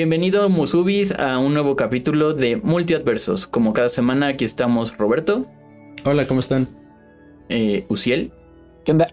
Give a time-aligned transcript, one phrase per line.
[0.00, 3.46] Bienvenido Musubis a un nuevo capítulo de Multiadversos.
[3.46, 5.44] Como cada semana aquí estamos Roberto,
[6.06, 6.66] Hola, ¿cómo están?
[7.50, 8.32] eh, Uciel
[8.82, 9.08] ¿Qué onda?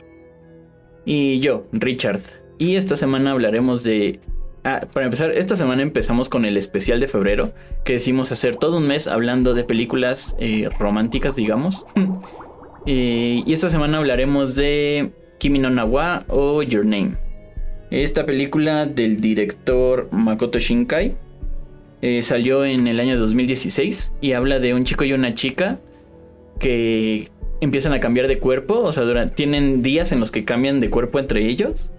[1.04, 2.22] y yo, Richard.
[2.58, 4.22] Y esta semana hablaremos de...
[4.64, 7.52] Ah, para empezar, esta semana empezamos con el especial de febrero,
[7.84, 11.86] que decidimos hacer todo un mes hablando de películas eh, románticas, digamos.
[12.90, 17.18] Eh, y esta semana hablaremos de Kimi no Nawa o Your Name.
[17.90, 21.16] Esta película del director Makoto Shinkai
[22.02, 25.80] eh, salió en el año 2016 y habla de un chico y una chica
[26.60, 30.90] que empiezan a cambiar de cuerpo, o sea, tienen días en los que cambian de
[30.90, 31.92] cuerpo entre ellos.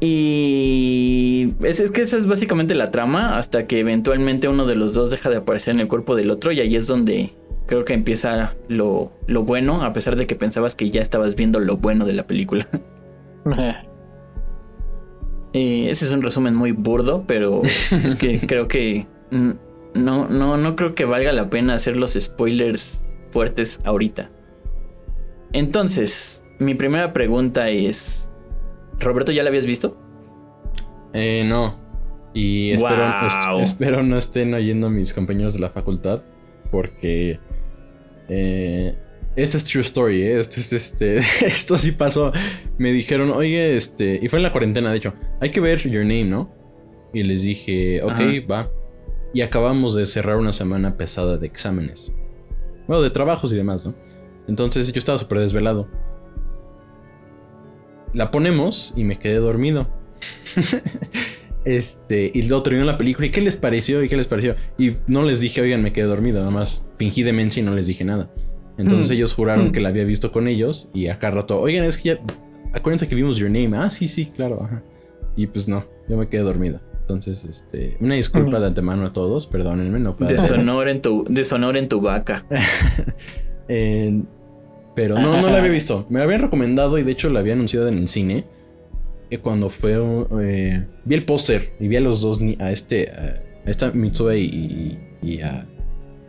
[0.00, 4.94] Y es, es que esa es básicamente la trama hasta que eventualmente uno de los
[4.94, 7.30] dos deja de aparecer en el cuerpo del otro y ahí es donde
[7.66, 11.60] creo que empieza lo, lo bueno, a pesar de que pensabas que ya estabas viendo
[11.60, 12.68] lo bueno de la película.
[15.54, 17.62] Eh, ese es un resumen muy burdo, pero
[18.04, 23.04] es que creo que no, no, no creo que valga la pena hacer los spoilers
[23.30, 24.30] fuertes ahorita.
[25.52, 28.28] Entonces, mi primera pregunta es,
[28.98, 29.96] Roberto, ¿ya la habías visto?
[31.12, 31.76] Eh, no.
[32.32, 36.22] Y espero, es- espero no estén oyendo mis compañeros de la facultad.
[36.72, 37.38] Porque.
[38.28, 38.96] Eh,
[39.36, 40.40] esta es true story, ¿eh?
[40.40, 42.32] Esto, es, este, esto sí pasó.
[42.78, 44.18] Me dijeron, oye, este.
[44.22, 45.14] Y fue en la cuarentena, de hecho.
[45.40, 46.52] Hay que ver Your Name, ¿no?
[47.12, 48.24] Y les dije, ok, Ajá.
[48.50, 48.70] va.
[49.32, 52.12] Y acabamos de cerrar una semana pesada de exámenes.
[52.86, 53.94] Bueno, de trabajos y demás, ¿no?
[54.46, 55.88] Entonces yo estaba súper desvelado.
[58.12, 59.88] La ponemos y me quedé dormido.
[61.64, 63.26] este, y luego terminó la película.
[63.26, 64.04] ¿Y qué les pareció?
[64.04, 64.54] ¿Y qué les pareció?
[64.78, 66.38] Y no les dije, oigan, me quedé dormido.
[66.38, 68.30] Nada más fingí demencia y no les dije nada.
[68.78, 69.14] Entonces Mm.
[69.14, 69.72] ellos juraron Mm.
[69.72, 70.88] que la había visto con ellos.
[70.94, 72.18] Y acá rato, oigan, es que ya.
[72.72, 73.76] Acuérdense que vimos Your Name.
[73.76, 74.62] Ah, sí, sí, claro.
[74.64, 74.82] ajá".
[75.36, 76.80] Y pues no, yo me quedé dormido.
[77.00, 78.60] Entonces, este, una disculpa Mm.
[78.62, 80.30] de antemano a todos, perdónenme, no puedo.
[80.30, 82.44] Deshonor en tu, deshonor en tu vaca.
[83.68, 84.22] Eh,
[84.94, 86.06] pero no, no la había visto.
[86.10, 88.44] Me la habían recomendado y de hecho la había anunciado en el cine.
[89.30, 89.94] eh, cuando fue.
[90.42, 93.10] eh, vi el póster y vi a los dos, a este.
[93.10, 95.66] A, a esta Mitsue y, y a.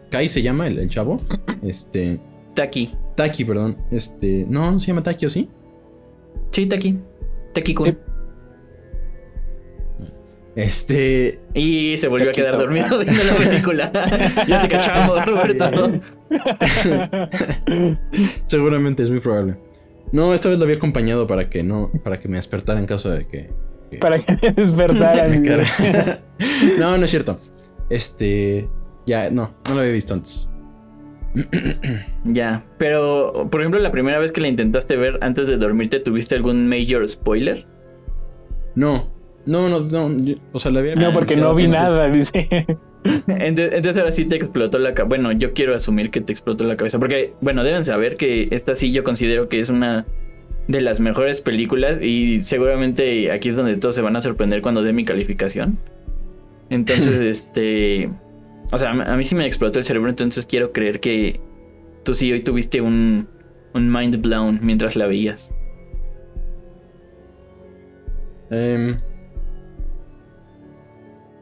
[0.10, 1.22] Kai se llama, el, el chavo.
[1.64, 2.20] Este.
[2.56, 2.96] Taki.
[3.16, 3.78] Taki, perdón.
[3.92, 4.46] Este.
[4.50, 5.50] No, no se llama Taki, ¿o sí?
[6.52, 6.98] Sí, Taki.
[7.54, 7.86] Taki-kun.
[7.88, 7.98] Sí.
[10.56, 11.40] Este.
[11.54, 13.92] Y se volvió a quedar dormido viendo la película.
[14.48, 15.70] ya te cachamos, Roberto.
[18.46, 19.58] Seguramente es muy probable.
[20.12, 21.92] No, esta vez lo había acompañado para que no.
[22.04, 23.50] Para que me despertara en caso de que.
[23.92, 25.64] que- Para que me cara.
[26.80, 27.38] no, no es cierto.
[27.90, 28.70] Este.
[29.06, 30.50] Ya, no, no lo había visto antes.
[32.24, 36.36] Ya, pero por ejemplo, la primera vez que la intentaste ver antes de dormirte, ¿tuviste
[36.36, 37.66] algún major spoiler?
[38.76, 39.10] No,
[39.46, 40.18] no, no, no.
[40.18, 40.96] yo- o sea, la había.
[40.96, 41.82] No, porque no vi antes.
[41.82, 42.48] nada, dice.
[43.28, 45.08] Entonces, entonces ahora sí te explotó la cabeza.
[45.10, 46.98] Bueno, yo quiero asumir que te explotó la cabeza.
[47.00, 50.06] Porque, bueno, deben saber que esta sí yo considero que es una
[50.68, 52.02] de las mejores películas.
[52.02, 55.78] Y seguramente aquí es donde todos se van a sorprender cuando dé mi calificación.
[56.72, 58.10] Entonces, este.
[58.72, 60.10] O sea, a mí sí me explotó el cerebro.
[60.10, 61.40] Entonces quiero creer que
[62.04, 63.28] tú sí hoy tuviste un,
[63.74, 65.52] un mind blown mientras la veías.
[68.52, 68.98] Em,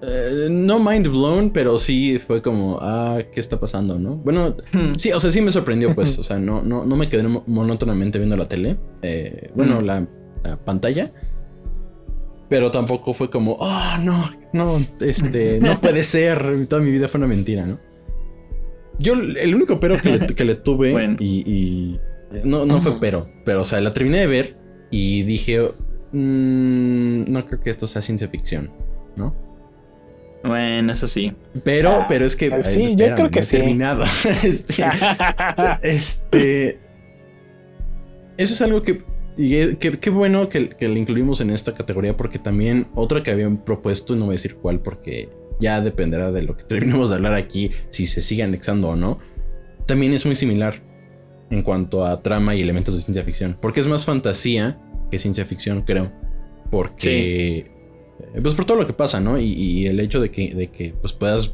[0.01, 4.15] eh, no mind blown, pero sí fue como, ah, ¿qué está pasando, no?
[4.17, 4.93] Bueno, Hmm.
[4.97, 6.17] sí, o sea, sí me sorprendió, pues.
[6.19, 8.77] O sea, no, no, no me quedé mo- monótonamente viendo la tele.
[9.01, 9.85] Eh, bueno, Mm.
[9.85, 10.07] la,
[10.43, 11.11] la pantalla.
[12.49, 16.67] Pero tampoco fue como, oh, no, no, este, no puede ser.
[16.67, 17.77] Toda mi vida fue una mentira, ¿no?
[18.99, 21.15] Yo, el único pero que le, que le tuve Bueno.
[21.19, 21.99] y, y-
[22.43, 24.55] No, no fue pero, pero, o sea, la terminé de ver
[24.91, 25.61] y dije,
[26.11, 28.69] "Mm, no creo que esto sea ciencia ficción,
[29.15, 29.35] ¿no?
[30.43, 31.31] Bueno, eso sí.
[31.63, 32.51] Pero, Ah, pero es que.
[32.63, 33.57] sí, ay, yo creo que no sí.
[33.57, 34.03] terminado.
[34.43, 34.83] este,
[35.81, 36.79] este.
[38.37, 39.01] Eso es algo que.
[39.37, 43.31] Y qué qué bueno que, que le incluimos en esta categoría, porque también otra que
[43.31, 47.15] habían propuesto, no voy a decir cuál, porque ya dependerá de lo que terminemos de
[47.15, 49.19] hablar aquí, si se sigue anexando o no.
[49.85, 50.81] También es muy similar
[51.49, 54.79] en cuanto a trama y elementos de ciencia ficción, porque es más fantasía
[55.11, 56.11] que ciencia ficción, creo.
[56.71, 57.71] Porque
[58.33, 59.37] Eh, Pues por todo lo que pasa, ¿no?
[59.39, 61.53] Y, y el hecho de que, de que pues puedas.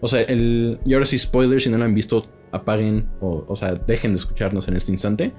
[0.00, 0.78] O sea, el.
[0.84, 4.16] Y ahora sí, spoilers, si no lo han visto, apaguen o, o sea, dejen de
[4.18, 5.32] escucharnos en este instante.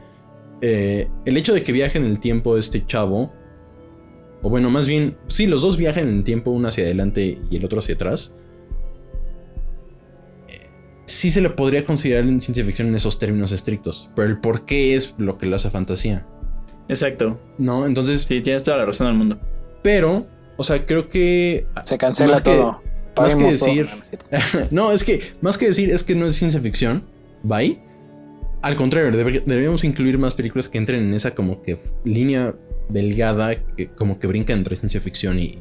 [0.61, 3.31] Eh, el hecho de que viaje en el tiempo este chavo.
[4.43, 7.57] O bueno, más bien, sí, los dos viajan en el tiempo, uno hacia adelante y
[7.57, 8.33] el otro hacia atrás.
[10.47, 10.69] eh,
[11.05, 14.09] Sí se le podría considerar en ciencia ficción en esos términos estrictos.
[14.15, 16.25] Pero el por qué es lo que lo hace fantasía.
[16.89, 17.39] Exacto.
[17.57, 17.85] ¿No?
[17.85, 19.39] Entonces, Sí, tienes toda la razón del mundo.
[19.83, 20.25] pero,
[20.57, 22.81] o sea, creo que Se cancela Más que- todo.
[23.17, 23.51] más que todo.
[23.51, 23.89] decir-
[24.71, 27.03] no, es que más que decir es que no es ciencia ficción,
[27.43, 27.79] bye.
[28.67, 32.53] Al contrario, debe- deberíamos incluir más películas que entren en esa como que línea
[32.89, 35.57] delgada que como que brinca entre ciencia ficción y,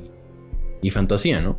[0.83, 1.59] y fantasía, ¿no?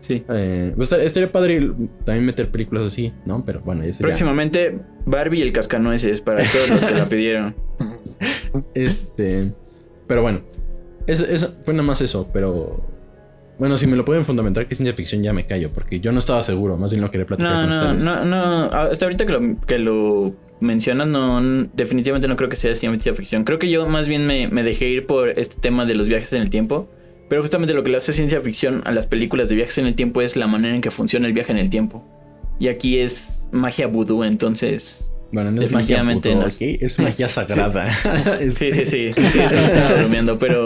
[0.00, 0.22] Sí.
[0.28, 1.70] Eh, pues, estaría- padre
[2.04, 3.44] también meter películas así, ¿no?
[3.44, 7.54] Pero bueno, ya- Próximamente, Barbie y el cascanueces para todos los que la pidieron.
[8.74, 9.52] Este,
[10.06, 10.40] pero bueno,
[11.06, 12.84] es, es- fue nada más eso, pero
[13.58, 16.12] bueno, si me lo pueden fundamentar que es ciencia ficción ya me callo, porque yo
[16.12, 18.04] no estaba seguro, más bien lo quería platicar No, con no, ustedes.
[18.04, 18.64] no, no.
[18.66, 21.40] Hasta ahorita que lo, que lo mencionas, no,
[21.74, 23.44] definitivamente no creo que sea ciencia ficción.
[23.44, 26.32] Creo que yo más bien me, me dejé ir por este tema de los viajes
[26.32, 26.88] en el tiempo.
[27.28, 29.94] Pero justamente lo que le hace ciencia ficción a las películas de viajes en el
[29.94, 32.02] tiempo es la manera en que funciona el viaje en el tiempo.
[32.58, 35.10] Y aquí es magia vudú, entonces.
[35.30, 36.46] Bueno, no es magia puto, no.
[36.46, 37.88] Es magia sagrada.
[38.40, 39.12] Sí, sí, sí.
[39.14, 40.64] sí eso estaba bromeando, pero.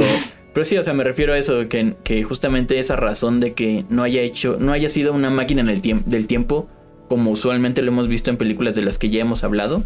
[0.54, 3.84] Pero sí, o sea, me refiero a eso, que, que justamente esa razón de que
[3.88, 6.68] no haya hecho, no haya sido una máquina en el tiemp- del tiempo,
[7.12, 9.82] como usualmente lo hemos visto en películas de las que ya hemos hablado,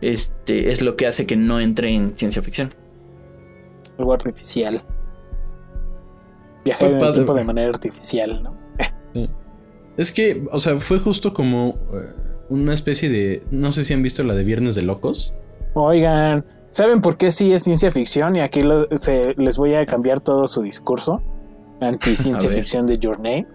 [0.00, 2.70] este, es lo que hace que no entre en ciencia ficción.
[3.98, 4.80] Algo artificial.
[6.64, 7.12] Viajar en el padre.
[7.14, 8.54] tiempo de manera artificial, ¿no?
[9.98, 11.98] Es que, o sea, fue justo como eh,
[12.48, 13.42] una especie de.
[13.50, 15.36] No sé si han visto la de Viernes de Locos.
[15.74, 18.34] Oigan, ¿saben por qué sí es ciencia ficción?
[18.34, 21.22] Y aquí lo- se- les voy a cambiar todo su discurso.
[21.82, 23.46] Anti-ciencia ficción de Your Name.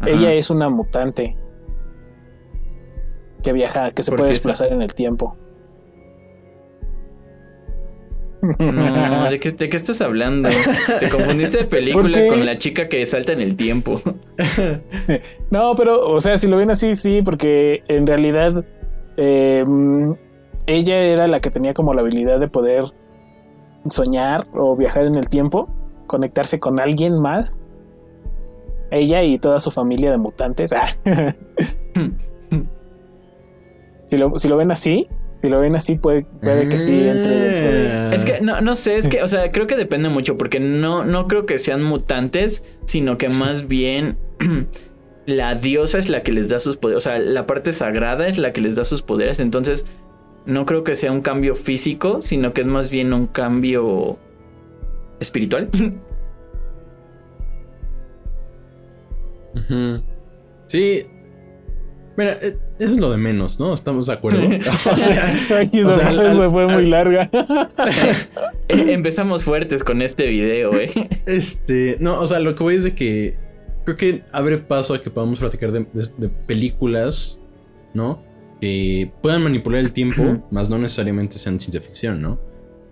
[0.00, 0.10] Ajá.
[0.10, 1.36] Ella es una mutante
[3.40, 5.36] que viaja, que se ¿Por puede desplazar en el tiempo.
[8.58, 10.48] No, ¿de qué, de qué estás hablando?
[10.98, 14.00] Te confundiste de película con la chica que salta en el tiempo.
[15.50, 18.64] No, pero, o sea, si lo ven así, sí, porque en realidad
[19.16, 20.12] eh, mm,
[20.66, 22.84] ella era la que tenía como la habilidad de poder
[23.88, 25.68] soñar o viajar en el tiempo,
[26.06, 27.64] conectarse con alguien más.
[28.92, 30.72] Ella y toda su familia de mutantes.
[30.72, 30.86] Ah.
[34.10, 35.06] si, lo, si lo ven así,
[35.40, 38.16] si lo ven así, puede, puede que sí entre dentro de.
[38.16, 41.04] Es que no, no sé, es que, o sea, creo que depende mucho, porque no,
[41.04, 44.18] no creo que sean mutantes, sino que más bien
[45.26, 48.36] la diosa es la que les da sus poderes, o sea, la parte sagrada es
[48.36, 49.86] la que les da sus poderes, entonces
[50.44, 54.18] no creo que sea un cambio físico, sino que es más bien un cambio
[55.20, 55.70] espiritual.
[60.66, 61.04] Sí.
[62.20, 63.72] Mira, eh, eso es lo de menos, ¿no?
[63.72, 64.40] Estamos de acuerdo.
[64.92, 67.30] o sea, Ay, o esa sea, frase al- se fue muy al- larga.
[68.68, 70.92] Eh, Empezamos fuertes con este video, eh.
[71.26, 73.34] Este, no, o sea, lo que voy es de que
[73.84, 77.40] creo que abre paso a que podamos platicar de, de- de películas,
[77.94, 78.22] ¿no?
[78.60, 80.42] Que puedan manipular el tiempo, Ujú.
[80.52, 82.38] más no necesariamente sean ciencia ficción, ¿no?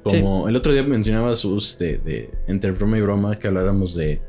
[0.03, 4.23] Como el otro día mencionaba sus de, de entre broma y broma que habláramos de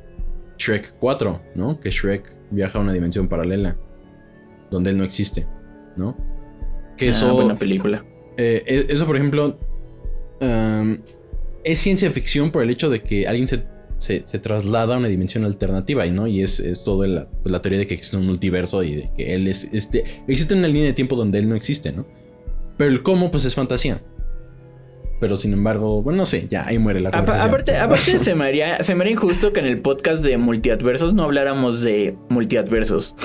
[0.58, 1.79] Shrek 4, ¿no?
[1.79, 3.77] Que Shrek viaja a una dimensión paralela
[4.71, 5.47] donde él no existe,
[5.95, 6.15] ¿no?
[6.97, 8.03] Que Ah, eso buena película.
[8.38, 9.57] eh, e- eso, por ejemplo,
[10.41, 10.97] um,
[11.63, 13.63] es ciencia ficción por el hecho de que alguien se,
[13.97, 16.27] se- se traslada a una dimensión alternativa, ¿no?
[16.27, 19.11] Y es, es toda la, pues, la teoría de que existe un multiverso y de
[19.17, 19.65] que él es.
[19.73, 22.05] Este, existe una línea de tiempo donde él no existe, ¿no?
[22.77, 23.99] Pero el cómo, pues es fantasía.
[25.19, 27.45] Pero sin embargo, bueno, no sé, ya ahí muere la conversación.
[27.49, 31.13] aparte, aparte se, me haría, se me haría injusto que en el podcast de multiadversos
[31.13, 33.15] no habláramos de multiadversos.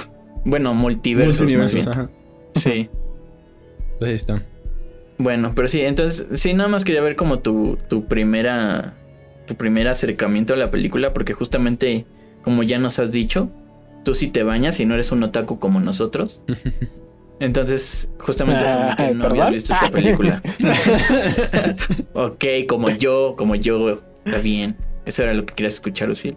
[0.45, 1.89] Bueno, multiversos más bien.
[1.89, 2.11] ajá.
[2.55, 2.89] Sí.
[3.93, 4.43] Entonces ahí está.
[5.19, 8.95] Bueno, pero sí, entonces, sí, nada más quería ver como tu, tu primera.
[9.47, 12.07] Tu primer acercamiento a la película, porque justamente,
[12.43, 13.51] como ya nos has dicho,
[14.03, 16.43] tú sí te bañas y no eres un otaku como nosotros.
[17.41, 19.53] Entonces, justamente asumí que no ¿perdón?
[19.53, 20.41] visto esta película.
[22.15, 24.77] ok, como yo, como yo, está bien.
[25.05, 26.37] Eso era lo que querías escuchar, Uciel.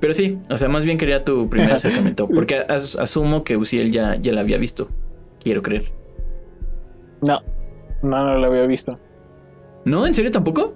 [0.00, 3.92] Pero sí, o sea, más bien quería tu primer acercamiento, porque as- asumo que Uciel
[3.92, 4.88] ya, ya la había visto.
[5.42, 5.84] Quiero creer.
[7.22, 7.40] No,
[8.02, 8.98] no, no lo había visto.
[9.84, 10.06] ¿No?
[10.06, 10.74] ¿En serio tampoco?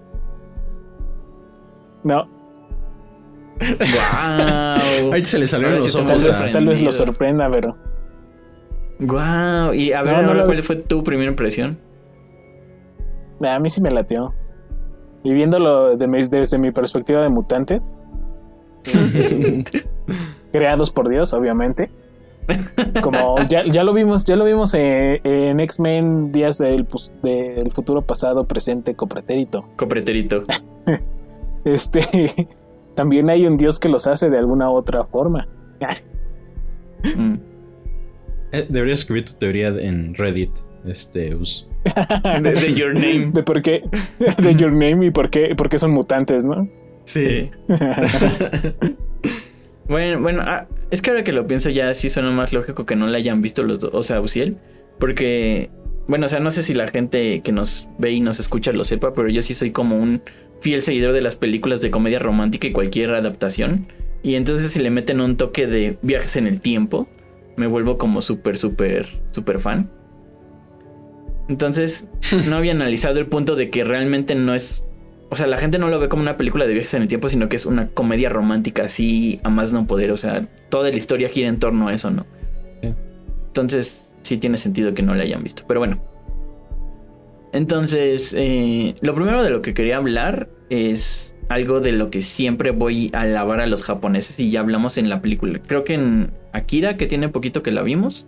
[2.05, 2.27] No,
[3.61, 5.07] ¡Wow!
[5.13, 6.07] Ahorita se le salieron los ojos.
[6.13, 7.77] tal vez, a- tal vez lo sorprenda, pero
[9.01, 9.75] ¡Wow!
[9.75, 11.79] Y a ver, No, no ahora, la- ¿cuál fue tu primera impresión?
[13.43, 14.35] a mí sí me lateó.
[15.25, 17.89] Y viéndolo de mi- desde mi perspectiva de mutantes,
[20.53, 21.91] creados por Dios, obviamente.
[23.03, 26.87] Como ya, ya lo vimos, ya lo vimos en, en X-Men Días del,
[27.23, 29.65] del futuro pasado, presente, copretérito.
[29.77, 30.43] Copreterito.
[31.65, 32.49] Este
[32.95, 35.47] también hay un Dios que los hace de alguna otra forma.
[37.17, 37.35] Mm.
[38.53, 40.51] Eh, Deberías escribir tu teoría en Reddit.
[40.87, 41.69] Este, us-
[42.43, 43.31] De, de Your Name.
[43.33, 43.83] De por qué,
[44.39, 46.67] de Your Name y por qué, por qué son mutantes, ¿no?
[47.11, 47.51] Sí.
[49.89, 52.95] Bueno, bueno, ah, es que ahora que lo pienso ya sí suena más lógico que
[52.95, 54.57] no la hayan visto los dos, o sea, Uciel,
[55.01, 55.69] porque,
[56.07, 58.85] bueno, o sea, no sé si la gente que nos ve y nos escucha lo
[58.85, 60.23] sepa, pero yo sí soy como un
[60.61, 63.89] fiel seguidor de las películas de comedia romántica y cualquier adaptación,
[64.23, 67.09] y entonces si le meten un toque de viajes en el tiempo,
[67.57, 69.91] me vuelvo como súper, súper, súper fan.
[71.49, 72.07] Entonces,
[72.49, 74.85] no había analizado el punto de que realmente no es
[75.31, 77.29] o sea, la gente no lo ve como una película de viajes en el tiempo,
[77.29, 80.11] sino que es una comedia romántica así a más no poder.
[80.11, 82.27] O sea, toda la historia gira en torno a eso, ¿no?
[82.83, 82.93] Sí.
[83.47, 85.63] Entonces, sí tiene sentido que no la hayan visto.
[85.69, 86.03] Pero bueno.
[87.53, 92.73] Entonces, eh, lo primero de lo que quería hablar es algo de lo que siempre
[92.73, 95.61] voy a alabar a los japoneses y ya hablamos en la película.
[95.65, 98.27] Creo que en Akira, que tiene poquito que la vimos.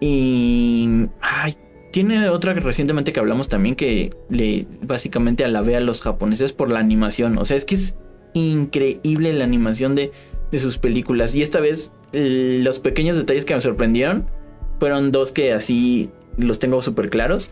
[0.00, 1.06] Y...
[1.20, 1.54] Ay,
[1.90, 6.70] tiene otra que recientemente que hablamos también que le básicamente alabé a los japoneses por
[6.70, 7.38] la animación.
[7.38, 7.96] O sea, es que es
[8.34, 10.12] increíble la animación de,
[10.50, 11.34] de sus películas.
[11.34, 14.26] Y esta vez los pequeños detalles que me sorprendieron
[14.78, 17.50] fueron dos que así los tengo súper claros.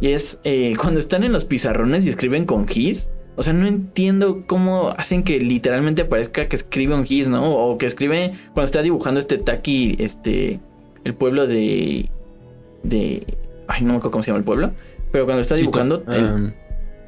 [0.00, 3.10] Y es eh, cuando están en los pizarrones y escriben con gis.
[3.34, 7.54] O sea, no entiendo cómo hacen que literalmente parezca que escribe un gis, ¿no?
[7.54, 10.60] O que escribe cuando está dibujando este Taki, este,
[11.04, 12.10] el pueblo de,
[12.82, 13.26] de,
[13.72, 14.72] ay, no me acuerdo cómo se llama el pueblo,
[15.10, 16.52] pero cuando está dibujando, Ito- el- um,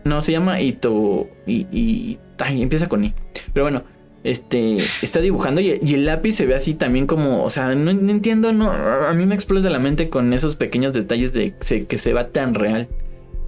[0.05, 1.29] no, se llama Ito.
[1.47, 3.15] Y, y- ay, empieza con I.
[3.53, 3.85] Pero bueno,
[4.23, 4.77] este.
[5.03, 7.43] Está dibujando y, y el lápiz se ve así también como.
[7.45, 8.71] O sea, no, no entiendo, no.
[8.71, 12.29] A mí me explota la mente con esos pequeños detalles de se- que se va
[12.29, 12.89] tan real.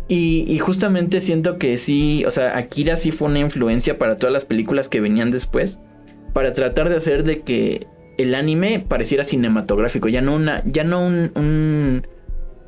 [0.08, 2.24] Y, y justamente siento que sí.
[2.26, 5.78] O sea, Akira sí fue una influencia para todas las películas que venían después.
[6.32, 7.86] Para tratar de hacer de que
[8.18, 10.08] el anime pareciera cinematográfico.
[10.08, 10.62] Ya no una.
[10.64, 11.32] Ya no un.
[11.34, 12.06] un-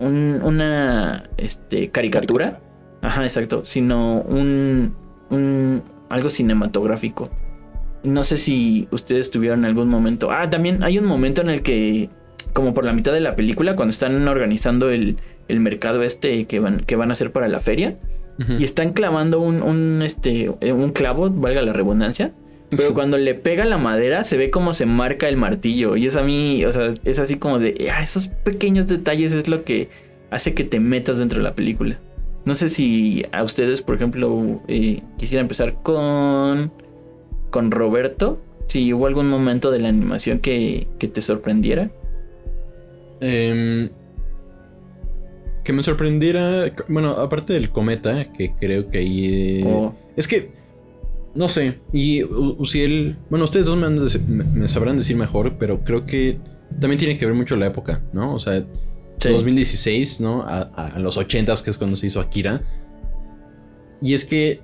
[0.01, 1.25] un- una.
[1.37, 1.91] Este.
[1.91, 2.61] caricatura.
[3.03, 3.63] Ajá, exacto.
[3.65, 4.95] Sino un,
[5.31, 7.31] un algo cinematográfico.
[8.03, 10.31] No sé si ustedes tuvieron algún momento.
[10.31, 12.11] Ah, también hay un momento en el que,
[12.53, 15.17] como por la mitad de la película, cuando están organizando el,
[15.49, 17.97] el mercado este que van, que van a hacer para la feria,
[18.57, 22.33] y están clavando un, un, este, un clavo, valga la redundancia.
[22.71, 25.97] Pero cuando le pega la madera, se ve como se marca el martillo.
[25.97, 27.89] Y es a mí, o sea, es así como de.
[27.93, 29.89] ah, esos pequeños detalles es lo que
[30.31, 31.99] hace que te metas dentro de la película.
[32.45, 36.71] No sé si a ustedes, por ejemplo, eh, quisiera empezar con.
[37.51, 38.39] con Roberto.
[38.67, 41.91] Si hubo algún momento de la animación que, que te sorprendiera.
[43.21, 43.89] Em,
[45.65, 46.71] que me sorprendiera.
[46.89, 49.61] Bueno, aparte del cometa, que creo que ahí.
[49.63, 50.51] eh, O- Es que.
[51.35, 51.81] No sé.
[51.93, 53.17] Y U- Uciel.
[53.31, 56.39] Bueno, ustedes dos me, han de dec- me- me sabrán decir mejor, pero creo que
[56.81, 58.35] también tiene que ver mucho la época, ¿no?
[58.35, 58.65] O sea,
[59.21, 59.31] Sí.
[59.31, 60.43] 2016, ¿no?
[60.47, 62.61] A, los 80s, que es cuando se hizo Akira.
[64.01, 64.61] Y es que.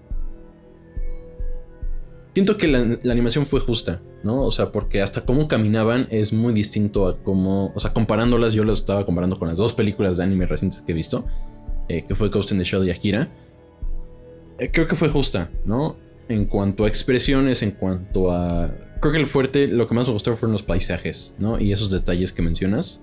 [2.35, 4.43] Siento que la, la animación fue justa, ¿no?
[4.43, 7.73] O sea, porque hasta cómo caminaban es muy distinto a cómo.
[7.77, 10.93] O sea, comparándolas, yo las estaba comparando con las dos películas de anime recientes que
[10.93, 11.27] he visto,
[11.89, 13.29] eh, que fue Ghost in the Shell y Akira.
[14.59, 15.97] Eh, creo que fue justa, ¿no?
[16.29, 18.75] En cuanto a expresiones, en cuanto a.
[19.01, 21.61] Creo que el fuerte, lo que más me gustó fueron los paisajes, ¿no?
[21.61, 23.01] Y esos detalles que mencionas.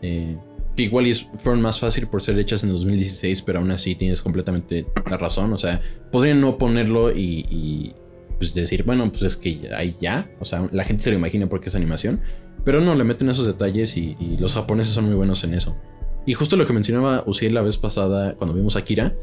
[0.00, 0.36] Eh,
[0.76, 1.06] que igual
[1.42, 5.52] fueron más fácil por ser hechas en 2016, pero aún así tienes completamente la razón.
[5.52, 7.92] O sea, podrían no ponerlo y,
[8.38, 10.30] pues decir, bueno, pues es que ahí ya.
[10.40, 12.20] O sea, la gente se lo imagina porque es animación.
[12.64, 15.76] Pero no, le meten esos detalles y, y los japoneses son muy buenos en eso.
[16.24, 19.14] Y justo lo que mencionaba Uciel la vez pasada cuando vimos Akira,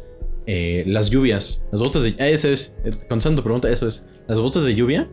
[0.51, 2.15] eh, las lluvias, las gotas de...
[2.19, 4.07] Ah, eso es, eh, contestando tu pregunta, eso es.
[4.27, 5.07] Las gotas de lluvia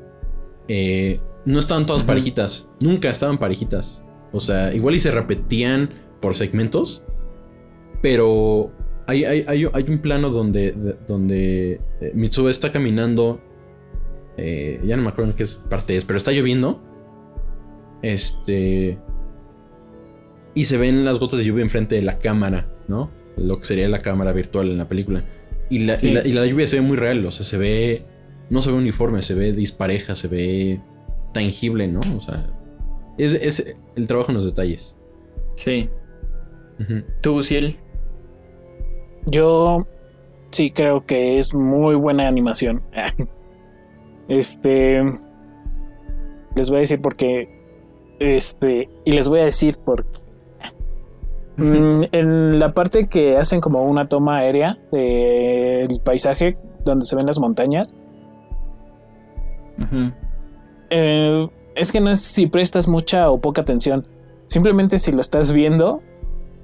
[0.68, 4.02] eh, no estaban todas parejitas, nunca estaban parejitas.
[4.32, 5.90] O sea, igual y se repetían
[6.22, 7.04] por segmentos,
[8.02, 8.72] pero
[9.06, 11.80] hay, hay, hay- hay un plano donde, de- donde
[12.14, 13.40] Mitsuba está caminando,
[14.38, 16.80] eh, ya no me acuerdo en qué es- parte es, pero está lloviendo.
[18.02, 18.98] Este...
[20.54, 23.10] Y se ven las gotas de lluvia enfrente de la cámara, ¿no?
[23.36, 25.22] Lo que sería la cámara virtual en la película.
[25.68, 26.08] Y la, Sí.
[26.08, 28.02] y la, y la lluvia se ve muy real, o sea, se ve...
[28.48, 30.80] No se ve uniforme, se ve dispareja, se ve
[31.34, 31.98] tangible, ¿no?
[32.16, 32.46] O sea,
[33.18, 34.94] es, es el trabajo en los detalles.
[35.56, 35.90] Sí.
[37.22, 37.76] Tú, Uciel.
[39.28, 39.86] Yo
[40.52, 42.82] sí creo que es muy buena animación.
[44.28, 45.02] Este.
[46.54, 47.48] Les voy a decir porque.
[48.18, 48.88] Este.
[49.04, 50.18] Y les voy a decir porque.
[51.56, 57.26] Mm, en la parte que hacen como una toma aérea del paisaje donde se ven
[57.26, 57.94] las montañas.
[60.90, 64.06] Eh, es que no es si prestas mucha o poca atención.
[64.48, 66.02] Simplemente si lo estás viendo,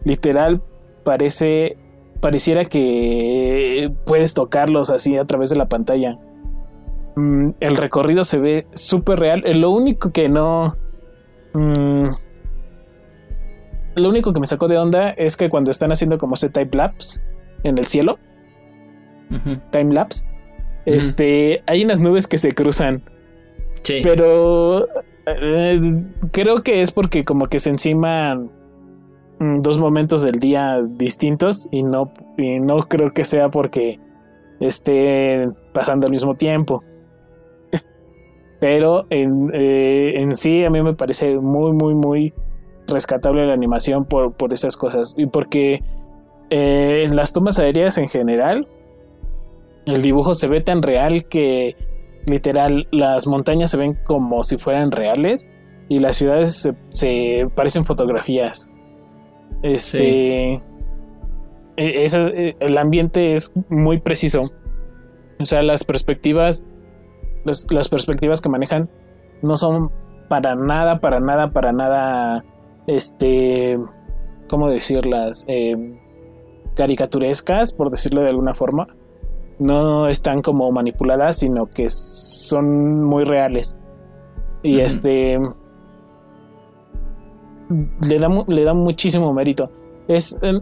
[0.05, 0.63] literal
[1.05, 1.77] parece.
[2.21, 6.19] Pareciera que puedes tocarlos así a través de la pantalla.
[7.17, 9.43] Mm, el recorrido se ve súper real.
[9.45, 10.77] Eh, Lo único que no.
[11.53, 12.07] mm,
[13.95, 16.71] lo único que me sacó de onda es que cuando están haciendo como ese time
[16.73, 17.21] lapse
[17.63, 18.19] en el cielo,
[19.71, 20.25] time lapse,
[20.85, 23.03] este, hay unas nubes que se cruzan.
[23.83, 24.01] Sí.
[24.03, 24.87] Pero
[25.27, 25.81] eh,
[26.33, 28.51] creo que es porque como que se enciman
[29.39, 33.99] mm, dos momentos del día distintos y no, y no creo que sea porque
[34.61, 36.83] estén pasando al mismo tiempo.
[38.61, 42.35] Pero en, eh, en sí a mí me parece muy, muy, muy
[42.87, 45.15] rescatable la animación por, por esas cosas.
[45.17, 45.83] Y porque
[46.51, 48.69] eh, en las tomas aéreas en general,
[49.87, 51.77] el dibujo se ve tan real que
[52.27, 55.49] literal las montañas se ven como si fueran reales
[55.89, 58.69] y las ciudades se, se parecen fotografías.
[59.63, 60.55] Este.
[61.77, 64.43] e- esa- e- el ambiente es muy preciso.
[65.41, 66.65] O sea, las perspectivas.
[67.45, 68.89] Las, las perspectivas que manejan
[69.43, 69.91] no son
[70.29, 72.45] para nada, para nada, para nada.
[72.87, 73.79] Este.
[74.49, 75.45] ¿Cómo decirlas?
[75.49, 75.99] Eh,
[76.75, 78.89] caricaturescas, por decirlo de alguna forma
[79.63, 83.77] no están como manipuladas, sino que son muy reales.
[84.63, 85.39] Y este
[88.09, 89.71] le da, le da muchísimo mérito.
[90.09, 90.61] Es eh,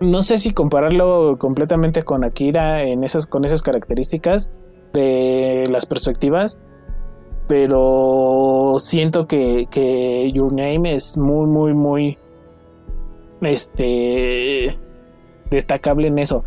[0.00, 4.50] no sé si compararlo completamente con Akira en esas con esas características
[4.92, 6.60] de las perspectivas,
[7.48, 7.70] pero
[8.78, 12.18] siento que, que Your Name es muy muy muy
[13.40, 14.76] este
[15.50, 16.44] destacable en eso.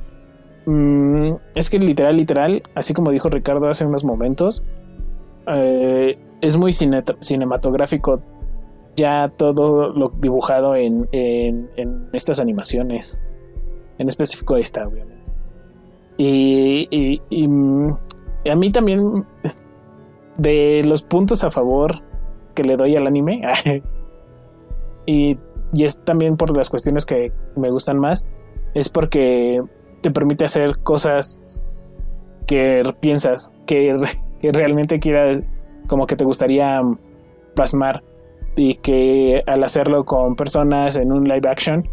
[0.66, 4.64] Mm, es que literal, literal, así como dijo Ricardo hace unos momentos,
[5.48, 8.22] eh, es muy cine- cinematográfico
[8.96, 11.70] ya todo lo dibujado en, en-
[12.14, 13.20] estas animaciones.
[13.98, 15.24] En específico esta, obviamente.
[16.18, 17.94] Y, y- y, mm,
[18.52, 19.26] a mí también,
[20.38, 22.02] de los puntos a favor
[22.56, 23.42] que le doy al anime,
[25.06, 25.38] y,
[25.74, 28.26] y es también por las cuestiones que me gustan más,
[28.74, 29.62] es porque
[30.02, 31.68] te permite hacer cosas
[32.46, 33.98] que piensas, que,
[34.42, 35.44] que realmente quieras,
[35.88, 36.82] como que te gustaría
[37.56, 38.04] plasmar.
[38.58, 41.90] Y que al hacerlo con personas en un live action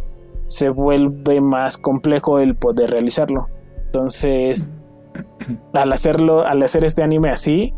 [0.46, 3.48] se vuelve más complejo el poder realizarlo.
[3.87, 4.68] Entonces,
[5.72, 7.75] al hacerlo, al hacer este anime así,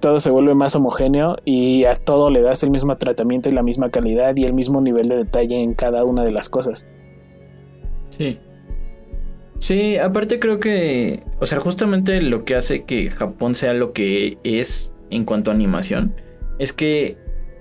[0.00, 3.62] todo se vuelve más homogéneo y a todo le das el mismo tratamiento y la
[3.62, 6.86] misma calidad y el mismo nivel de detalle en cada una de las cosas.
[8.10, 8.38] Sí.
[9.58, 14.38] Sí, aparte creo que, o sea, justamente lo que hace que Japón sea lo que
[14.44, 16.14] es en cuanto a animación
[16.58, 17.16] es que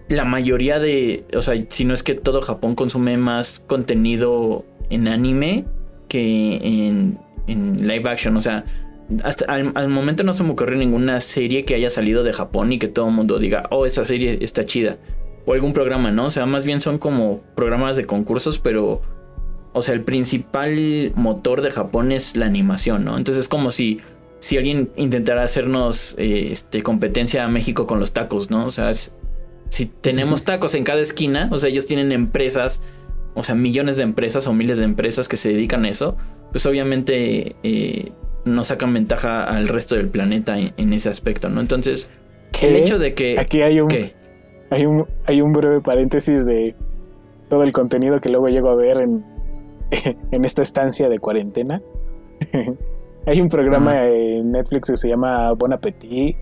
[0.10, 5.08] la mayoría de, o sea, si no es que todo Japón consume más contenido en
[5.08, 5.66] anime
[6.08, 7.18] que en,
[7.48, 8.66] en live action, o sea,
[9.24, 12.72] hasta al, al momento no se me ocurre ninguna serie que haya salido de Japón
[12.74, 14.98] y que todo el mundo diga, oh, esa serie está chida.
[15.46, 16.26] O algún programa, ¿no?
[16.26, 19.02] O sea, más bien son como programas de concursos, pero
[19.74, 23.18] o sea, el principal motor de Japón es la animación, ¿no?
[23.18, 24.00] Entonces es como si,
[24.40, 28.66] si alguien intentara hacernos eh, este, competencia a México con los tacos, ¿no?
[28.66, 29.14] O sea, es-
[29.70, 32.82] si tenemos tacos en cada esquina, o sea, ellos tienen empresas,
[33.34, 36.16] o sea, millones de empresas o miles de empresas que se dedican a eso,
[36.52, 38.12] pues obviamente eh,
[38.46, 41.62] no sacan ventaja al resto del planeta en, en ese aspecto, ¿no?
[41.62, 42.10] Entonces,
[42.62, 43.40] el hecho de que...
[43.40, 44.14] Aquí hay un, ¿Qué?
[44.70, 46.76] hay un hay un breve paréntesis de
[47.50, 49.26] todo el contenido que luego llego a ver en,
[50.32, 51.82] en esta estancia de cuarentena.
[53.26, 56.38] hay un programa en Netflix que se llama Bon Appetit.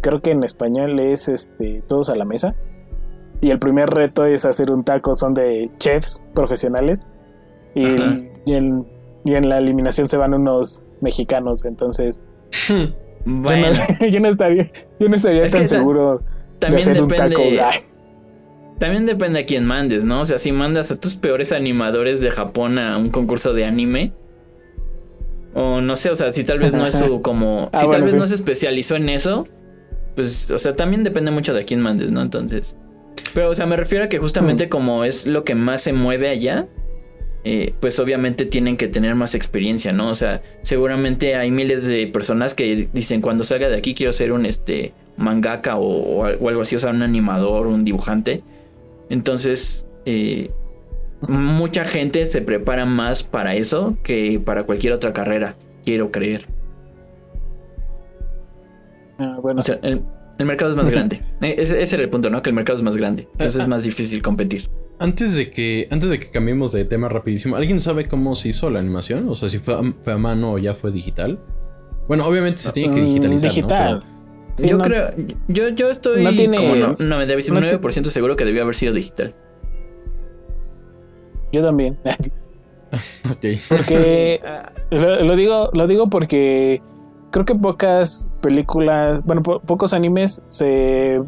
[0.00, 2.54] Creo que en español es este Todos a la mesa.
[3.40, 7.06] Y el primer reto es hacer un taco, son de chefs profesionales.
[7.74, 7.86] Y,
[8.46, 8.86] y en,
[9.24, 12.22] y en la eliminación se van unos mexicanos, entonces
[13.24, 16.24] Bueno, yo, no, yo no estaría, yo no estaría Es que tan ta- seguro de
[16.58, 17.34] también un depende...
[17.36, 17.42] taco.
[17.42, 17.80] Ay,
[18.78, 20.20] También depende a quién mandes, ¿no?
[20.20, 24.12] O sea, si mandas a tus peores animadores de Japón a un concurso de anime.
[25.54, 27.70] O no sé, o sea, si tal vez no es su como.
[27.72, 28.16] Ah, si tal bueno, vez sí.
[28.18, 29.46] no se especializó en eso.
[30.14, 32.22] Pues, o sea, también depende mucho de a quién mandes, ¿no?
[32.22, 32.76] Entonces.
[33.34, 36.28] Pero, o sea, me refiero a que justamente como es lo que más se mueve
[36.28, 36.66] allá.
[37.44, 40.10] Eh, pues obviamente tienen que tener más experiencia, ¿no?
[40.10, 44.32] O sea, seguramente hay miles de personas que dicen cuando salga de aquí quiero ser
[44.32, 48.42] un este mangaka o, o algo así, o sea, un animador, un dibujante.
[49.10, 50.50] Entonces, eh,
[51.20, 56.46] mucha gente se prepara más para eso que para cualquier otra carrera, quiero creer.
[59.18, 60.02] Ah, bueno, O sea, el,
[60.38, 61.22] el mercado es más grande.
[61.40, 62.42] Eh, Ese, ese era el punto, ¿no?
[62.42, 63.28] Que el mercado es más grande.
[63.32, 64.68] Entonces es más difícil competir.
[65.00, 68.68] Antes de que antes de que cambiemos de tema rapidísimo, ¿alguien sabe cómo se hizo
[68.70, 69.28] la animación?
[69.28, 71.38] O sea, si fue a, fue a mano o ya fue digital.
[72.08, 73.54] Bueno, obviamente se tiene que mm, digitalizar, ¿no?
[73.54, 74.04] digital.
[74.56, 75.10] Sí, yo no- creo,
[75.46, 78.92] yo, yo estoy no tiene- como no, 99% no te- seguro que debió haber sido
[78.92, 79.34] digital.
[81.52, 81.98] Yo también.
[83.30, 83.44] Ok.
[83.68, 84.40] Porque
[84.90, 86.80] lo, lo digo, lo digo porque
[87.30, 91.20] creo que pocas películas, bueno, po- pocos animes se,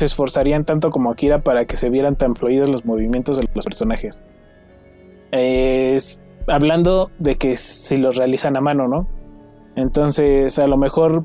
[0.00, 3.64] se esforzarían tanto como Akira para que se vieran tan fluidos los movimientos de los
[3.64, 4.22] personajes.
[5.30, 9.06] Es- hablando de que si los realizan a mano, ¿no?
[9.76, 11.24] Entonces, a lo mejor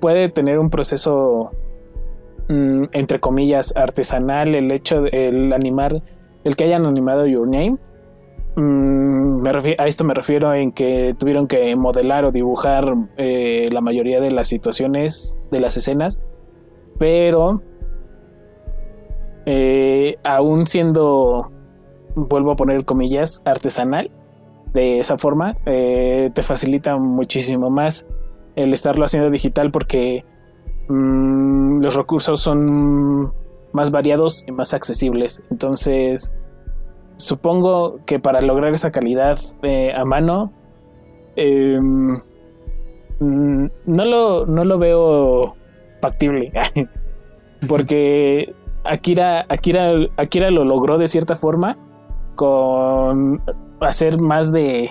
[0.00, 1.50] puede tener un proceso
[2.48, 6.02] mm, entre comillas artesanal el hecho de el animar
[6.44, 7.76] el que hayan animado Your Name
[8.58, 9.46] Mm,
[9.78, 14.30] a esto me refiero en que tuvieron que modelar o dibujar eh, la mayoría de
[14.30, 16.22] las situaciones de las escenas,
[16.98, 17.60] pero
[19.46, 21.52] eh, aún siendo,
[22.16, 24.10] vuelvo a poner comillas, artesanal,
[24.72, 28.06] de esa forma, eh, te facilita muchísimo más
[28.56, 30.24] el estarlo haciendo digital porque
[30.88, 33.32] mm, los recursos son
[33.72, 35.42] más variados y más accesibles.
[35.50, 36.32] Entonces,
[37.16, 40.52] supongo que para lograr esa calidad eh, a mano,
[41.36, 42.16] mm,
[43.20, 45.54] no, lo, no lo veo
[46.00, 46.52] factible.
[47.68, 48.54] Porque
[48.88, 51.76] Akira, Akira, Akira lo logró de cierta forma
[52.34, 53.42] con
[53.80, 54.90] hacer más de...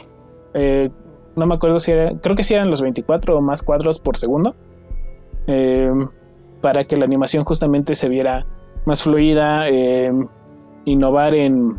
[0.53, 0.89] eh,
[1.36, 2.17] no me acuerdo si era...
[2.19, 4.55] Creo que si eran los 24 o más cuadros por segundo.
[5.47, 5.91] eh,
[6.62, 8.45] para que la animación justamente se viera
[8.86, 9.69] más fluida.
[9.69, 10.12] eh,
[10.86, 11.77] innovar en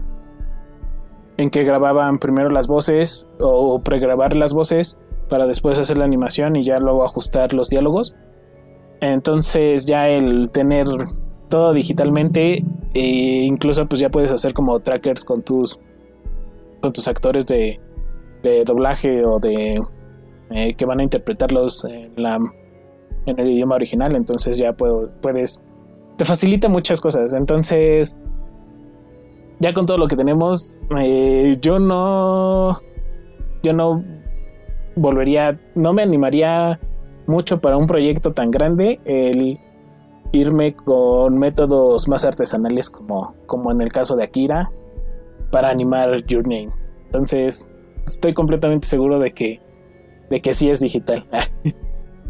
[1.39, 4.97] en que grababan primero las voces o pregrabar las voces
[5.29, 8.15] para después hacer la animación y ya luego ajustar los diálogos.
[9.01, 10.87] Entonces ya el tener
[11.49, 15.79] todo digitalmente e incluso pues ya puedes hacer como trackers con tus
[16.81, 17.81] con tus actores de,
[18.43, 19.81] de doblaje o de
[20.51, 22.39] eh, que van a interpretarlos en la
[23.27, 25.61] en el idioma original entonces ya puedo, puedes
[26.17, 28.17] te facilita muchas cosas entonces
[29.59, 32.81] ya con todo lo que tenemos, eh, yo no.
[33.63, 34.05] Yo no
[34.95, 35.59] volvería.
[35.75, 36.79] No me animaría
[37.27, 39.59] mucho para un proyecto tan grande el
[40.33, 44.71] irme con métodos más artesanales como, como en el caso de Akira
[45.51, 46.71] para animar Your Name.
[47.07, 47.71] Entonces,
[48.05, 49.61] estoy completamente seguro de que,
[50.31, 51.27] de que sí es digital.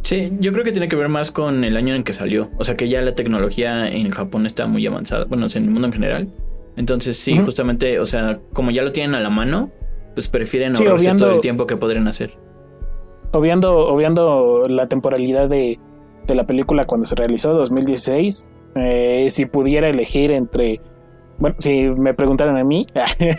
[0.02, 2.48] Sí, yo creo que tiene que ver más con el año en que salió.
[2.58, 5.24] O sea que ya la tecnología en Japón está muy avanzada.
[5.24, 6.28] Bueno, en el mundo en general.
[6.76, 9.72] Entonces sí, justamente, o sea, como ya lo tienen a la mano,
[10.14, 12.38] pues prefieren ahorrarse todo el tiempo que podrían hacer.
[13.32, 15.80] obviando, obviando la temporalidad de,
[16.26, 20.80] de la película cuando se realizó, 2016, eh, si pudiera elegir entre,
[21.38, 22.86] bueno, si me preguntaran a mí,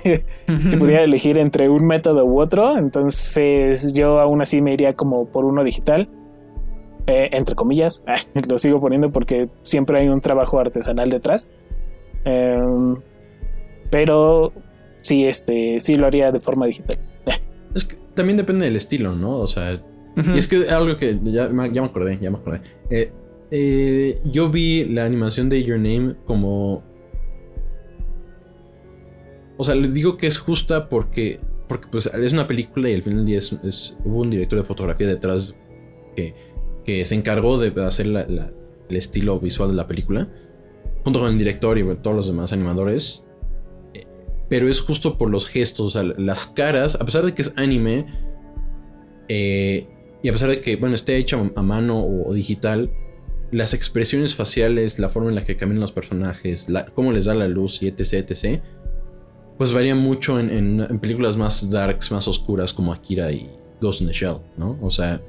[0.66, 5.26] si pudiera elegir entre un método u otro, entonces yo aún así me iría como
[5.28, 6.10] por uno digital,
[7.08, 8.04] eh, entre comillas,
[8.48, 11.50] lo sigo poniendo porque siempre hay un trabajo artesanal detrás,
[12.28, 12.98] Em,
[13.90, 14.52] pero
[15.02, 16.98] sí, este, sí lo haría de forma digital.
[17.74, 19.38] Es que también depende del estilo, ¿no?
[19.38, 19.78] O sea,
[20.18, 22.62] Y es que algo que ya, ya me acordé, ya me acordé.
[22.90, 23.12] Eh,
[23.52, 26.84] eh, yo vi la animación de Your Name como.
[29.58, 31.40] O sea, les digo que es justa porque.
[31.68, 34.64] Porque pues es una película y al final del día es, hubo un director de
[34.64, 35.54] fotografía detrás
[36.16, 36.34] que,
[36.86, 40.30] que se encargó de hacer el estilo visual de la película.
[41.04, 43.26] Junto con el director y todos los demás animadores.
[43.94, 44.08] Eh,
[44.50, 47.54] Pero es justo por los gestos, o sea, las caras, a pesar de que es
[47.58, 48.06] anime,
[49.28, 49.88] eh,
[50.24, 52.92] y a pesar de que, bueno, esté hecho a mano o, digital,
[53.52, 57.34] las expresiones faciales, la forma en la que caminan los personajes, la- cómo les da
[57.34, 58.62] la luz y etc, etc,
[59.58, 63.50] pues varía mucho en, películas más darks, más oscuras como Akira y
[63.82, 64.78] Ghost in the Shell, ¿no?
[64.82, 65.22] O sea,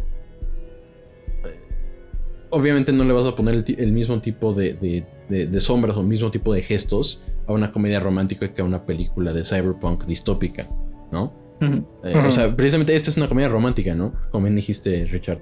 [2.50, 6.00] obviamente no le vas a poner el, mismo tipo de, de- de- de sombras o
[6.00, 10.04] el mismo tipo de gestos a una comedia romántica que a una película de cyberpunk
[10.06, 10.66] distópica,
[11.12, 11.32] ¿no?
[11.60, 12.14] Eh.
[12.26, 14.14] O sea, precisamente esta es una comedia romántica, ¿no?
[14.30, 15.40] Como bien dijiste, Richard.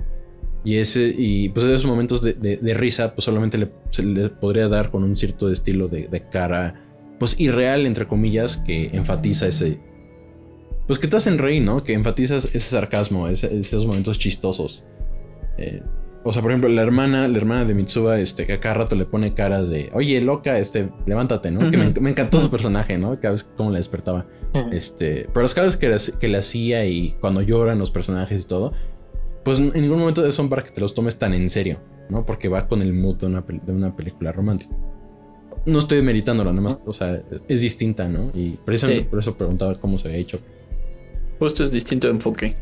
[0.64, 4.66] Y ese, y pues esos momentos de, de- risa, pues solamente le, se le podría
[4.68, 6.82] dar con un cierto estilo de, de cara,
[7.20, 9.78] pues irreal, entre comillas, que enfatiza ese,
[10.88, 11.84] pues que te hacen reír, ¿no?
[11.84, 14.84] Que enfatizas ese sarcasmo, esos momentos chistosos.
[15.58, 15.82] Eh,
[16.28, 18.96] o sea, por ejemplo, la hermana, la hermana de Mitsuba, este, que a cada rato
[18.96, 21.70] le pone caras de, oye, loca, este, levántate, ¿no?
[21.70, 23.18] Que me, me encantó su personaje, ¿no?
[23.20, 24.26] Cada vez cómo la despertaba.
[24.72, 28.46] Este, pero las caras que, le- que le hacía y cuando lloran los personajes y
[28.48, 28.72] todo,
[29.44, 31.78] pues en ningún momento son para que te los tomes tan en serio,
[32.10, 32.26] ¿no?
[32.26, 34.74] Porque va con el mood de una, de una película romántica.
[35.66, 38.30] No estoy meditándolo, nada más, o sea, es distinta, ¿no?
[38.34, 39.08] Y precisamente Sí.
[39.10, 40.40] por eso preguntaba cómo se había hecho.
[41.38, 42.56] Justo es distinto enfoque.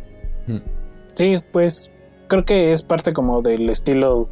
[1.14, 1.90] Sí, pues
[2.28, 4.28] creo que es parte como del estilo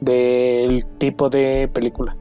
[0.00, 2.16] del tipo de película.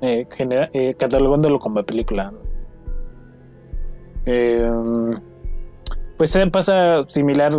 [0.00, 2.32] Eh, genera- eh, catalogándolo como película.
[4.26, 4.68] Eh,
[6.16, 7.52] pues eh, pasa similar,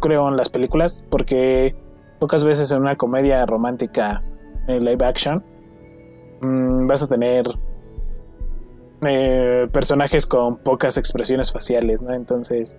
[0.00, 1.74] creo, en las películas, porque
[2.18, 4.22] pocas veces en una comedia romántica
[4.68, 5.44] eh, live action
[6.40, 7.46] mm, vas a tener
[9.06, 12.12] eh, personajes con pocas expresiones faciales, ¿no?
[12.14, 12.76] Entonces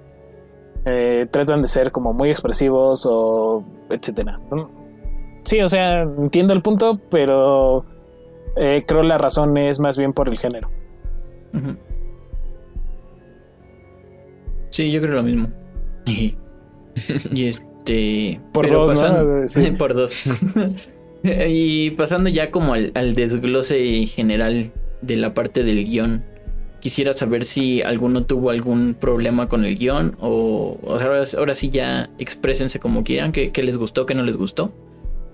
[0.86, 4.40] eh, tratan de ser como muy expresivos o etcétera.
[5.44, 7.86] Sí, o sea, entiendo el punto, pero
[8.56, 10.70] eh, creo la razón es más bien por el género.
[14.70, 15.50] Sí, yo creo lo mismo.
[16.06, 18.40] y este.
[18.54, 19.00] Por dos, ¿no?
[19.02, 19.72] pasando- Sí.
[19.78, 20.24] Por dos.
[21.24, 26.24] y pasando ya como al, al desglose general de la parte del guion.
[26.80, 31.54] Quisiera saber si alguno tuvo algún problema con el guion o, o sea, ahora, ahora
[31.54, 34.72] sí ya exprésense como quieran, qué les gustó, qué no les gustó.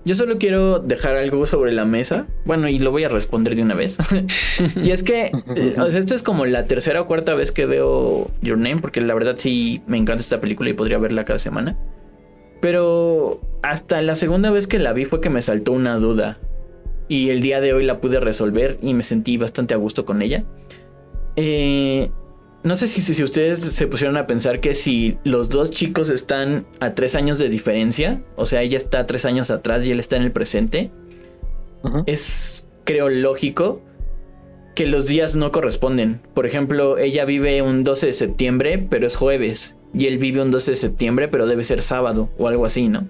[0.06, 2.28] Yo solo quiero dejar algo sobre la mesa.
[2.44, 3.98] Bueno, y lo voy a responder de una vez.
[4.76, 7.66] y es que, eh, o sea, esto es como la tercera o cuarta vez que
[7.66, 11.40] veo Your Name, porque la verdad sí me encanta esta película y podría verla cada
[11.40, 11.76] semana.
[12.60, 16.38] Pero hasta la segunda vez que la vi fue que me saltó una duda.
[17.08, 20.22] Y el día de hoy la pude resolver y me sentí bastante a gusto con
[20.22, 20.44] ella.
[21.36, 22.10] Eh,
[22.62, 26.66] no sé si, si ustedes se pusieron a pensar que si los dos chicos están
[26.80, 30.16] a tres años de diferencia, o sea, ella está tres años atrás y él está
[30.16, 30.90] en el presente,
[32.06, 33.80] es, creo, lógico
[34.74, 36.20] que los días no corresponden.
[36.34, 39.76] Por ejemplo, ella vive un 12 de septiembre, pero es jueves.
[39.94, 43.08] Y él vive un 12 de septiembre, pero debe ser sábado o algo así, ¿no?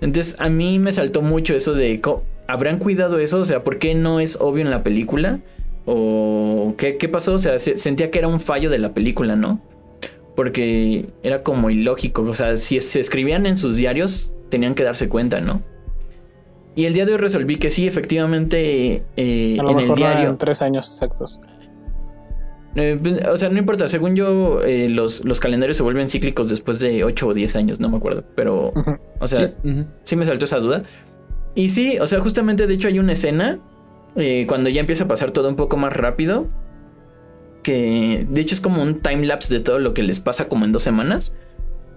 [0.00, 2.00] Entonces, a mí me saltó mucho eso de...
[2.48, 3.38] ¿Habrán cuidado eso?
[3.38, 5.40] O sea, ¿por qué no es obvio en la película?
[5.86, 7.34] ¿O qué, qué pasó?
[7.34, 9.60] O sea, se- sentía que era un fallo de la película, ¿no?
[10.36, 12.22] Porque era como ilógico.
[12.22, 15.62] O sea, si se escribían en sus diarios, tenían que darse cuenta, ¿no?
[16.74, 19.98] Y el día de hoy resolví que sí, efectivamente, eh, A lo en el mejor
[19.98, 20.36] diario.
[20.38, 21.40] tres años exactos.
[22.76, 23.86] Eh, pues, o sea, no importa.
[23.88, 27.80] Según yo, eh, los, los calendarios se vuelven cíclicos después de 8 o 10 años,
[27.80, 28.24] no me acuerdo.
[28.34, 28.72] Pero,
[29.20, 30.82] o sea, Sí, sí me saltó esa duda.
[31.54, 33.58] Y sí, o sea, justamente de hecho hay una escena
[34.16, 36.48] eh, cuando ya empieza a pasar todo un poco más rápido.
[37.62, 40.64] Que de hecho es como un time lapse de todo lo que les pasa como
[40.64, 41.32] en dos semanas.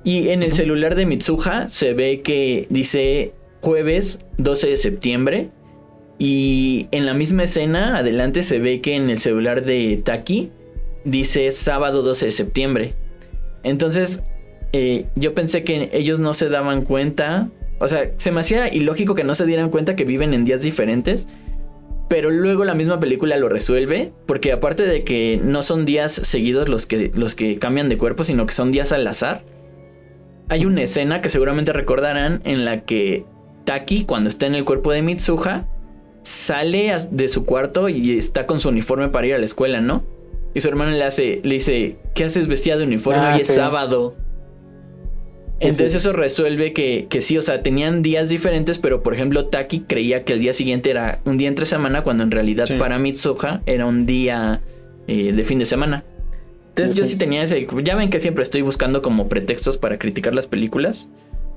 [0.03, 5.49] Y en el celular de Mitsuha se ve que dice jueves 12 de septiembre.
[6.19, 10.51] Y en la misma escena, adelante se ve que en el celular de Taki
[11.03, 12.93] dice sábado 12 de septiembre.
[13.63, 14.21] Entonces,
[14.71, 17.49] eh, yo pensé que ellos no se daban cuenta.
[17.79, 20.61] O sea, se me hacía ilógico que no se dieran cuenta que viven en días
[20.61, 21.27] diferentes.
[22.07, 24.13] Pero luego la misma película lo resuelve.
[24.25, 28.23] Porque aparte de que no son días seguidos los que, los que cambian de cuerpo,
[28.23, 29.43] sino que son días al azar.
[30.49, 33.25] Hay una escena que seguramente recordarán en la que
[33.65, 35.67] Taki, cuando está en el cuerpo de Mitsuha,
[36.21, 40.03] sale de su cuarto y está con su uniforme para ir a la escuela, ¿no?
[40.53, 43.21] Y su hermana le hace, le dice, ¿qué haces vestida de uniforme?
[43.21, 44.15] Ah, Hoy es sábado.
[45.59, 45.97] Entonces sí.
[45.99, 50.23] eso resuelve que, que sí, o sea, tenían días diferentes, pero por ejemplo Taki creía
[50.25, 52.75] que el día siguiente era un día entre semana, cuando en realidad Sí.
[52.77, 54.61] para Mitsuha era un día
[55.07, 56.03] eh, de fin de semana.
[56.69, 60.33] Entonces yo sí tenía ese, ya ven que siempre estoy buscando como pretextos para criticar
[60.35, 61.09] las películas,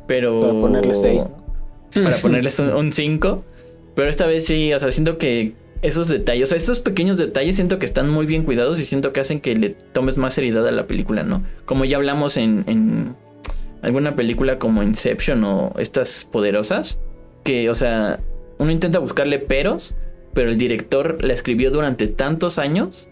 [0.06, 0.40] pero...
[0.42, 1.24] Para ponerle seis.
[1.96, 2.04] ¿no?
[2.04, 3.44] Para ponerles un 5.
[3.96, 7.56] Pero esta vez sí, o sea, siento que esos detalles, o sea, esos pequeños detalles
[7.56, 10.66] siento que están muy bien cuidados y siento que hacen que le tomes más seriedad
[10.68, 11.42] a la película, ¿no?
[11.64, 13.16] Como ya hablamos en, en
[13.82, 17.00] alguna película como Inception o estas poderosas,
[17.44, 18.20] que, o sea,
[18.58, 19.96] uno intenta buscarle peros,
[20.34, 23.08] pero el director la escribió durante tantos años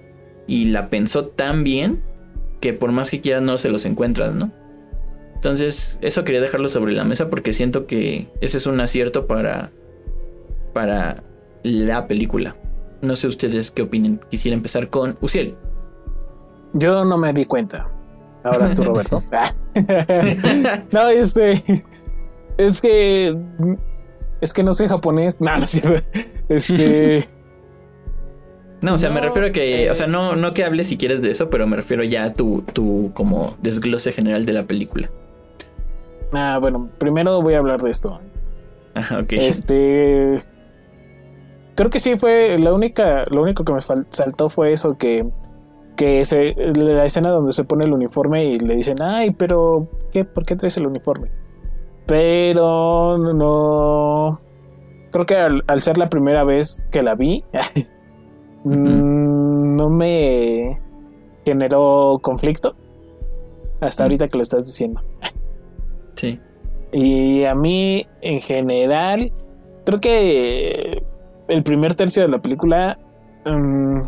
[0.46, 2.02] y la pensó tan bien
[2.61, 4.52] que por más que quieras no se los encuentras, ¿no?
[5.35, 9.70] Entonces, eso quería dejarlo sobre la mesa porque siento que ese es un acierto para,
[10.72, 11.22] para
[11.62, 12.57] la película.
[13.02, 14.20] No sé ustedes qué opinen.
[14.31, 15.55] Quisiera empezar con Uciel.
[16.72, 17.95] Yo no me di cuenta.
[18.46, 19.22] Ahora tú, Roberto.
[20.92, 21.85] No, este.
[22.56, 23.37] Es que.
[24.40, 25.40] Es que no sé japonés.
[25.40, 26.02] No, no es cierto.
[26.48, 27.28] Este.
[28.80, 29.90] No, o sea, me No, refiero a que, eh.
[29.90, 32.35] o sea, no, no que hables si quieres de eso, pero me refiero ya a
[32.35, 35.11] tu, tu como desglose general de la película.
[36.32, 38.20] Ah, bueno, primero voy a hablar de esto.
[38.94, 39.32] Ajá, ok.
[39.32, 40.42] Este.
[41.74, 43.24] Creo que sí fue la única.
[43.30, 45.26] Lo único que me saltó fue eso que.
[45.96, 50.24] Que se, la escena donde se pone el uniforme y le dicen, ay, pero ¿qué,
[50.24, 51.30] ¿por qué traes el uniforme?
[52.06, 54.40] Pero no.
[55.11, 57.42] Creo que al, al ser la primera vez que la vi,
[58.64, 60.78] mm, no me
[61.44, 62.74] generó conflicto.
[63.80, 64.06] Hasta Ujú.
[64.06, 65.00] ahorita que lo estás diciendo.
[66.14, 66.40] Sí.
[66.92, 69.32] Y a mí, en general,
[69.85, 71.02] creo que
[71.48, 72.98] el primer tercio de la película
[73.44, 74.00] mm,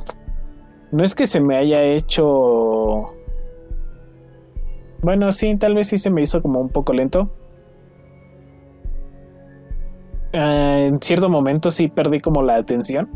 [0.92, 3.14] no es que se me haya hecho...
[5.02, 7.30] Bueno, sí, tal vez sí se me hizo como un poco lento.
[10.32, 13.08] Ah, en cierto momento sí perdí como la atención,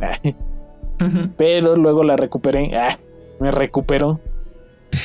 [1.37, 2.71] pero luego la recuperé.
[2.77, 2.99] Ah,
[3.41, 4.21] me recupero.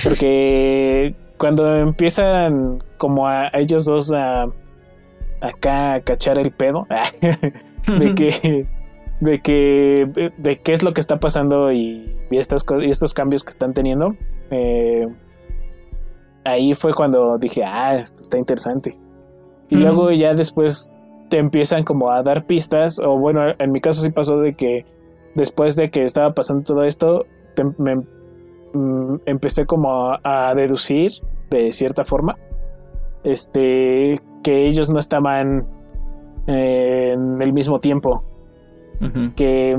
[0.03, 4.47] Porque cuando empiezan como a, a ellos dos a
[5.41, 6.88] acá a cachar el pedo
[7.99, 8.67] de que
[9.19, 13.43] de que de qué es lo que está pasando y, y estas y estos cambios
[13.43, 14.15] que están teniendo
[14.51, 15.08] eh,
[16.43, 18.97] ahí fue cuando dije ah esto está interesante
[19.69, 20.91] y luego ya después
[21.30, 24.86] te empiezan como a dar pistas o bueno en mi caso sí pasó de que
[25.36, 27.25] después de que estaba pasando todo esto
[27.56, 27.95] te- me
[28.73, 31.12] mm, empecé como a, a deducir
[31.49, 32.38] de cierta forma
[33.23, 35.67] este que ellos no estaban
[36.47, 38.23] eh, en el mismo tiempo
[39.36, 39.77] Que,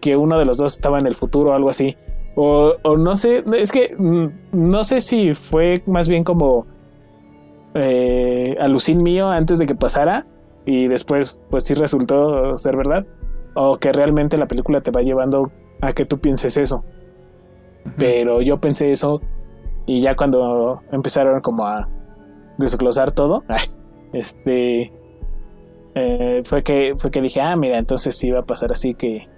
[0.00, 1.96] que uno de los dos estaba en el futuro o algo así.
[2.36, 6.66] O, o no sé, es que mm, no sé si fue más bien como
[7.74, 10.26] eh, alucín mío antes de que pasara
[10.66, 13.06] y después pues sí resultó ser verdad.
[13.54, 15.50] O que realmente la película te va llevando
[15.80, 16.84] a que tú pienses eso.
[17.96, 19.20] Pero yo pensé eso
[19.86, 21.88] y ya cuando empezaron como a
[22.58, 23.44] desglosar todo,
[24.12, 24.92] este
[25.98, 29.28] eh, fue que fue que dije, ah, mira, entonces sí va a pasar así que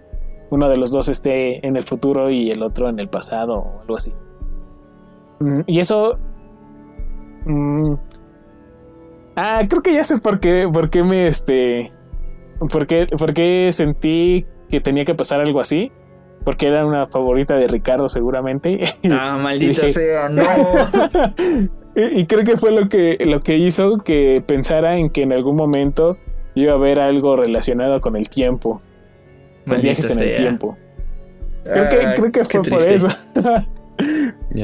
[0.50, 3.80] uno de los dos esté en el futuro y el otro en el pasado o
[3.80, 4.12] algo así.
[5.40, 6.18] Mm, y eso
[7.46, 7.94] mm,
[9.36, 11.92] Ah, creo que ya sé por qué por qué me este
[12.70, 15.92] por qué, por qué sentí que tenía que pasar algo así.
[16.44, 18.80] Porque era una favorita de Ricardo seguramente.
[19.10, 20.42] Ah, maldita Dije- sea, no.
[21.96, 25.32] Y y creo que fue lo que, lo que hizo que pensara en que en
[25.32, 26.16] algún momento
[26.60, 28.80] iba a haber algo relacionado con el tiempo.
[29.66, 30.76] Con viajes en el tiempo.
[31.64, 33.08] Creo que, Ah, creo que fue por eso.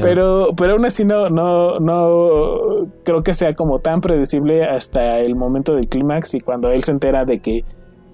[0.01, 5.35] Pero, pero aún así no, no, no creo que sea como tan predecible hasta el
[5.35, 7.63] momento del clímax y cuando él se entera de que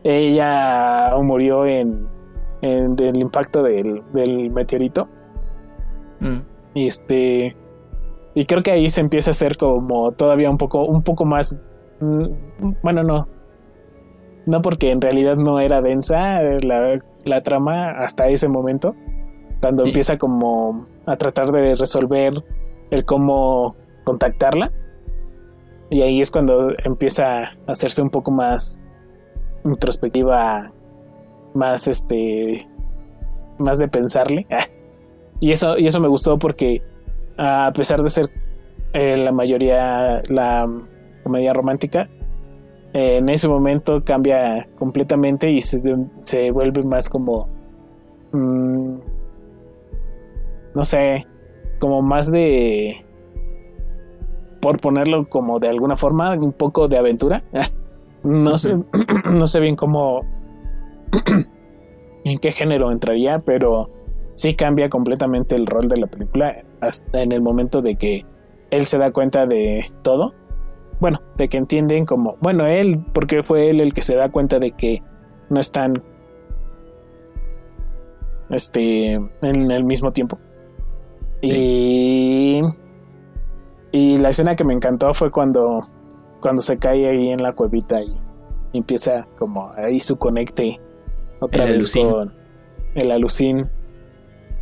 [0.04, 2.08] ella murió en,
[2.62, 5.08] en el impacto del, del meteorito.
[6.20, 6.40] Mm.
[6.74, 7.56] Y este.
[8.36, 11.58] Y creo que ahí se empieza a hacer como todavía un poco, un poco más.
[12.02, 12.26] mm,
[12.84, 13.28] Bueno, no.
[14.46, 18.96] No, porque en realidad no era densa la, la trama hasta ese momento.
[19.62, 19.90] Cuando Sí.
[19.90, 22.44] empieza como a tratar de resolver
[22.92, 24.72] el cómo contactarla.
[25.90, 28.82] Y ahí es cuando empieza a hacerse un poco más
[29.64, 30.72] introspectiva,
[31.54, 32.68] más este.
[33.60, 34.48] más de pensarle.
[35.40, 36.82] Y eso, y eso me gustó porque
[37.38, 38.30] a pesar de ser
[38.94, 40.70] eh, la mayoría la
[41.24, 42.08] comedia romántica,
[42.94, 45.80] eh, en ese momento cambia completamente y se,
[46.22, 47.48] se vuelve más como,
[48.32, 48.96] mm,
[50.76, 51.26] no sé,
[51.80, 53.04] como más de,
[54.62, 57.44] por ponerlo como de alguna forma, un poco de aventura.
[58.24, 58.78] no sé,
[59.26, 60.22] no sé bien cómo,
[62.24, 63.90] en qué género entraría, pero
[64.36, 68.26] sí cambia completamente el rol de la película hasta en el momento de que
[68.72, 70.34] él se da cuenta de todo.
[71.04, 74.58] Bueno, de que entienden como, bueno, él, porque fue él el que se da cuenta
[74.58, 75.04] de que
[75.50, 76.02] no están
[78.50, 80.40] este en el mismo tiempo.
[81.42, 82.62] Y
[83.92, 85.86] y la escena que me encantó fue cuando
[86.40, 88.18] cuando se cae ahí en la cuevita y
[88.72, 90.80] empieza como ahí su conecte
[91.42, 92.10] otra El vez alucín.
[92.10, 92.34] con
[92.96, 93.70] el alucín.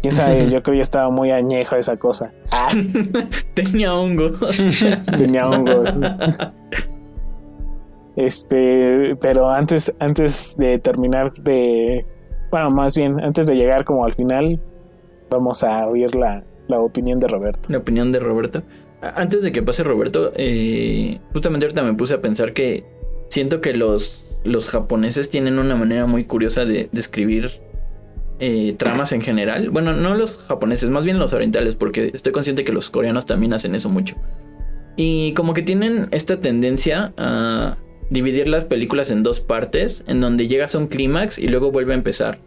[0.01, 2.33] Quién sabe, yo creo que estaba muy añejo esa cosa.
[2.51, 2.69] Ah,
[3.53, 4.39] Tenía hongos.
[5.17, 5.99] tenía hongos.
[8.15, 12.05] Este, pero antes, antes de terminar de.
[12.49, 14.59] Bueno, más bien, antes de llegar como al final,
[15.29, 17.69] vamos a oír la, la opinión de Roberto.
[17.69, 18.63] La opinión de Roberto.
[19.01, 22.83] A- Antes de que pase Roberto, eh, justamente ahorita me puse a pensar que
[23.29, 27.61] siento que los, los japoneses tienen una manera muy curiosa de describir
[28.41, 29.69] eh, tramas en general.
[29.69, 33.53] Bueno, no los japoneses, más bien los orientales, porque estoy consciente que los coreanos también
[33.53, 34.15] hacen eso mucho.
[34.97, 37.77] Y como que tienen esta tendencia a
[38.09, 41.93] dividir las películas en dos partes, en donde llegas a un clímax y luego vuelve
[41.93, 42.39] a empezar.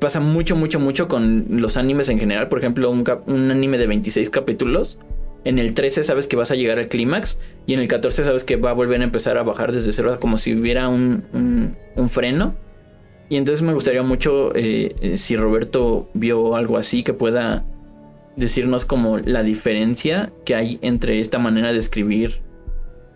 [0.00, 2.48] Pasa mucho, mucho, mucho con los animes en general.
[2.48, 3.04] Por ejemplo, un,
[3.50, 4.98] anime de 26 capítulos.
[5.44, 8.44] En el 13 sabes que vas a llegar al clímax y en el 14 sabes
[8.44, 12.08] que va a volver a empezar a bajar desde cero, como si hubiera un- un
[12.08, 12.54] freno.
[13.30, 17.64] Y entonces me gustaría mucho eh, eh, si Roberto vio algo así que pueda
[18.34, 22.40] decirnos como la diferencia que hay entre esta manera de escribir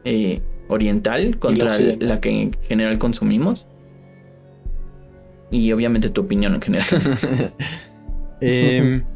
[0.05, 2.09] eh, oriental contra occidental.
[2.09, 3.67] la que en general consumimos.
[5.51, 6.87] Y obviamente tu opinión en general.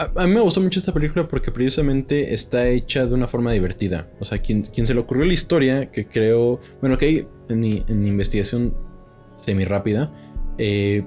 [0.00, 3.52] A, a mí me gustó mucho esta película porque precisamente está hecha de una forma
[3.52, 4.08] divertida.
[4.20, 6.60] O sea, quien, quien se le ocurrió la historia, que creo.
[6.80, 8.74] Bueno, que hay en mi, en investigación
[9.44, 10.12] semi rápida.
[10.58, 11.04] eh,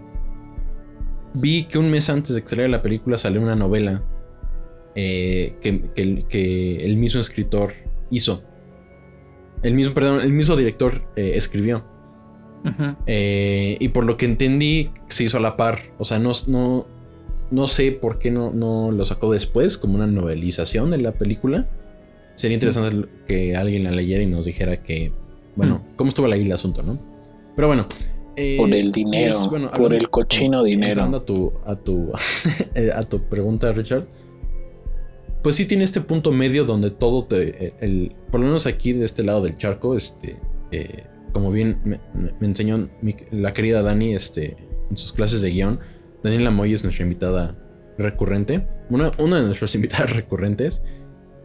[1.36, 4.04] vi que un mes antes de que saliera la película salió una novela
[4.96, 7.74] eh, que, que el- que el mismo escritor
[8.12, 8.44] hizo.
[9.64, 11.86] El mismo, perdón, el mismo director eh, escribió.
[13.08, 15.80] Eh, y por lo que entendí, se hizo a la par.
[15.98, 16.86] O sea, no, no,
[17.54, 21.66] no sé por qué no, no lo sacó después, como una novelización de la película.
[22.36, 25.12] Sería interesante que alguien la leyera y nos dijera que,
[25.56, 26.98] bueno, cómo estuvo ahí el asunto, ¿no?
[27.56, 27.86] Pero bueno.
[28.36, 30.90] eh, Por el dinero, es, bueno, por hablando- el cochino dinero.
[31.04, 32.12] Entrando a tu, a tu,
[32.76, 34.06] eh, a tu pregunta, Richard.
[35.44, 37.68] Pues sí tiene este punto medio donde todo te.
[37.68, 40.38] el- el- por lo menos aquí de este lado del charco, este.
[40.72, 44.56] eh, como bien me, me- me enseñó mi- la querida Dani este,
[44.90, 45.80] en sus clases de guion.
[46.24, 47.56] Daniela Moy es nuestra invitada
[47.98, 48.68] recurrente.
[48.90, 50.84] Una, una de nuestras invitadas recurrentes.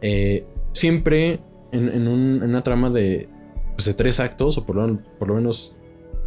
[0.01, 1.39] Eh, siempre
[1.71, 3.27] en, en un- en una trama de,
[3.75, 5.75] pues, de tres actos, o por lo, por lo menos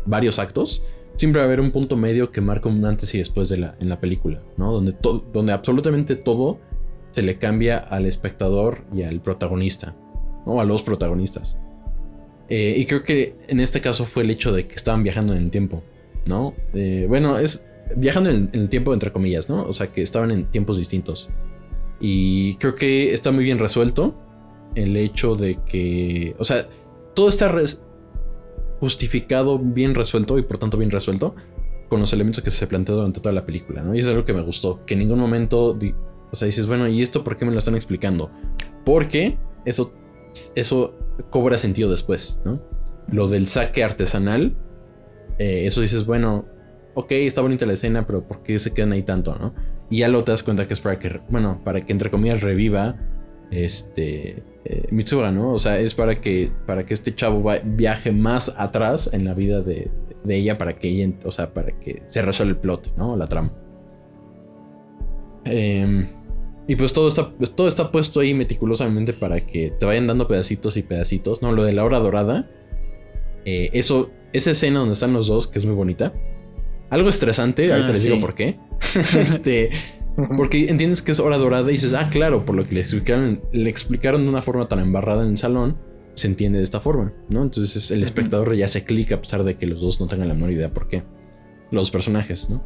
[0.07, 0.85] varios actos,
[1.17, 3.77] siempre va a haber un punto medio que marca un antes y después de la,
[3.81, 4.73] en la película, ¿no?
[4.73, 6.59] Donde, to- donde absolutamente todo
[7.13, 9.95] se le cambia al espectador y al protagonista,
[10.47, 11.59] o a los protagonistas.
[12.49, 15.43] Eh, y creo que en este caso fue el hecho de que estaban viajando en
[15.43, 15.83] el tiempo,
[16.27, 16.55] ¿no?
[16.75, 17.67] Eh, bueno, es
[17.97, 19.65] viajando en, el tiempo entre comillas, ¿no?
[19.65, 21.31] O sea, que estaban en tiempos distintos.
[22.01, 24.15] Y creo que está muy bien resuelto
[24.75, 26.67] el hecho de que, o sea,
[27.15, 27.53] todo está
[28.81, 31.35] justificado, bien resuelto y por tanto bien resuelto
[31.89, 33.95] con los elementos que se planteó durante toda la película, ¿no?
[33.95, 35.79] Y es algo que me gustó, que en ningún momento,
[36.31, 38.31] o sea, dices, bueno, ¿y esto por qué me lo están explicando?
[38.85, 39.93] Porque eso,
[40.57, 40.99] eso
[41.31, 42.63] cobra sentido después, ¿no?
[43.09, 44.57] Lo del saque artesanal,
[45.39, 46.47] eh, eso dices, bueno,
[46.95, 49.55] ok, está bonita la escena, pero ¿por qué se quedan ahí tanto, no?
[49.91, 52.41] Y ya luego te das cuenta que es para que, bueno, para que entre comillas
[52.41, 52.97] reviva
[53.51, 55.53] este eh, Mitsuga, ¿no?
[55.53, 59.63] O sea, es para que, para que este chavo viaje más atrás en la vida
[59.63, 59.91] de,
[60.25, 63.17] de ella para que ella, o sea, para que se resuelva el plot, ¿no?
[63.17, 63.53] La trama.
[65.45, 66.07] Em,
[66.69, 70.77] y pues todo está, todo está puesto ahí meticulosamente para que te vayan dando pedacitos
[70.77, 71.53] y pedacitos, ¿no?
[71.53, 72.49] Lo de la hora dorada.
[73.45, 76.13] eh, eso, esa escena donde están los dos, que es muy bonita.
[76.93, 78.59] Algo estresante, Ah, ahorita les digo por qué.
[79.17, 79.71] este,
[80.37, 83.41] porque entiendes que es hora dorada y dices, ah, claro, por lo que le explicaron,
[83.51, 85.79] le explicaron de una forma tan embarrada en el salón,
[86.13, 87.45] se entiende de esta forma, ¿no?
[87.45, 90.35] Entonces el espectador ya se clica a pesar de que los dos no tengan la
[90.35, 91.03] menor idea por qué.
[91.71, 92.63] Los personajes, ¿no?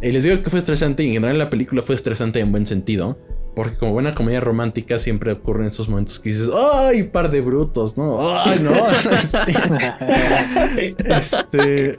[0.00, 2.68] Y les digo que fue estresante y en general la película fue estresante en buen
[2.68, 3.18] sentido.
[3.56, 7.96] Porque como buena comedia romántica siempre ocurren esos momentos que dices, ¡ay, par de brutos!
[7.96, 8.38] ¿No?
[8.38, 8.70] ¡Ay, no!
[10.78, 11.98] Este,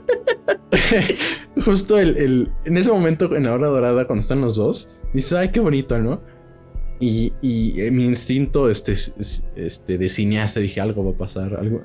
[1.64, 5.32] justo el, el- en ese momento, en la hora dorada, cuando están los dos, dices,
[5.34, 5.98] ¡ay, qué bonito!
[5.98, 6.20] ¿no?
[7.00, 11.14] Y, y, eh, mi instinto este, es- es- este, de cineasta dije, algo va a
[11.18, 11.82] pasar, algo,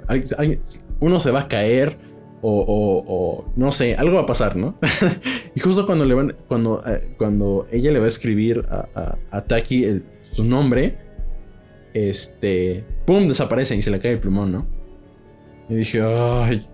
[1.00, 1.98] uno se va a caer
[2.42, 4.78] o, o- no sé, algo va a pasar, ¿no?
[5.56, 9.42] y justo cuando le van, cuando, eh, cuando ella le va a escribir a, a-
[9.46, 10.02] Taki
[10.34, 11.00] su nombre,
[11.96, 13.28] este, ¡pum!
[13.28, 14.68] desaparece y se le cae el plumón, ¿no?
[15.68, 16.68] Y dije, ¡ay!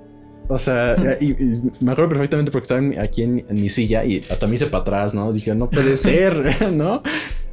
[0.53, 4.19] O sea, y, y me acuerdo perfectamente porque estaba aquí en, en mi silla y
[4.29, 5.31] hasta me hice para atrás, ¿no?
[5.33, 7.01] Dije, no puede ser, ¿no?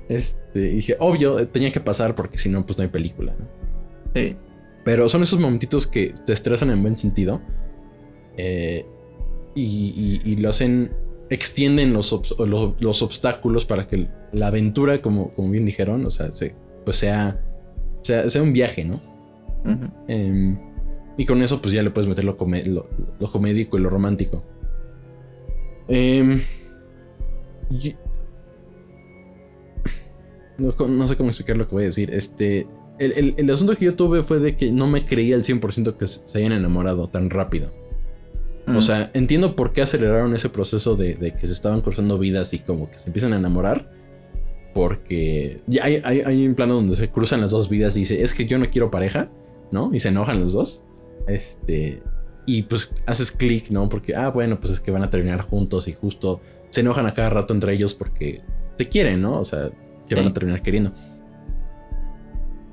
[0.09, 3.35] Este, y dije, obvio, eh, tenía que pasar porque si no, pues no hay película,
[3.39, 3.47] ¿no?
[4.15, 4.37] Sí.
[4.85, 7.41] Pero son esos momentitos que te estresan en buen sentido.
[8.37, 8.85] eh,
[9.55, 9.63] y,
[10.25, 10.91] y- y lo hacen.
[11.31, 12.13] Extienden los,
[12.81, 17.41] los obstáculos para que la aventura, como, como bien dijeron, o sea, se- pues sea,
[18.03, 19.01] sea, sea un viaje, ¿no?
[20.09, 20.59] Em,
[21.21, 23.91] y con eso, pues ya le puedes meter lo, come- lo, lo comédico y lo
[23.91, 24.45] romántico.
[25.89, 26.41] Em,
[27.71, 27.95] y-
[30.59, 32.11] no, no sé cómo explicar lo que voy a decir.
[32.13, 32.67] Este.
[32.99, 35.97] El, el- el asunto que yo tuve fue de que no me creía al 100%
[35.97, 37.73] que se hayan enamorado tan rápido.
[38.67, 38.83] O Mm.
[38.83, 42.59] sea, entiendo por qué aceleraron ese proceso de, de que se estaban cruzando vidas y
[42.59, 43.91] como que se empiezan a enamorar.
[44.75, 48.23] Porque ya hay, hay, hay un plano donde se cruzan las dos vidas y dice,
[48.23, 49.31] es que yo no quiero pareja,
[49.73, 49.91] ¿no?
[49.95, 50.85] Y se enojan los dos.
[51.27, 52.03] Este.
[52.47, 53.89] Y pues haces clic, ¿no?
[53.89, 56.41] Porque, ah, bueno, pues es que van a terminar juntos y justo
[56.71, 58.43] se enojan a cada rato entre ellos porque
[58.77, 59.41] se quieren, ¿no?
[59.41, 59.71] O sea,
[60.07, 60.93] se van a terminar queriendo.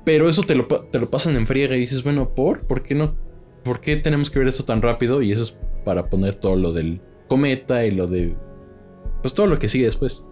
[0.04, 2.66] Pero eso te lo, te lo pasan en friega y dices, bueno, ¿por?
[2.66, 3.14] ¿Por qué no?
[3.62, 5.20] ¿Por qué tenemos que ver eso tan rápido?
[5.20, 8.34] Y eso es para poner todo lo del cometa y lo de...
[9.20, 10.24] Pues todo lo que sigue después.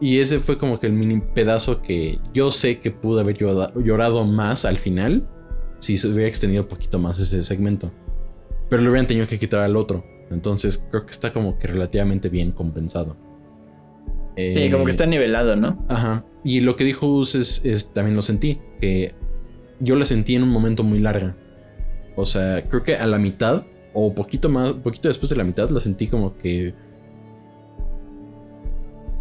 [0.00, 3.72] Y ese fue como que el mini pedazo que yo sé que pude haber llora-
[3.76, 5.28] llorado más al final
[5.82, 7.90] si se hubiera extendido un poquito más ese segmento.
[8.68, 10.04] Pero le hubieran tenido que quitar al otro.
[10.30, 13.16] Entonces creo que está como que relativamente bien compensado.
[14.36, 15.84] Sí, Eh, como que está nivelado, ¿no?
[15.88, 16.24] Ajá.
[16.44, 18.60] Y lo que dijo Us es, es- también lo sentí.
[18.80, 19.12] Que
[19.80, 21.36] yo la sentí en un momento muy larga.
[22.16, 25.68] O sea, creo que a la mitad, o poquito más, poquito después de la mitad,
[25.70, 26.74] la sentí como que.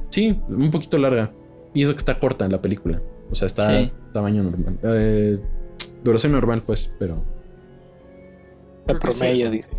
[0.10, 1.32] Sí, un poquito larga.
[1.74, 3.02] Y eso que está corta en la película.
[3.32, 3.92] O sea, está Sí.
[4.14, 4.78] tamaño normal.
[4.84, 5.40] Eh,
[6.04, 7.24] duración normal, pues, pero.
[8.88, 9.70] El creo sí, promedio, dice.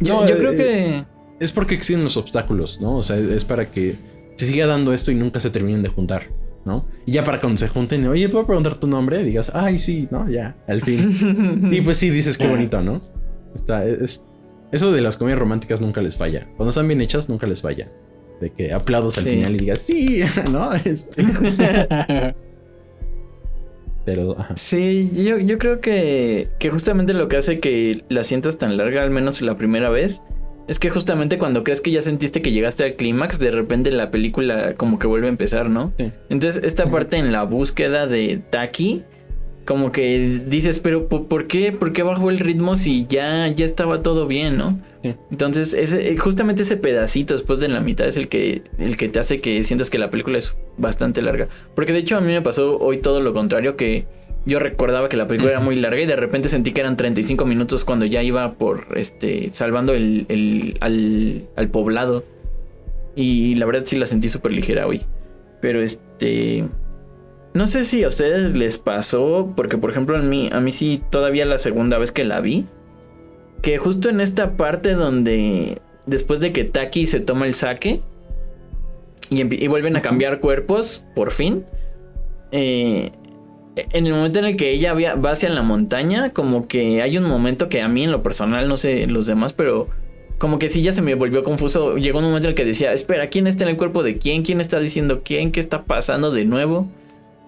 [0.00, 1.04] Yo, No, yo eh, creo que.
[1.40, 2.96] Es porque existen los obstáculos, ¿no?
[2.96, 3.96] O sea, es para que
[4.36, 6.24] se siga dando esto y nunca se terminen de juntar,
[6.66, 6.86] ¿no?
[7.06, 9.22] Y ya para cuando se junten, oye, ¿puedo preguntar tu nombre?
[9.24, 10.28] Digas, ay, sí, ¿no?
[10.28, 11.68] Ya, al fin.
[11.72, 13.00] y pues sí, dices, qué bonito, ¿no?
[13.54, 14.24] Está, es,
[14.70, 16.46] eso de las comedias románticas nunca les falla.
[16.56, 17.88] Cuando están bien hechas, nunca les falla.
[18.40, 19.30] De que aplaudas al Sí.
[19.30, 20.20] final y digas, sí,
[20.52, 20.72] ¿no?
[20.74, 21.22] Este,
[24.04, 24.56] pero, ajá.
[24.56, 29.02] Sí, yo, yo creo que, que justamente lo que hace que la sientas tan larga,
[29.02, 30.22] al menos la primera vez,
[30.68, 34.10] es que justamente cuando crees que ya sentiste que llegaste al clímax, de repente la
[34.10, 35.92] película como que vuelve a empezar, ¿no?
[35.98, 36.12] Sí.
[36.28, 39.02] Entonces, esta parte en la búsqueda de Taki,
[39.66, 41.70] como que dices, pero ¿por, qué?
[41.72, 44.78] ¿Por qué bajó el ritmo si ya, ya estaba todo bien, no?
[45.02, 45.14] Sí.
[45.30, 49.18] Entonces, ese, justamente ese pedacito después de la mitad es el que, el que te
[49.20, 51.48] hace que sientas que la película es bastante larga.
[51.74, 54.06] Porque de hecho a mí me pasó hoy todo lo contrario, que
[54.46, 57.44] yo recordaba que la película era muy larga y de repente sentí que eran 35
[57.44, 62.24] minutos cuando ya iba por, este, salvando el, el- al, al poblado.
[63.14, 65.02] Y la verdad sí la sentí súper ligera hoy.
[65.60, 66.64] Pero este...
[67.52, 71.02] No sé si a ustedes les pasó, porque por ejemplo en mí, a mí sí
[71.10, 72.66] todavía la segunda vez que la vi,
[73.60, 78.00] que justo en esta parte donde después de que Taki se toma el saque
[79.30, 81.64] y, vuelven a cambiar cuerpos, por fin,
[82.52, 83.12] eh,
[83.76, 87.24] en el momento en el que ella va hacia la montaña, como que hay un
[87.24, 89.88] momento que a mí en lo personal, no sé los demás, pero
[90.38, 91.96] como que sí ya se me volvió confuso.
[91.96, 94.42] Llegó un momento en el que decía, espera, ¿quién está en el cuerpo de quién?
[94.42, 95.52] ¿Quién está diciendo quién?
[95.52, 96.88] ¿Qué está pasando de nuevo?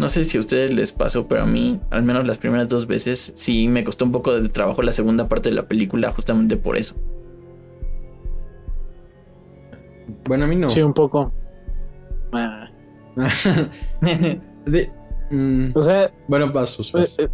[0.03, 2.87] No sé si a ustedes les pasó, pero a mí, al menos las primeras dos
[2.87, 6.57] veces, sí me costó un poco de trabajo la segunda parte de la película justamente
[6.57, 6.97] por eso.
[10.25, 10.69] Bueno, a mí no.
[10.69, 11.33] Sí, un poco.
[12.33, 12.69] Ah,
[14.67, 14.91] De-
[15.31, 17.29] mm, o sea, bueno, vas, Eh, eh,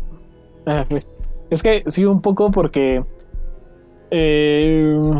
[0.67, 0.85] ah,
[1.51, 3.05] Es que sí, un poco porque.
[4.11, 5.13] eh,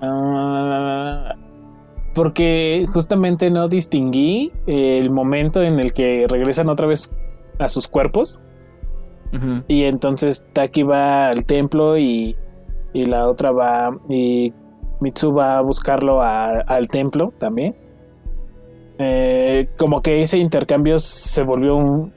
[0.00, 1.34] ah,
[2.14, 7.10] porque justamente no distinguí el momento en el que regresan otra vez
[7.58, 8.40] a sus cuerpos.
[9.68, 12.36] Y entonces Taki va al templo y,
[12.92, 13.96] y la otra va.
[14.08, 14.52] Y
[15.00, 17.76] Mitsu va a buscarlo a- al templo también.
[18.98, 22.12] Eh, como que ese intercambio se volvió un.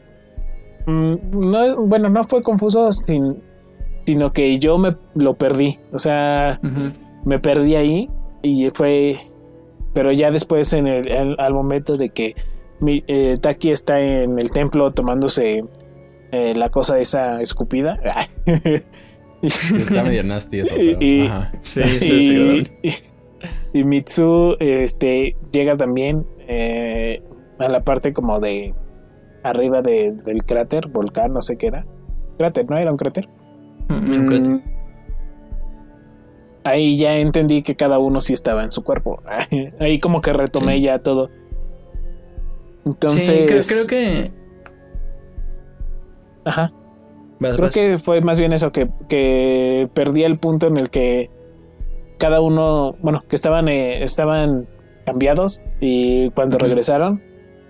[0.86, 1.16] mm,
[1.52, 3.42] no, bueno, no fue confuso, sin,
[4.06, 5.80] sino que yo me lo perdí.
[5.94, 6.60] O sea,
[7.26, 8.10] me perdí ahí
[8.42, 9.18] y fue.
[9.94, 12.36] Pero ya después, en el, al- al momento de que
[12.80, 15.64] mi, eh, Taki está en el templo tomándose
[16.32, 18.00] eh, la cosa esa escupida.
[19.42, 20.74] Está medio nasty eso.
[20.76, 21.52] Y- pero- y- ajá.
[21.62, 22.80] Sí, está y, desagradable.
[23.74, 27.22] y- y Mitsu este, llega también eh,
[27.60, 28.74] a la parte como de
[29.44, 31.86] arriba de- del cráter, volcán, no sé qué era.
[32.38, 32.78] Cráter, ¿no?
[32.78, 33.28] Era un cráter.
[33.90, 34.62] Mm, creo que- Mm.
[36.64, 39.22] Ahí ya entendí que cada uno sí estaba en su cuerpo.
[39.80, 40.84] Ahí como que retomé Sí.
[40.84, 41.30] ya todo.
[42.86, 44.32] Entonces, Sí, creo, creo que.
[46.46, 46.72] ajá,
[47.40, 47.74] Vas, creo vas.
[47.74, 51.30] que fue más bien eso que, que perdí el punto en el que
[52.18, 54.68] cada uno, bueno, que estaban eh, estaban
[55.06, 57.22] cambiados y cuando regresaron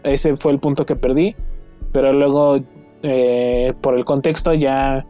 [0.04, 1.36] ese fue el punto que perdí,
[1.92, 2.58] pero luego
[3.04, 5.06] eh, por el contexto ya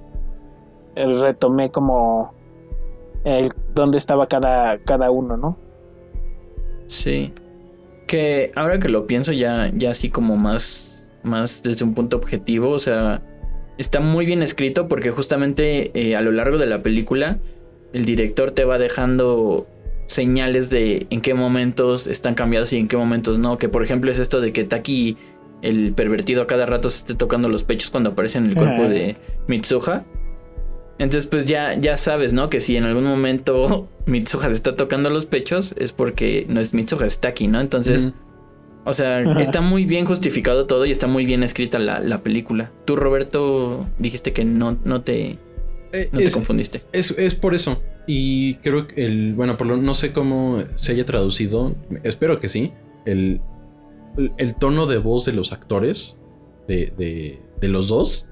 [0.96, 2.33] eh, retomé como
[3.24, 5.58] el dónde estaba cada cada uno, ¿no?
[6.88, 7.34] Sí.
[8.08, 12.70] Que ahora que lo pienso ya, ya así como más, más desde un punto objetivo,
[12.70, 13.22] o sea,
[13.78, 17.40] está muy bien escrito porque justamente eh, a lo largo de la película
[17.94, 19.68] el director te va dejando
[20.08, 23.58] señales de en qué momentos están cambiados y en qué momentos no.
[23.58, 25.18] Que por ejemplo es esto de que Taki,
[25.62, 28.84] el pervertido, a cada rato se esté tocando los pechos cuando aparece en el cuerpo
[28.84, 29.16] de
[29.48, 30.04] Mitsuha.
[31.00, 32.50] Entonces pues ya, ya sabes, ¿no?
[32.50, 36.74] Que si en algún momento Mitsuha se está tocando los pechos es porque no es
[36.74, 37.60] Mitsuha, es Taki, ¿no?
[37.62, 38.10] Entonces...
[38.86, 39.42] O sea, Ajá.
[39.42, 42.70] está muy bien justificado todo y está muy bien escrita la, la película.
[42.84, 45.38] Tú, Roberto, dijiste que no, no te,
[45.94, 46.82] Eh, no te es, confundiste.
[46.92, 47.82] es, es por eso.
[48.08, 49.36] Y creo que el.
[49.36, 51.74] Bueno, por lo, no sé cómo se haya traducido.
[52.04, 52.74] Espero que sí.
[53.06, 53.40] El,
[54.18, 56.18] el, el tono de voz de los actores.
[56.68, 58.28] De, de, de los dos.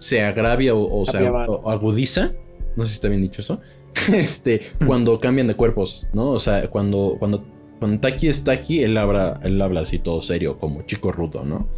[0.00, 2.32] Se agravia o, o se agudiza.
[2.74, 3.60] No sé si está bien dicho eso.
[4.12, 4.60] Este.
[4.86, 6.08] Cuando cambian de cuerpos.
[6.12, 6.30] ¿No?
[6.30, 7.16] O sea, cuando.
[7.18, 7.44] Cuando,
[7.78, 11.68] cuando Taki está aquí, él habla, él habla así todo serio, como chico rudo, ¿no?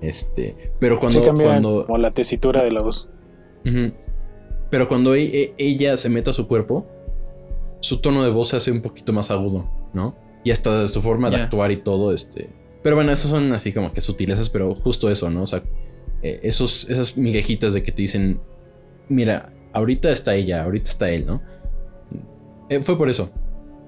[0.00, 0.72] Este.
[0.80, 1.22] Pero cuando.
[1.34, 3.08] cuando como la tesitura de la voz.
[4.70, 6.86] Pero cuando e- e- ella se mete a su cuerpo,
[7.80, 10.16] su tono de voz se hace un poquito más agudo, ¿no?
[10.44, 12.48] Y hasta su forma de actuar y todo, este.
[12.82, 15.42] Pero bueno, esos son así como que sutilezas, pero justo eso, ¿no?
[15.42, 15.62] O sea,
[16.22, 18.40] eh, esos, esas migajitas de que te dicen,
[19.08, 21.42] mira, ahorita está ella, ahorita está él, ¿no?
[22.68, 23.30] Eh, fue por eso.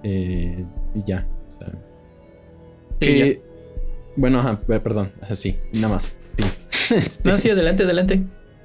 [0.03, 0.64] Eh,
[0.95, 1.26] y ya.
[1.55, 1.68] o sea,
[3.01, 3.43] Sí, que-
[4.16, 6.18] bueno, ajá, eh, perdón, así, nada más.
[6.91, 8.22] Este- No, sí, adelante, adelante.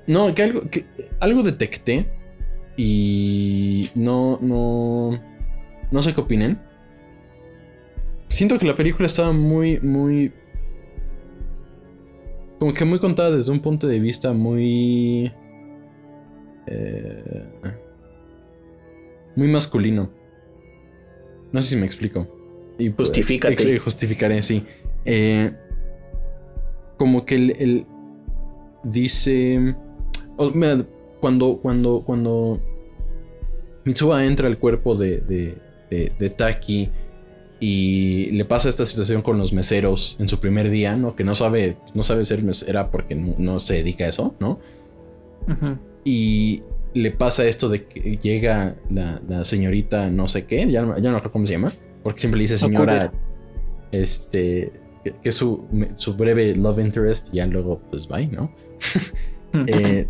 [0.08, 0.86] no, que algo, que
[1.20, 2.10] algo detecté
[2.78, 5.20] y no, no,
[5.92, 6.60] no sé qué opinen.
[8.30, 10.34] Siento que la película estaba muy, muy,
[12.64, 15.30] como que muy contada desde un punto de vista muy,
[16.66, 17.44] eh,
[19.36, 20.10] muy masculino.
[21.52, 22.26] No sé si me explico.
[22.78, 23.80] Y, pues, Justifícate.
[23.80, 24.66] Justificaré, sí.
[25.04, 25.52] Eh,
[26.98, 27.86] como que el, el-
[28.86, 29.76] dice.
[30.38, 30.86] o, mira,
[31.20, 32.62] cuando, cuando, cuando
[33.84, 35.58] Mitsuba entra al cuerpo de, de,
[35.90, 36.90] de- de Taki
[37.66, 41.16] y le pasa esta situación con los meseros en su primer día, ¿no?
[41.16, 44.60] Que no sabe, no sabe ser mesera porque no, no se dedica a eso, ¿no?
[46.04, 46.62] Y
[46.94, 51.10] le pasa esto de que llega la, la señorita no sé qué, ya, no- ya
[51.10, 51.72] no recuerdo cómo se llama,
[52.04, 53.14] porque siempre le dice señora,
[53.94, 54.74] este,
[55.06, 58.52] que, que es su, su breve love interest, ya luego pues bye, ¿no?
[59.68, 60.08] Eh,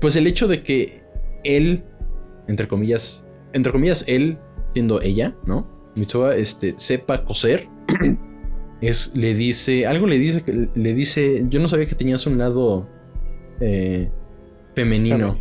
[0.00, 1.02] pues el hecho de que
[1.44, 1.82] él,
[2.48, 4.38] entre comillas, entre comillas, él,
[4.76, 5.66] siendo ella, ¿no?
[5.94, 7.66] Mitsuba, este, sepa coser,
[8.82, 12.86] es, le dice, algo le dice, le dice, yo no sabía que tenías un lado
[13.60, 14.10] eh,
[14.74, 15.38] femenino.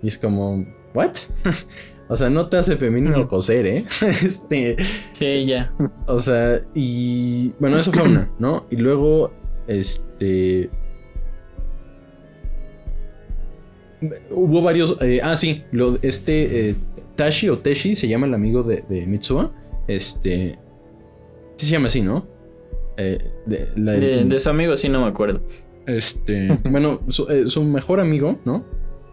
[0.00, 1.10] Y es como, ¿what?
[2.08, 3.84] o sea, no te hace femenino coser, ¿eh?
[4.22, 4.76] este,
[5.12, 5.74] Sí, ya.
[6.06, 8.64] o sea, y bueno, eso fue una, ¿no?
[8.70, 9.32] Y luego,
[9.66, 10.70] este...
[14.30, 14.98] Hubo varios...
[15.00, 16.74] eh, ah, sí, lo, este eh,
[17.14, 19.50] Tashi o Teshi se llama el amigo de, de Mitsuha.
[19.88, 20.58] Este...
[21.56, 22.26] Sí se llama así, ¿no?
[22.96, 25.40] Eh, de- la- De, de su amigo sí no me acuerdo.
[25.86, 26.58] Este...
[26.70, 28.64] bueno, su, eh, su mejor amigo, ¿no?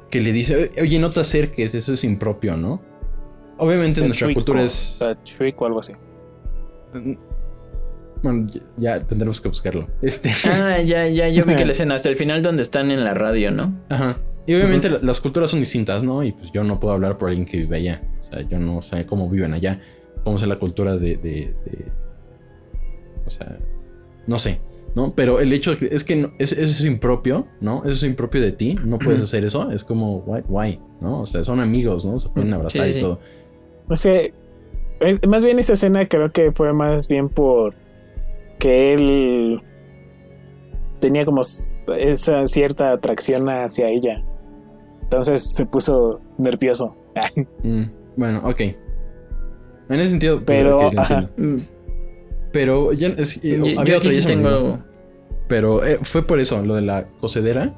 [0.10, 2.82] Que le dice, oye, no te acerques, eso es impropio, ¿no?
[3.58, 5.02] Obviamente nuestra cultura es...
[5.02, 5.94] o sea, trick o algo así.
[8.22, 8.48] Bueno,
[8.78, 9.88] ya, ya tendremos que buscarlo.
[10.02, 10.30] Este...
[10.46, 13.14] Ah, ya, ya, yo vi que la escena hasta el final donde están en la
[13.14, 13.74] radio, ¿no?
[13.90, 14.18] Ajá.
[14.46, 16.24] Y obviamente la- las culturas son distintas, ¿no?
[16.24, 18.02] Y pues yo no puedo hablar por alguien que vive allá.
[18.22, 19.80] O sea, yo no sé cómo viven allá.
[20.24, 21.86] Cómo es la cultura de, de- de-
[23.26, 23.58] O sea,
[24.26, 24.60] no sé,
[24.96, 25.14] ¿no?
[25.16, 27.82] Pero el hecho es que no- es- eso es impropio, ¿no?
[27.84, 28.76] Eso es impropio de ti.
[28.84, 29.70] No puedes hacer eso.
[29.72, 30.80] Es como, why, why?
[31.00, 31.22] ¿No?
[31.22, 32.18] O sea, son amigos, ¿no?
[32.18, 33.00] Se pueden abrazar Sí, y sí.
[33.02, 33.20] todo.
[33.88, 34.20] O sea,
[35.00, 37.76] es- más bien esa escena creo que fue más bien por
[38.58, 39.62] que él
[41.00, 41.42] tenía como
[41.98, 44.24] esa cierta atracción hacia ella.
[45.10, 46.96] Entonces se puso nervioso.
[47.64, 47.84] Mm,
[48.16, 48.62] bueno, ok.
[48.62, 51.20] En ese sentido, pues, Pero, ok, lo ajá.
[51.20, 51.64] entiendo.
[51.64, 51.68] Mm,
[52.54, 54.80] Pero ya es- eh, Yo, había yo otro, ya tengo.
[55.48, 57.74] Pero eh, fue por eso, lo de la cosedera.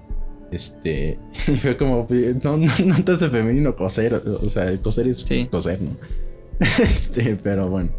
[0.51, 1.17] Este.
[1.47, 2.05] Y fue como.
[2.43, 4.13] No, no, no te hace femenino coser.
[4.15, 5.45] O sea, coser es Sí.
[5.45, 5.91] coser, ¿no?
[6.83, 7.91] Este, pero bueno.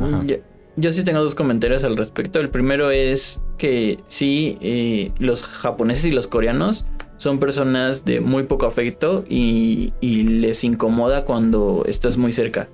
[0.00, 0.24] Ajá.
[0.26, 0.36] Yo,
[0.76, 2.40] yo sí tengo dos comentarios al respecto.
[2.40, 6.86] El primero es que sí, eh, los japoneses y los coreanos
[7.18, 12.68] son personas de muy poco afecto y, y les incomoda cuando estás muy cerca.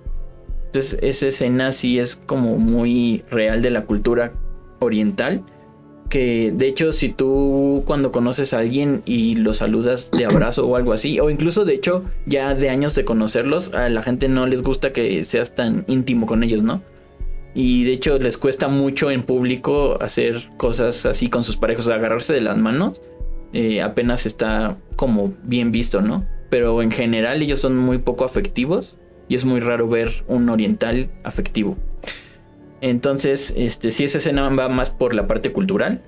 [0.66, 4.32] Entonces esa escena sí es como muy real de la cultura
[4.80, 5.42] oriental.
[6.10, 10.76] Que de hecho si tú cuando conoces a alguien y lo saludas de abrazo o
[10.76, 14.46] algo así, o incluso de hecho ya de años de conocerlos, a la gente no
[14.46, 16.82] les gusta que seas tan íntimo con ellos, ¿no?
[17.54, 22.34] Y de hecho les cuesta mucho en público hacer cosas así con sus parejas, agarrarse
[22.34, 23.00] de las manos.
[23.54, 26.26] Eh, apenas está como bien visto, ¿no?
[26.50, 28.98] Pero en general ellos son muy poco afectivos
[29.28, 31.78] y es muy raro ver un oriental afectivo.
[32.80, 36.02] Entonces, este, sí, esa escena va más por la parte cultural.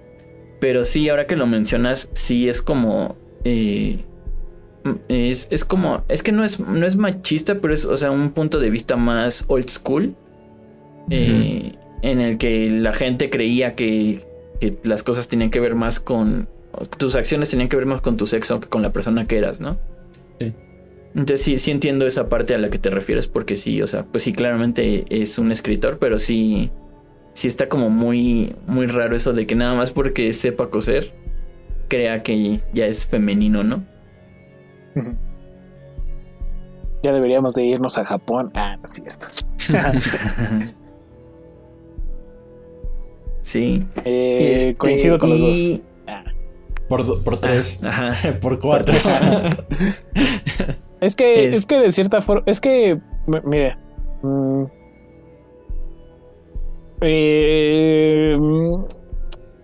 [0.60, 3.16] Pero sí, ahora que lo mencionas, sí es como.
[3.44, 3.98] eh,
[5.08, 6.04] es, es como.
[6.08, 8.96] Es que no es, no es machista, pero es, o sea, un punto de vista
[8.96, 10.14] más old school.
[11.10, 11.72] eh,
[12.02, 14.20] En el que la gente creía que,
[14.60, 16.48] que las cosas tenían que ver más con.
[16.98, 19.60] Tus acciones tenían que ver más con tu sexo que con la persona que eras,
[19.60, 19.78] ¿no?
[20.40, 20.52] Sí.
[21.14, 24.04] Entonces sí, sí entiendo esa parte a la que te refieres, porque sí, o sea,
[24.04, 26.70] pues sí, claramente es un escritor, pero sí,
[27.32, 31.14] sí está como muy, muy raro eso de que nada más porque sepa coser,
[31.88, 33.82] crea que ya es femenino, ¿no?
[37.02, 38.50] Ya deberíamos de irnos a Japón.
[38.54, 39.26] Ah, no es cierto.
[43.42, 43.84] Sí.
[44.04, 45.50] Eh, Este, coincido con los dos.
[45.56, 46.24] y- Ah.
[46.88, 47.80] Por, do- por tres.
[47.84, 48.12] Ajá.
[48.40, 48.94] por cuatro.
[51.00, 52.98] Es que, Es- es que de cierta forma, es que,
[53.44, 53.76] mire,
[54.22, 54.64] mm,
[57.02, 58.84] eh, mm,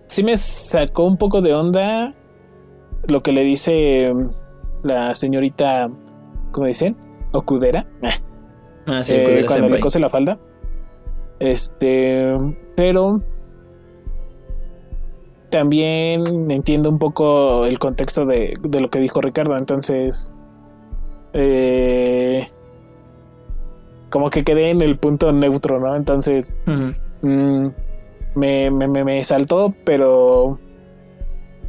[0.05, 2.13] sí me sacó un poco de onda
[3.07, 4.27] lo que le dice mm,
[4.87, 5.89] la señorita,
[6.51, 6.95] ¿cómo dicen?
[7.33, 7.87] Okudera,
[8.85, 10.37] Ah, sí, eh, cuando le cose la falda.
[11.39, 12.29] Este,
[12.75, 13.23] pero
[15.53, 20.33] también entiendo un poco el contexto de, de lo que dijo Ricardo, entonces
[21.33, 22.47] eh,
[24.09, 25.95] como que quedé en el punto neutro, ¿no?
[25.95, 27.67] Entonces mm,
[28.33, 30.57] me, me, me, me saltó, pero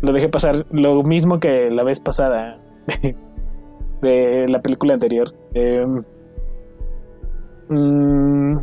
[0.01, 2.59] lo dejé pasar lo mismo que la vez pasada
[4.01, 5.35] de la película anterior.
[5.53, 6.03] Em,
[7.69, 8.57] mm,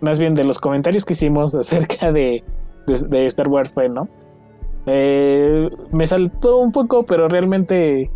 [0.00, 2.42] más bien de los comentarios que hicimos acerca de,
[2.86, 4.08] de, de Star Wars fue, ¿no?
[4.86, 8.10] Eh, me saltó un poco, pero realmente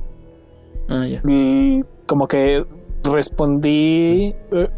[0.88, 1.20] Ah, ya.
[1.26, 2.64] y como que
[3.02, 4.68] respondí, eh,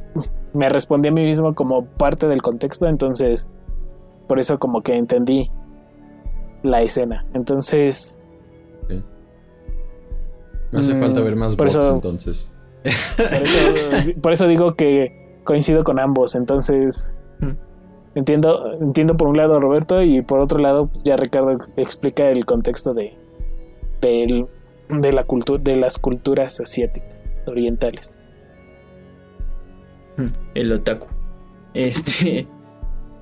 [0.54, 3.48] me respondí a mí mismo como parte del contexto, entonces
[4.28, 5.50] por eso como que entendí
[6.62, 7.26] la escena.
[7.34, 8.18] Entonces,
[10.70, 12.50] Me hace Mm, falta ver más por bots eso- entonces.
[12.82, 13.58] por eso,
[14.22, 17.50] por eso digo que coincido con ambos, entonces Mm.
[18.14, 22.28] Entiendo, entiendo por un lado a Roberto y por otro lado pues, ya Ricardo explica
[22.30, 23.14] el contexto de,
[24.00, 24.46] del-
[24.88, 28.18] de la cultura de las culturas asiáticas orientales.
[30.54, 31.08] el otaku.
[31.74, 32.46] Este.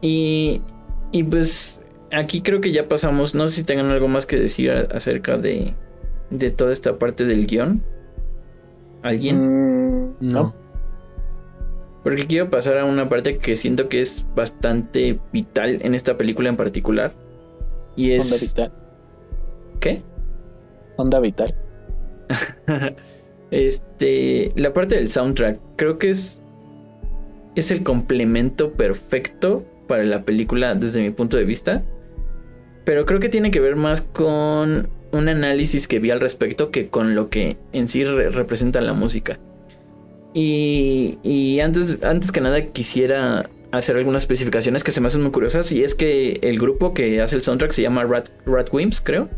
[0.03, 0.63] Y.
[1.13, 1.81] Y pues.
[2.11, 3.35] Aquí creo que ya pasamos.
[3.35, 5.75] No sé si tengan algo más que decir a- acerca de.
[6.31, 7.83] De toda esta parte del guion.
[9.03, 10.07] ¿Alguien?
[10.09, 10.55] Mm, No.
[12.03, 16.49] Porque quiero pasar a una parte que siento que es bastante vital en esta película
[16.49, 17.13] en particular.
[17.97, 18.41] Y Onda es.
[18.43, 18.73] vital.
[19.81, 20.03] ¿Qué?
[20.97, 21.55] Onda vital.
[23.51, 24.53] este.
[24.57, 25.59] La parte del soundtrack.
[25.77, 26.41] Creo que es.
[27.57, 31.83] Es el complemento perfecto para la película desde mi punto de vista.
[32.85, 36.89] Pero creo que tiene que ver más con un análisis que vi al respecto que
[36.89, 39.39] con lo que en sí re- representa la música.
[40.33, 45.73] Y, antes, antes que nada quisiera hacer algunas especificaciones que se me hacen muy curiosas.
[45.73, 49.29] Y es que el grupo que hace el soundtrack se llama Rat, Ratwimps, creo.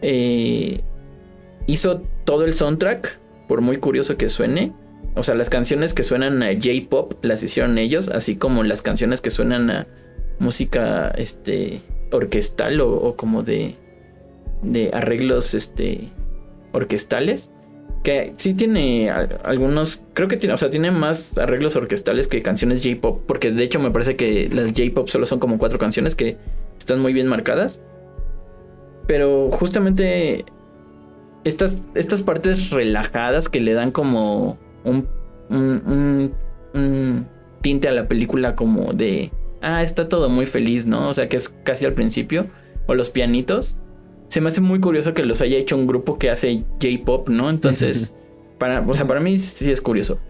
[0.00, 0.80] Eh,
[1.66, 4.72] hizo todo el soundtrack, por muy curioso que suene.
[5.14, 9.20] O sea, las canciones que suenan a J-pop las hicieron ellos, así como las canciones
[9.20, 9.86] que suenan a
[10.38, 11.80] música este
[12.10, 13.76] orquestal o, o como de
[14.62, 16.08] de arreglos este
[16.72, 17.50] orquestales
[18.02, 22.82] que sí tiene algunos creo que tiene o sea tiene más arreglos orquestales que canciones
[22.84, 26.36] J-pop porque de hecho me parece que las J-pop solo son como cuatro canciones que
[26.78, 27.80] están muy bien marcadas
[29.06, 30.44] pero justamente
[31.44, 35.06] estas, estas partes relajadas que le dan como un-
[35.50, 37.26] un
[37.60, 39.30] tinte a la película como de,
[39.60, 41.08] ah, está todo muy feliz, ¿no?
[41.08, 42.46] O sea, que es casi al principio,
[42.86, 43.76] o los pianitos.
[44.32, 47.50] Se me hace muy curioso que los haya hecho un grupo que hace J-Pop, ¿no?
[47.50, 48.14] Entonces,
[48.56, 50.20] para, o sea, para mí sí es curioso.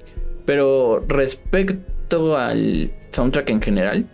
[0.44, 4.10] Pero respecto al soundtrack en general,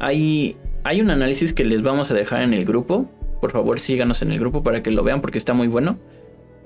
[0.00, 3.08] hay, hay un análisis que les vamos a dejar en el grupo.
[3.40, 6.00] Por favor, síganos en el grupo para que lo vean porque está muy bueno.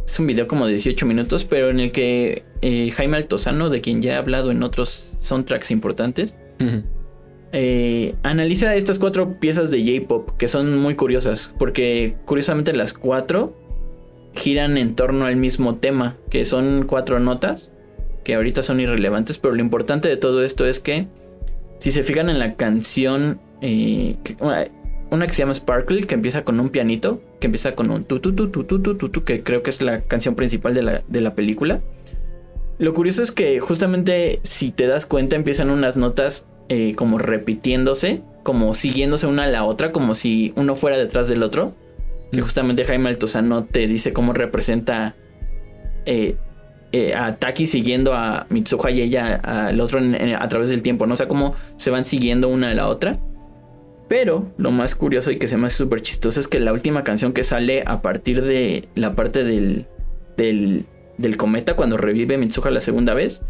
[0.06, 3.82] Es un video como de 18 minutos, pero en el que eh, Jaime Altozano, de
[3.82, 6.34] quien ya he hablado en otros soundtracks importantes,
[7.56, 13.56] eh, analiza estas cuatro piezas de J-Pop que son muy curiosas, porque curiosamente las cuatro
[14.34, 17.72] giran en torno al mismo tema, que son cuatro notas,
[18.24, 21.06] que ahorita son irrelevantes, pero lo importante de todo esto es que,
[21.78, 24.16] si se fijan en la canción, eh,
[25.10, 28.18] una que se llama Sparkle, que empieza con un pianito, que empieza con un tu
[28.18, 30.82] tu tu tu tu tu tu, tu, que creo que es la canción principal de
[30.82, 31.80] la, de la película.
[32.78, 38.22] Lo curioso es que justamente si te das cuenta empiezan unas notas eh, como repitiéndose,
[38.42, 41.74] como siguiéndose una a la otra, como si uno fuera detrás del otro.
[42.32, 45.14] Que justamente Jaime Altozano te dice cómo representa
[46.06, 46.36] eh,
[46.92, 50.82] eh, a Taki siguiendo a Mitsuha y ella al otro en- en- a través del
[50.82, 51.14] tiempo, ¿no?
[51.14, 53.18] O sea, cómo se van siguiendo una a la otra.
[54.08, 57.04] Pero lo más curioso y que se me hace súper chistoso es que la última
[57.04, 59.86] canción que sale a partir de la parte del,
[60.36, 60.84] del,
[61.16, 63.42] del cometa, cuando revive Mitsuha la segunda vez,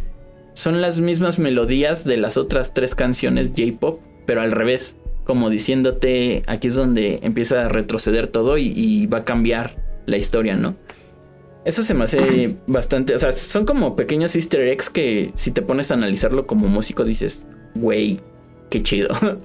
[0.54, 4.96] son las mismas melodías de las otras tres canciones J-pop, pero al revés.
[5.24, 10.18] Como diciéndote, aquí es donde empieza a retroceder todo y, y va a cambiar la
[10.18, 10.76] historia, ¿no?
[11.64, 13.14] Eso se me hace bastante.
[13.14, 17.04] O sea, son como pequeños easter eggs que si te pones a analizarlo como músico
[17.04, 18.20] dices, güey,
[18.70, 19.08] qué chido.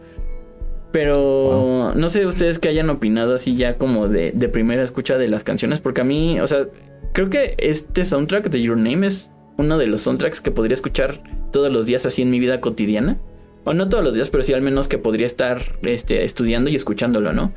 [0.91, 5.27] Pero no sé ustedes que hayan opinado así ya como de, de primera escucha de
[5.27, 6.65] las canciones, porque a mí, o sea,
[7.13, 11.21] creo que este soundtrack de Your Name es uno de los soundtracks que podría escuchar
[11.51, 13.17] todos los días así en mi vida cotidiana.
[13.65, 16.75] O no todos los días, pero sí al menos que podría estar este, estudiando y
[16.75, 17.51] escuchándolo, ¿no?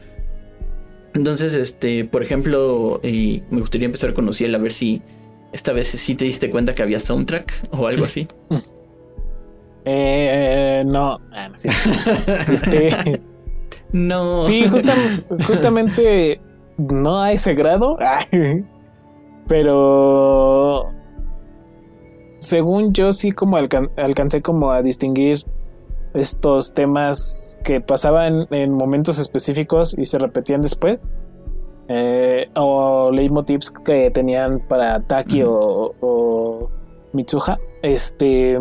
[1.14, 5.00] Entonces, este, por ejemplo, eh, me gustaría empezar con Uciel a ver si
[5.52, 8.26] esta vez sí te diste cuenta que había soundtrack o algo así.
[9.84, 11.18] Eh, no.
[11.32, 11.68] Ah, no, sí.
[12.52, 13.20] Este,
[13.92, 14.44] No.
[14.44, 16.40] sí, justam- justamente
[16.78, 17.98] no a ese grado.
[19.48, 20.92] Pero
[22.42, 25.44] según yo sí como alcan- alcancé como a distinguir
[26.12, 31.00] estos temas que pasaban en momentos específicos y se repetían después.
[31.88, 36.68] Eh, o leitmotivs que tenían para Taki o, o
[37.12, 37.58] Mitsuha.
[37.82, 38.58] Este.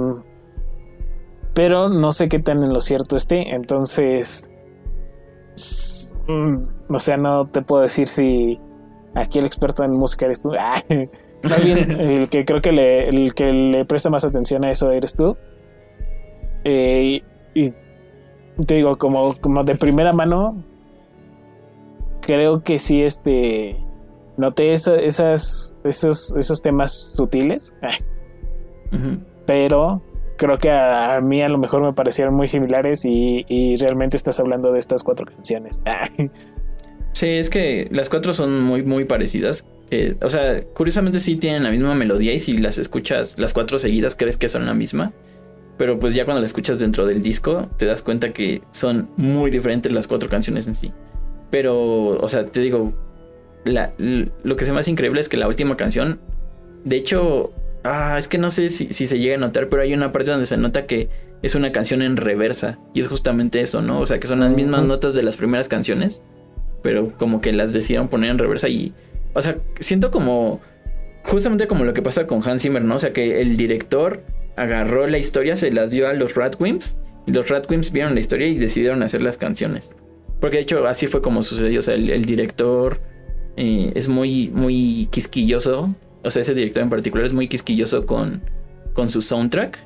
[1.53, 3.53] Pero no sé qué tan en lo cierto esté.
[3.55, 4.49] Entonces.
[6.27, 8.59] mm, o sea, no te puedo decir si
[9.15, 10.51] aquí el experto en música eres tú.
[11.43, 14.91] Más bien, el que creo que le, el que le presta más atención a eso
[14.91, 15.37] eres tú.
[16.63, 17.23] Eh,
[17.53, 17.73] y, y
[18.65, 20.63] te digo, como, como de primera mano,
[22.21, 23.77] creo que sí, este.
[24.37, 27.73] Noté esa- esas, esos, esos temas sutiles,
[29.45, 30.01] pero
[30.37, 34.17] creo que a, a mí a lo mejor me parecieron muy similares y, y realmente
[34.17, 35.81] estás hablando de estas cuatro canciones.
[37.13, 39.65] Sí, es que las cuatro son muy, muy parecidas.
[39.91, 43.77] Eh, o sea, curiosamente sí tienen la misma melodía y si las escuchas las cuatro
[43.77, 45.11] seguidas crees que son la misma.
[45.77, 49.51] Pero pues ya cuando la escuchas dentro del disco te das cuenta que son muy
[49.51, 50.91] diferentes las cuatro canciones en sí.
[51.49, 52.93] Pero, o sea, te digo,
[53.65, 56.19] la- lo que se me hace increíble es que la última canción,
[56.85, 57.51] de hecho,
[57.83, 60.31] ah, es que no sé si, si se llega a notar, pero hay una parte
[60.31, 61.09] donde se nota que
[61.41, 62.79] es una canción en reversa.
[62.93, 63.99] Y es justamente eso, ¿no?
[63.99, 66.21] O sea, que son las mismas notas de las primeras canciones
[66.83, 68.91] pero como que las decidieron poner en reversa y,
[69.33, 70.61] o sea, siento como,
[71.23, 72.95] justamente como lo que pasa con Hans Zimmer, ¿no?
[72.95, 74.23] O sea, que el director
[74.55, 78.47] agarró la historia, se las dio a los Radwimps y los Radwimps vieron la historia
[78.47, 79.91] y decidieron hacer las canciones.
[80.39, 82.99] Porque de hecho así fue como sucedió, o sea, el, el director
[83.57, 88.41] eh, es muy, muy quisquilloso, o sea, ese director en particular es muy quisquilloso con,
[88.93, 89.77] con su soundtrack.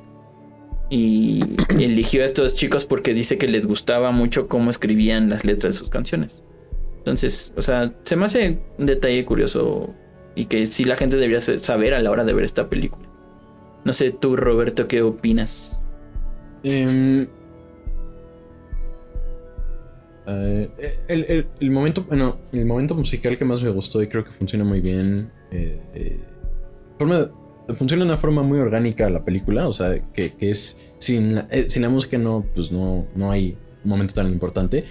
[0.88, 5.74] Y eligió a estos chicos porque dice que les gustaba mucho cómo escribían las letras
[5.74, 6.42] de sus canciones.
[7.06, 9.94] Entonces, o sea, se me hace un detalle curioso
[10.34, 13.08] y que sí la gente debería sa- saber a la hora de ver esta película.
[13.84, 15.80] No sé, tú, Roberto, ¿qué opinas?
[16.64, 17.28] Em,
[20.26, 20.68] eh,
[21.06, 24.32] el, el- el momento, bueno, el momento musical que más me gustó y creo que
[24.32, 25.30] funciona muy bien.
[25.52, 26.18] eh, eh,
[26.98, 27.30] forma-
[27.78, 31.82] funciona de una forma muy orgánica la película, o sea, que, es sin la, sin
[31.82, 34.84] la música no, pues no, no hay un momento tan importante.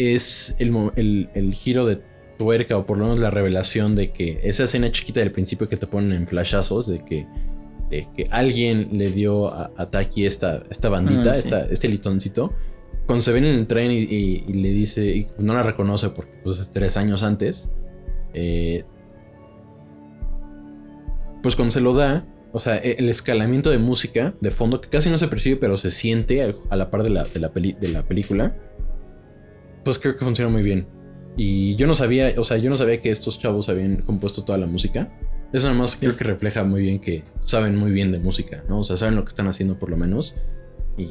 [0.00, 2.00] Es el, el, el giro de
[2.38, 5.76] tuerca o por lo menos la revelación de que esa escena chiquita del principio que
[5.76, 7.26] te ponen en flashazos de que
[7.90, 11.40] de que alguien le dio a, a Taki esta, esta bandita, sí.
[11.48, 12.52] esta- este litoncito.
[13.06, 16.10] Cuando se ven en el tren y, y- y le dice, y no la reconoce
[16.10, 17.68] porque pues, es tres años antes,
[18.32, 18.84] eh,
[21.42, 24.88] pues cuando se lo da, o sea, e- el escalamiento de música de fondo, que
[24.88, 27.52] casi no se percibe, pero se siente a, a la par de la, de, la
[27.52, 28.56] peli- de la película,
[29.84, 30.86] pues creo que funciona muy bien.
[31.36, 34.58] Y yo no sabía, o sea, yo no sabía que estos chavos habían compuesto toda
[34.58, 35.12] la música.
[35.52, 38.80] Eso nada más creo que refleja muy bien que saben muy bien de música, ¿no?
[38.80, 40.36] O sea, saben lo que están haciendo por lo menos.
[40.96, 41.08] Y.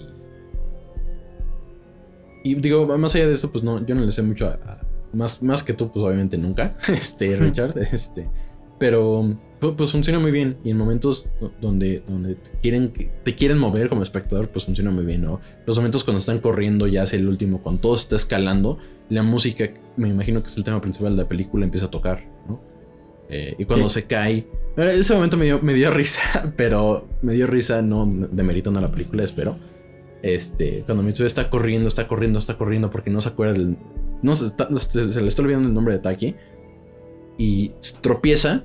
[2.44, 4.52] Y digo, más allá de esto, pues no, yo no le sé mucho a.
[4.54, 6.76] a- más, más que tú, pues obviamente nunca.
[6.88, 7.78] Este, Richard.
[7.92, 8.30] Este.
[8.78, 10.58] Pero pu- pues funciona muy bien.
[10.64, 12.92] Y en momentos do- donde, donde te quieren,
[13.24, 15.40] te quieren mover como espectador, pues funciona muy bien, ¿no?
[15.66, 18.78] Los momentos cuando están corriendo ya hacia el último, cuando todo está escalando,
[19.10, 22.24] la música, me imagino que es el tema principal de la película, empieza a tocar,
[22.48, 22.62] ¿no?
[23.30, 24.02] Eh, y cuando Sí.
[24.02, 24.48] se cae,
[24.78, 28.92] en ese momento me dio, me dio risa, pero me dio risa, no demeritando la
[28.92, 29.56] película, espero.
[30.22, 33.78] Este, cuando Mitsubishi está corriendo, está corriendo, está corriendo porque no se acuerda del.
[34.22, 36.36] No se, está- se- se le está olvidando el nombre de Taki.
[37.38, 38.64] Y tropieza,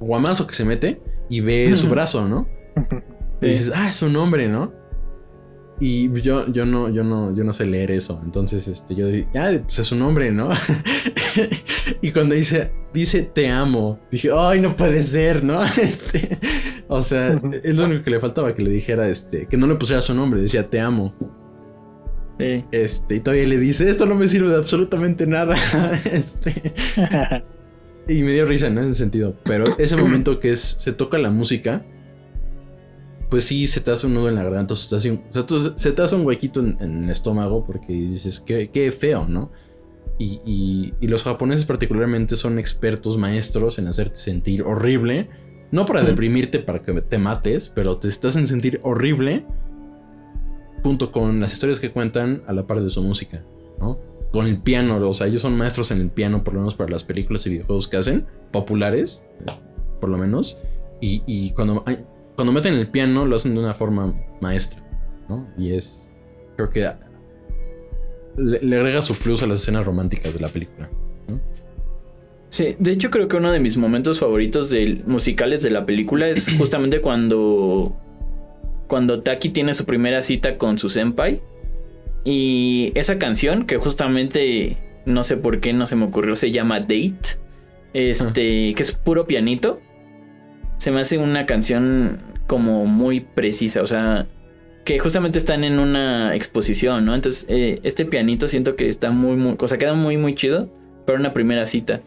[0.00, 2.48] guamazo que se mete y ve su brazo, ¿no?
[3.42, 4.72] Y dices, ah, es un hombre, ¿no?
[5.78, 8.18] Y yo, yo no, yo no, yo no sé leer eso.
[8.24, 10.50] Entonces, este, yo dije, ah, pues es un hombre, ¿no?
[12.00, 15.62] y cuando dice, dice te amo, dije, ay, no puede ser, ¿no?
[15.76, 16.38] Este,
[16.88, 19.74] o sea, es lo único que le faltaba que le dijera, este, que no le
[19.74, 21.12] pusiera su nombre, decía te amo.
[22.38, 22.64] Sí.
[22.72, 25.56] Este, y todavía le dice, esto no me sirve de absolutamente nada.
[26.10, 26.72] este,
[28.08, 28.82] y me dio risa, ¿no?
[28.82, 29.34] En ese sentido.
[29.44, 31.84] Pero ese momento que es, se toca la música,
[33.30, 35.22] pues sí, se te hace un nudo en la garganta, se te hace un,
[35.76, 39.50] se te hace un huequito en, en el estómago porque dices, qué, qué feo, ¿no?
[40.18, 45.28] Y, y- y los japoneses particularmente son expertos maestros en hacerte sentir horrible.
[45.72, 49.44] No para deprimirte, para que te mates, pero te estás en sentir horrible
[50.84, 53.42] junto con las historias que cuentan a la par de su música,
[53.80, 53.98] ¿no?
[54.36, 56.90] Con el piano, o sea, ellos son maestros en el piano, por lo menos para
[56.90, 59.24] las películas y videojuegos que hacen, populares,
[59.98, 60.60] por lo menos.
[61.00, 61.82] Y, y cuando,
[62.34, 64.86] cuando meten el piano, lo hacen de una forma maestra,
[65.30, 65.48] ¿no?
[65.56, 66.10] Y es,
[66.54, 66.86] creo que
[68.36, 70.90] le, le agrega su plus a las escenas románticas de la película.
[72.50, 76.28] Sí, de hecho creo que uno de mis momentos favoritos del musicales de la película
[76.28, 77.96] es justamente cuando
[78.86, 81.42] cuando Taki tiene su primera cita con su senpai
[82.26, 86.80] y esa canción que justamente no sé por qué no se me ocurrió se llama
[86.80, 87.38] Date,
[87.94, 89.80] este que es puro pianito.
[90.78, 94.26] Se me hace una canción como muy precisa, o sea,
[94.84, 97.14] que justamente están en una exposición, ¿no?
[97.14, 100.68] Entonces, eh, este pianito siento que está muy, muy, o sea, queda muy, muy chido
[101.06, 102.02] para una primera cita.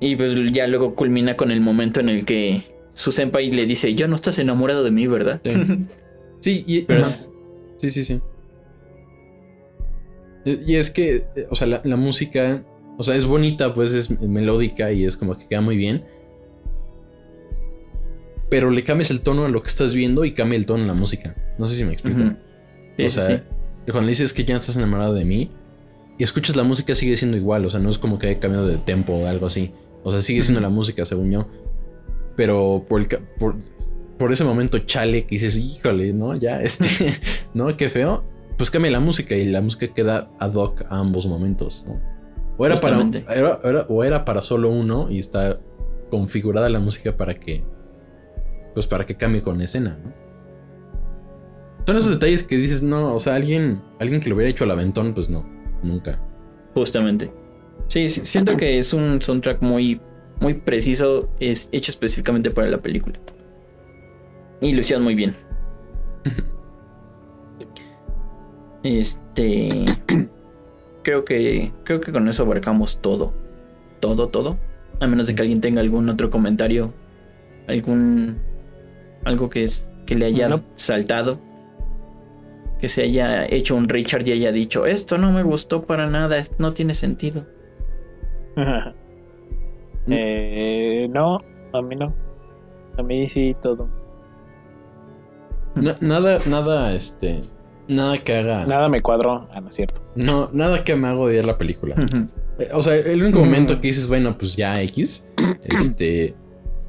[0.00, 2.62] Y pues ya luego culmina con el momento en el que
[2.94, 5.40] su senpai le dice, yo no estás enamorado de mí, ¿verdad?
[5.44, 5.50] Sí.
[6.40, 7.08] Sí, y, Pero ajá.
[7.10, 7.28] es-
[7.80, 8.20] sí, sí, sí.
[10.44, 12.64] Y y es que, eh, o sea, la, la música,
[12.98, 16.04] o sea, es bonita, pues es melódica y es como que queda muy bien.
[18.48, 20.88] Pero le cambias el tono a lo que estás viendo y cambia el tono en
[20.88, 21.34] la música.
[21.58, 22.20] No sé si me explico.
[22.20, 22.36] Ujú.
[22.98, 23.42] Sí, o sea, sí.
[23.86, 25.50] cuando le dices que ya no estás enamorado de mí
[26.18, 28.66] y escuchas la música sigue siendo igual, o sea, no es como que haya cambiado
[28.66, 29.72] de tempo o algo así.
[30.04, 30.68] O sea, sigue siendo Ujú.
[30.68, 31.48] la música, según yo.
[32.36, 33.06] Pero por, el,
[33.38, 33.56] por,
[34.18, 36.36] por ese momento chale que dices, híjole, ¿no?
[36.36, 36.86] Ya, este,
[37.54, 37.74] ¿no?
[37.76, 38.24] Qué feo.
[38.56, 42.00] Pues cambia la música y la música queda ad hoc a ambos momentos, ¿no?
[42.58, 42.98] O era, para,
[43.34, 45.58] era- era- o era para solo uno y está
[46.10, 47.64] configurada la música para que,
[48.74, 50.12] pues para que cambie con la escena, ¿no?
[51.86, 54.70] Son esos detalles que dices, no, o sea, alguien, alguien que lo hubiera hecho al
[54.70, 55.44] aventón, pues no,
[55.82, 56.20] nunca.
[56.74, 57.32] Justamente.
[57.88, 60.00] Sí, sí, siento que es un soundtrack muy,
[60.40, 63.18] muy preciso, es hecho específicamente para la película.
[64.60, 65.34] Y lo hicieron muy bien.
[68.82, 69.84] Este.
[71.02, 71.72] Creo que.
[71.84, 73.32] Creo que con eso abarcamos todo.
[74.00, 74.58] Todo, todo.
[75.00, 76.92] A menos de que alguien tenga algún otro comentario.
[77.68, 78.38] Algún.
[79.24, 79.88] Algo que es.
[80.06, 80.62] que le haya No.
[80.74, 81.38] saltado.
[82.80, 84.86] Que se haya hecho un Richard y haya dicho.
[84.86, 86.42] Esto no me gustó para nada.
[86.58, 87.46] No tiene sentido.
[90.08, 91.38] Eh, no,
[91.72, 92.12] a mí no.
[92.98, 93.88] A mí sí todo.
[95.76, 97.40] Na- nada, nada, este,
[97.88, 99.48] nada que haga, Nada me cuadró.
[99.52, 100.02] Ah, no es cierto.
[100.14, 101.94] no, nada que me haga odiar la película.
[102.58, 105.24] Eh, O sea, el único momento que dices, bueno, pues ya X,
[105.64, 106.34] este,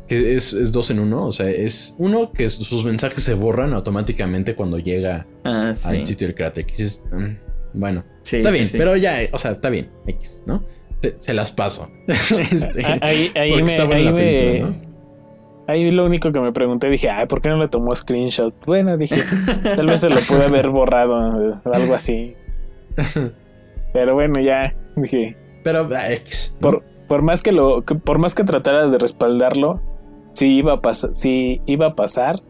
[0.07, 3.73] que es, es dos en uno, o sea, es uno que sus mensajes se borran
[3.73, 6.35] automáticamente cuando llega Ah, al sitio del.
[6.65, 10.43] Que dices, mm, bueno, Sí, está sí, bien, pero ya, o sea, está bien, X,
[10.45, 10.63] ¿no?
[11.01, 11.89] Se, se las paso.
[12.07, 14.92] Este, Ah, Ahí, ahí me, ahí me- película, ¿no?
[15.67, 18.53] Ahí lo único que me pregunté, dije, ay, ¿por qué no le tomó screenshot?
[18.65, 19.17] Bueno, dije,
[19.75, 21.15] tal vez se lo pude haber borrado
[21.63, 22.35] o algo así.
[23.93, 25.87] Pero bueno, ya, dije, Pero
[26.59, 29.81] por, por más que lo, por más que tratara de respaldarlo,
[30.33, 32.41] si iba a pasar, si iba a pasar,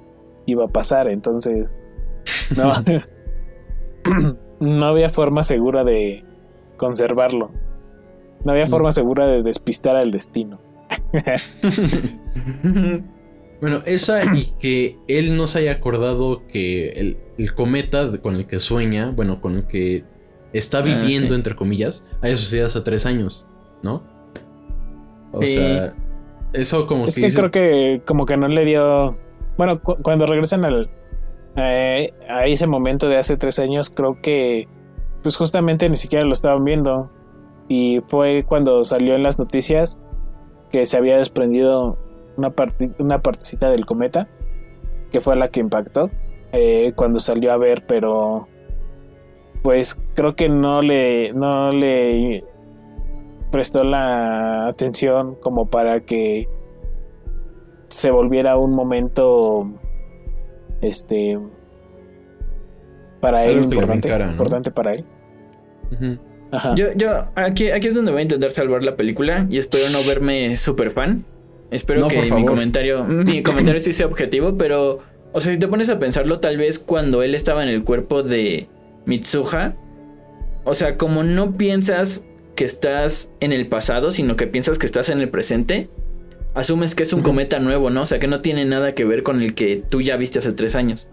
[0.46, 1.82] iba a pasar, entonces
[2.56, 2.74] no,
[4.60, 6.24] no había forma segura de
[6.78, 7.52] conservarlo.
[8.46, 10.60] No había forma segura de despistar al destino.
[13.62, 18.46] Bueno, esa y que él no se haya acordado que el, el cometa con el
[18.46, 20.04] que sueña, bueno, con el que
[20.52, 21.36] está Ah, viviendo, sí.
[21.36, 23.48] entre comillas, haya sucedido hace tres años,
[23.82, 24.04] ¿no?
[25.32, 25.54] O Sí.
[25.54, 25.94] sea,
[26.52, 27.30] eso como Es que...
[27.34, 29.18] creo que como que no le dio.
[29.58, 30.90] Bueno, cu- cuando regresan al
[31.56, 34.68] eh, a ese momento de hace tres años, creo que
[35.22, 37.10] pues justamente ni siquiera lo estaban viendo.
[37.70, 39.98] Y fue cuando salió en las noticias
[40.74, 42.00] que se había desprendido
[42.36, 44.28] una, parte, una partecita del cometa,
[45.12, 46.10] que fue la que impactó
[46.52, 48.48] eh, cuando salió a ver, pero
[49.62, 52.44] pues creo que no le, no le
[53.52, 56.50] prestó la atención como para que
[57.90, 59.70] se volviera un momento
[60.82, 61.38] este
[63.22, 64.32] para él Algo importante, brincara, ¿no?
[64.32, 65.06] importante para él.
[66.54, 66.76] Ajá.
[66.76, 70.04] Yo, yo, aquí, aquí es donde voy a intentar salvar la película y espero no
[70.04, 71.26] verme super fan.
[71.72, 75.00] Espero No, que mi comentario, mi comentario sí sea objetivo, pero,
[75.32, 78.22] o sea, si te pones a pensarlo, tal vez cuando él estaba en el cuerpo
[78.22, 78.68] de
[79.06, 79.76] Mitsuha,
[80.64, 82.24] o sea, como no piensas
[82.56, 85.90] que estás en el pasado, sino que piensas que estás en el presente,
[86.54, 88.04] asumes que es un cometa nuevo, ¿no?
[88.04, 90.52] O sea, que no tiene nada que ver con el que tú ya viste hace
[90.54, 91.10] tres años.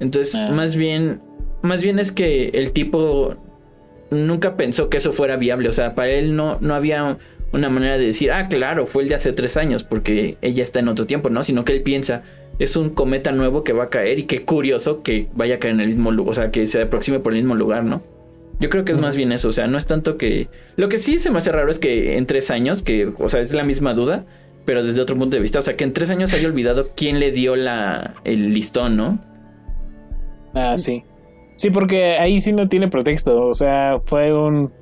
[0.00, 0.50] Entonces, Ah.
[0.50, 1.20] más bien,
[1.62, 3.36] más bien es que el tipo
[4.10, 5.68] nunca pensó que eso fuera viable.
[5.68, 7.18] O sea, para él no, no había
[7.52, 10.80] una manera de decir, ah, claro, fue el de hace tres años, porque ella está
[10.80, 11.42] en otro tiempo, ¿no?
[11.42, 12.22] Sino que él piensa,
[12.58, 15.74] es un cometa nuevo que va a caer y qué curioso que vaya a caer
[15.74, 18.02] en el mismo lugar, o sea, que se aproxime por el mismo lugar, ¿no?
[18.58, 20.48] Yo creo que es más bien eso, o sea, no es tanto que...
[20.76, 23.40] Lo que sí se me hace raro es que en tres años, que, o sea,
[23.40, 24.24] es la misma duda,
[24.64, 27.20] pero desde otro punto de vista, o sea, que en tres años haya olvidado quién
[27.20, 29.18] le dio la, el listón, ¿no?
[30.54, 31.04] Ah, sí.
[31.56, 33.46] Sí, porque ahí sí no tiene pretexto.
[33.46, 34.72] O sea, fue un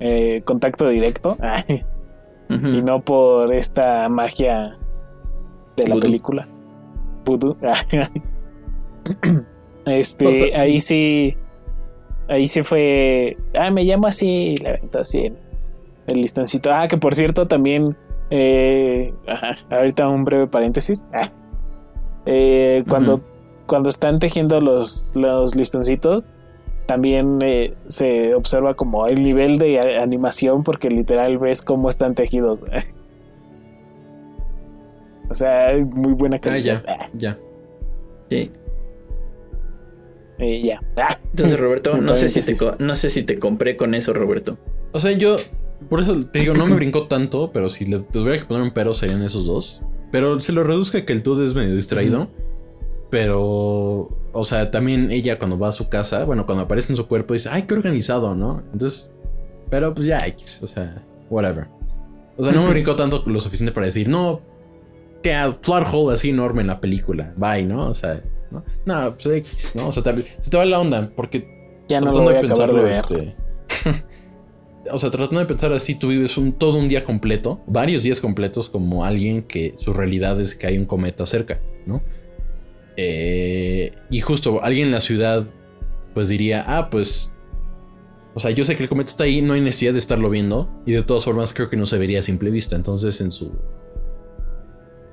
[0.00, 1.36] eh, contacto directo.
[2.50, 4.78] Y no por esta magia
[5.76, 6.48] de la película.
[7.26, 7.58] Voodoo.
[9.84, 11.36] este, ahí sí.
[12.30, 13.36] Ahí sí fue.
[13.54, 14.26] Ah, me llamo así.
[14.26, 15.30] y Le aventó así
[16.06, 16.72] el listoncito.
[16.72, 17.94] Ah, que por cierto también.
[18.30, 21.06] eh, ajá, ahorita un breve paréntesis.
[21.12, 21.28] Ah.
[22.24, 23.20] Eh, cuando.
[23.68, 26.30] Cuando están tejiendo los, los listoncitos.
[26.86, 32.64] También eh, se observa como el nivel de animación porque literal ves cómo están tejidos.
[35.30, 36.82] o sea, muy buena Ah, calidad.
[36.84, 37.38] ya, ya.
[38.30, 38.50] Sí.
[40.38, 40.80] Eh, ya.
[40.96, 41.18] Ah.
[41.30, 44.58] Entonces, Roberto, no sé, si te, no sé si te compré con eso, Roberto.
[44.92, 45.36] O sea, yo.
[45.88, 48.72] Por eso te digo, no me brincó tanto, pero si le tuviera que poner un
[48.72, 49.80] pero serían esos dos.
[50.10, 52.28] Pero se lo reduzca que el dude es medio distraído.
[53.10, 54.08] Pero.
[54.32, 57.34] O sea, también ella cuando va a su casa, bueno, cuando aparece en su cuerpo,
[57.34, 58.62] dice, ay, qué organizado, ¿no?
[58.72, 59.10] Entonces.
[59.70, 61.66] Pero pues ya, X, o sea, whatever.
[62.36, 64.40] O sea, no me brincó tanto lo suficiente para decir, no.
[65.22, 67.34] Que plot hole así enorme en la película.
[67.36, 67.88] Bye, ¿no?
[67.90, 69.88] O sea, no, no pues X, ¿no?
[69.88, 72.82] O sea, te- se te va la onda, porque Ya no tratando de de pensarlo,
[72.82, 72.92] ver.
[72.92, 73.34] este.
[74.92, 78.20] o sea, tratando de pensar así, tú vives un, todo un día completo, varios días
[78.20, 82.00] completos, como alguien que su realidad es que hay un cometa cerca, ¿no?
[83.00, 85.46] Eh, y justo alguien en la ciudad,
[86.14, 87.32] pues diría, ah, pues.
[88.34, 90.68] O sea, yo sé que el cometa está ahí, no hay necesidad de estarlo viendo.
[90.84, 92.74] Y de todas formas, creo que no se vería a simple vista.
[92.74, 93.52] Entonces, en su.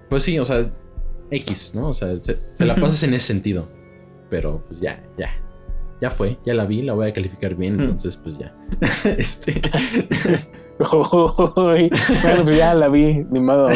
[0.10, 0.68] Pues sí, o sea,
[1.30, 1.90] X, ¿no?
[1.90, 3.70] O sea, te, te la pasas en ese sentido.
[4.32, 5.30] Pero, pues ya, ya.
[6.02, 8.56] Ya fue, ya la vi, la voy a calificar bien, entonces, pues ya.
[9.18, 9.62] este.
[11.56, 11.90] Uy,
[12.22, 13.70] bueno, pues ya la vi, ni modo.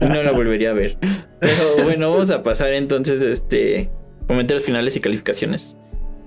[0.00, 0.98] No la volvería a ver.
[1.40, 3.90] Pero bueno, vamos a pasar entonces este
[4.26, 5.76] comentarios finales y calificaciones.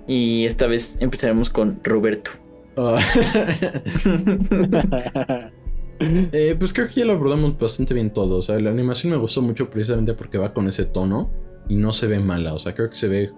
[0.08, 2.32] Y esta vez empezaremos con Roberto.
[2.78, 3.00] ah,
[6.00, 8.38] Eh, pues creo que ya lo abordamos bastante bien todo.
[8.38, 11.32] O sea, la animación me gustó mucho precisamente porque va con ese tono
[11.68, 12.54] y no se ve mala.
[12.54, 13.32] O sea, creo que se ve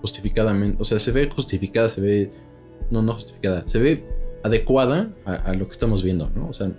[0.00, 0.76] justificadamente.
[0.80, 2.30] O sea, se ve justificada, se ve.
[2.90, 3.64] No, no justificada.
[3.66, 4.04] Se ve
[4.42, 6.48] adecuada a, a lo que estamos viendo, ¿no?
[6.48, 6.70] O sea,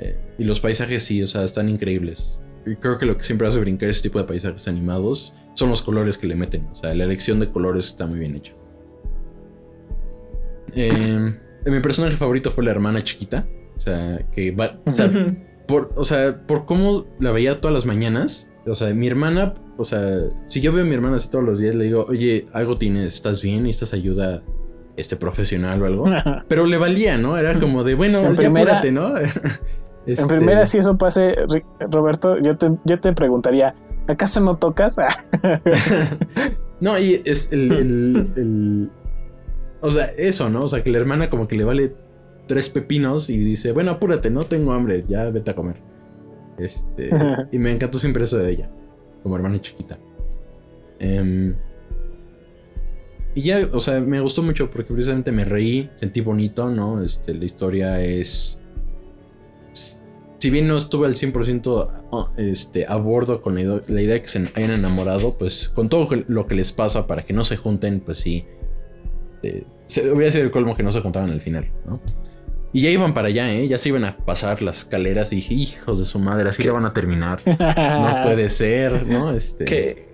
[0.00, 2.40] eh, y los paisajes sí, o sea, están increíbles.
[2.66, 5.82] Y creo que lo que siempre hace brincar ese tipo de paisajes animados son los
[5.82, 6.66] colores que le meten.
[6.72, 8.52] O sea, la elección de colores está muy bien hecha.
[10.74, 11.34] Eh,
[11.66, 13.46] mi personaje favorito fue la hermana chiquita.
[13.76, 14.80] O sea, que va.
[14.86, 15.10] O sea,
[15.68, 18.50] por, o sea, por cómo la veía todas las mañanas.
[18.66, 21.58] O sea, mi hermana, o sea, si yo veo a mi hermana así todos los
[21.58, 23.64] días, le digo, oye, algo tienes, ¿estás bien?
[23.64, 24.42] ¿Necesitas ayuda
[25.00, 26.04] este, profesional o algo?
[26.48, 27.36] Pero le valía, ¿no?
[27.38, 29.12] Era como de, bueno, En ya primera- apúrate, ¿no?
[30.06, 31.34] Este, En primera, si eso pase,
[31.90, 33.74] Roberto, yo te, yo te preguntaría,
[34.08, 34.96] ¿acaso no tocas?
[36.80, 38.90] No, y es el, el- el-
[39.82, 40.62] O sea, eso, ¿no?
[40.62, 41.94] O sea, que la hermana como que le vale
[42.46, 45.76] tres pepinos y dice, bueno, apúrate, no tengo hambre, ya vete a comer.
[46.58, 47.10] Este,
[47.52, 48.70] y me encantó siempre eso de ella,
[49.22, 49.98] como hermana chiquita.
[50.98, 51.54] Em,
[53.34, 57.02] y ya, o sea, me gustó mucho porque precisamente me reí, sentí bonito, ¿no?
[57.02, 58.58] Este, la historia es...
[60.38, 64.22] Si bien no estuve al 100% a- este, a bordo con la, la idea de
[64.22, 67.56] que se hayan enamorado, pues con todo lo que les pasa para que no se
[67.58, 68.46] junten, pues sí.
[69.42, 72.00] este, se, hubiera sido el colmo que no se juntaban al final, ¿no?
[72.72, 73.66] Y ya iban para allá, ¿eh?
[73.68, 76.72] Ya se iban a pasar las escaleras y dije, hijos de su madre, así ya
[76.72, 77.40] van a terminar.
[77.44, 79.32] No puede ser, ¿no?
[79.32, 79.64] Este...
[79.66, 80.09] Que,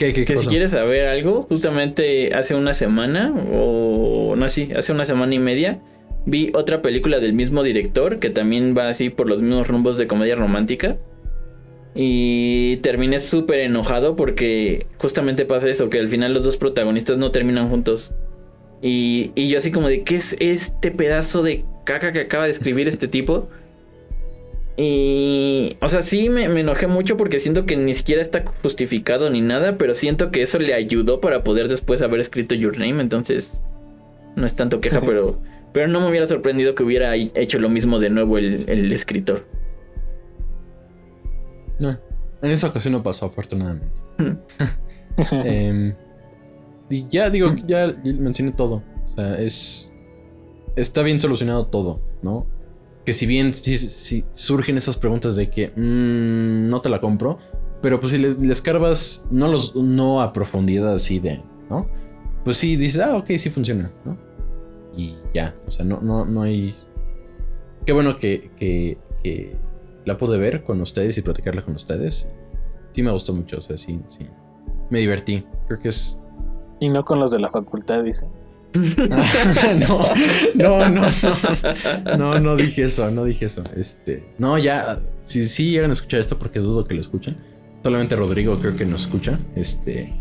[0.00, 4.92] ¿Qué, qué que si quieres saber algo, justamente hace una semana, o no, sí, hace
[4.92, 5.78] una semana y media,
[6.24, 10.06] vi otra película del mismo director que también va así por los mismos rumbos de
[10.06, 10.96] comedia romántica.
[11.94, 17.30] Y terminé súper enojado porque justamente pasa eso, que al final los dos protagonistas no
[17.30, 18.14] terminan juntos.
[18.80, 22.52] Y, y yo así como de, ¿qué es este pedazo de caca que acaba de
[22.52, 23.50] escribir este tipo?
[24.82, 29.28] Y, o sea, sí me, me enojé mucho porque siento que ni siquiera está justificado
[29.28, 33.02] ni nada, pero siento que eso le ayudó para poder después haber escrito Your Name,
[33.02, 33.60] entonces
[34.36, 35.38] no es tanto queja, pero,
[35.74, 39.46] pero no me hubiera sorprendido que hubiera hecho lo mismo de nuevo el, el escritor.
[41.78, 41.98] No,
[42.40, 43.94] en esa ocasión no pasó, afortunadamente.
[44.16, 44.38] Hmm.
[45.44, 45.94] Em,
[46.88, 48.82] y ya digo, ya mencioné todo.
[49.04, 49.92] O sea, es.
[50.76, 52.46] Está bien solucionado todo, ¿no?
[53.04, 57.38] Que si bien sí surgen esas preguntas de que mm, no te la compro,
[57.82, 61.88] pero pues si le, le escarbas, no, los, no a profundidad así de, ¿no?
[62.44, 64.18] Pues sí, dices, ah, ok, sí funciona, ¿no?
[64.96, 66.74] Y ya, o sea, no, no, no hay.
[67.86, 69.56] Qué bueno que, que, que
[70.04, 72.28] la pude ver con ustedes y platicarla con ustedes.
[72.92, 74.26] Sí me gustó mucho, o sea, sí, sí.
[74.90, 75.44] Me divertí.
[75.68, 76.18] Creo que es
[76.80, 78.26] Y no con los de la facultad, dice.
[79.88, 80.14] no,
[80.54, 82.16] no, no, no.
[82.16, 83.62] No, no dije eso, no dije eso.
[83.76, 87.36] Este, no, ya, si sí llegan a escuchar esto, porque dudo que lo escuchen.
[87.82, 89.38] Solamente Rodrigo creo que nos escucha.
[89.56, 90.14] Este,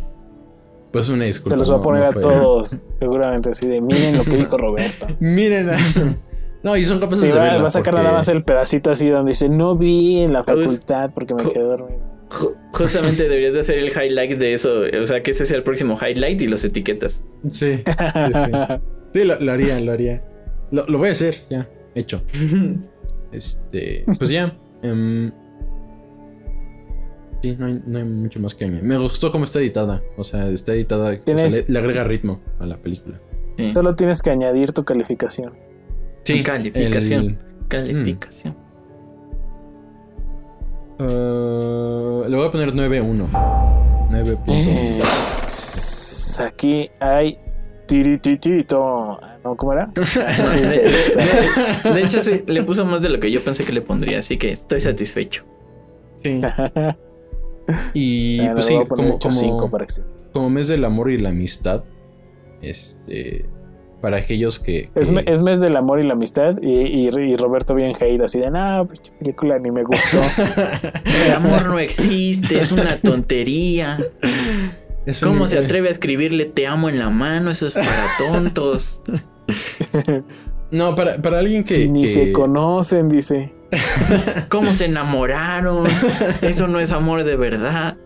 [0.91, 1.51] pues una disculpa.
[1.51, 4.57] Se los va a poner no a todos, seguramente así de miren lo que dijo
[4.57, 5.07] Roberto.
[5.19, 5.69] Miren.
[6.61, 8.91] No, y son capaces Y de va, va a sacar porque- nada más el pedacito
[8.91, 12.01] así donde dice no vi en la Pues, facultad porque me quedé dormido.
[12.30, 15.64] Ju- Justamente deberías de hacer el highlight de eso, o sea, que ese sea el
[15.64, 17.23] próximo highlight y los etiquetas.
[17.49, 18.51] Sí, sí, sí.
[19.14, 20.23] Sí, lo, lo haría, lo haría.
[20.72, 22.22] Lo, lo voy a hacer, ya, hecho.
[23.31, 24.56] Este, pues ya.
[24.81, 25.31] em,
[27.43, 28.84] sí, no hay, no hay mucho más que añadir.
[28.84, 30.01] Me gustó cómo está editada.
[30.18, 31.10] O sea, está editada.
[31.10, 33.19] o sea, Tienes- le, le agrega ritmo a la película.
[33.57, 33.72] Sí.
[33.73, 35.53] Solo tienes que añadir tu calificación.
[36.23, 37.26] Sí, Calificación.
[37.27, 38.56] el- Calificación.
[40.99, 43.27] Uh, le voy a poner 9.1.
[44.09, 44.39] 9.1.
[44.47, 45.01] Eh,
[46.45, 47.38] Aquí hay
[47.85, 49.19] tirititito.
[49.43, 49.55] ¿No?
[49.55, 49.91] ¿Cómo era?
[50.45, 53.71] Sí, De, de- de hecho, sí, le puso más de lo que yo pensé que
[53.73, 55.43] le pondría, así que estoy satisfecho.
[56.17, 56.41] Sí.
[57.93, 59.93] Y pues sí, como, como, para que
[60.34, 61.84] como mes del amor y la amistad.
[62.63, 63.45] Este.
[64.01, 64.89] Para aquellos que.
[64.95, 67.93] Es, que- me- es mes del amor y la amistad y, y- y Roberto bien
[67.99, 68.88] hate así de no,
[69.19, 70.21] película ni me gustó.
[71.26, 73.97] El amor no existe, es una tontería.
[75.05, 77.51] es ¿Cómo un- se atreve a escribirle te amo en la mano?
[77.51, 79.01] Eso es para tontos.
[80.71, 81.73] No, para, para alguien que.
[81.73, 83.51] si ni que- se conocen, dice.
[84.49, 85.84] ¿Cómo se enamoraron?
[86.43, 87.97] Eso no es amor de verdad.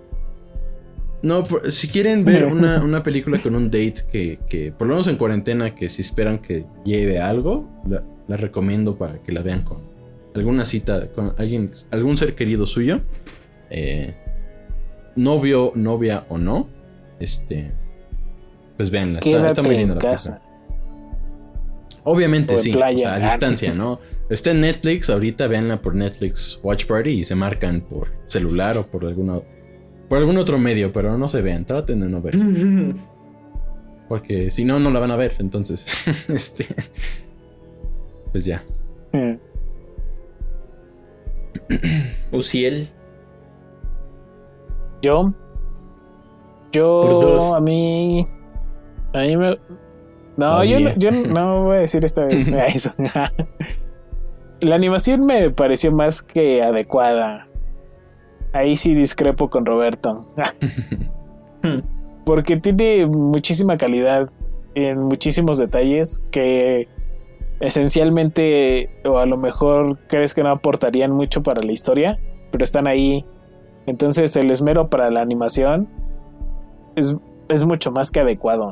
[1.24, 4.94] No, por- si quieren ver una, una película con un date que, que, por lo
[4.96, 9.42] menos en cuarentena, que si esperan que lleve algo, la, la recomiendo para que la
[9.42, 9.82] vean con
[10.36, 13.00] alguna cita, con alguien, algún ser querido suyo,
[13.70, 14.16] eh,
[15.16, 16.68] novio, novia o no,
[17.20, 17.72] este,
[18.76, 19.20] pues véanla.
[19.20, 20.42] Está, está muy linda la casa.
[22.04, 22.98] Obviamente sí, playa.
[22.98, 24.00] o sea, a distancia, ¿no?
[24.30, 28.86] Está en Netflix, ahorita véanla por Netflix Watch Party y se marcan por celular o
[28.86, 29.40] por alguna
[30.10, 32.46] por algún otro medio, pero no se vean, traten de no verse.
[34.10, 35.36] Porque si no, no la van a ver.
[35.40, 35.94] Entonces,
[36.28, 36.68] este.
[38.32, 38.62] Pues ya.
[39.14, 39.40] Eh,
[42.32, 42.90] Uciel.
[45.02, 45.34] Yo.
[46.72, 48.28] Yo, a mí.
[49.14, 49.58] A mí me.
[50.38, 50.90] No, Oh, yo, yeah.
[50.90, 52.92] no- yo no voy a decir esta vez eso.
[54.62, 57.48] La animación me pareció más que adecuada.
[58.54, 60.28] Ahí sí discrepo con Roberto.
[62.26, 64.30] Porque tiene muchísima calidad
[64.76, 66.88] en muchísimos detalles que
[67.60, 72.20] esencialmente o a lo mejor crees que no aportarían mucho para la historia,
[72.52, 73.26] pero están ahí.
[73.86, 75.90] Entonces el esmero para la animación
[76.96, 77.16] es,
[77.50, 78.72] es mucho más que adecuado.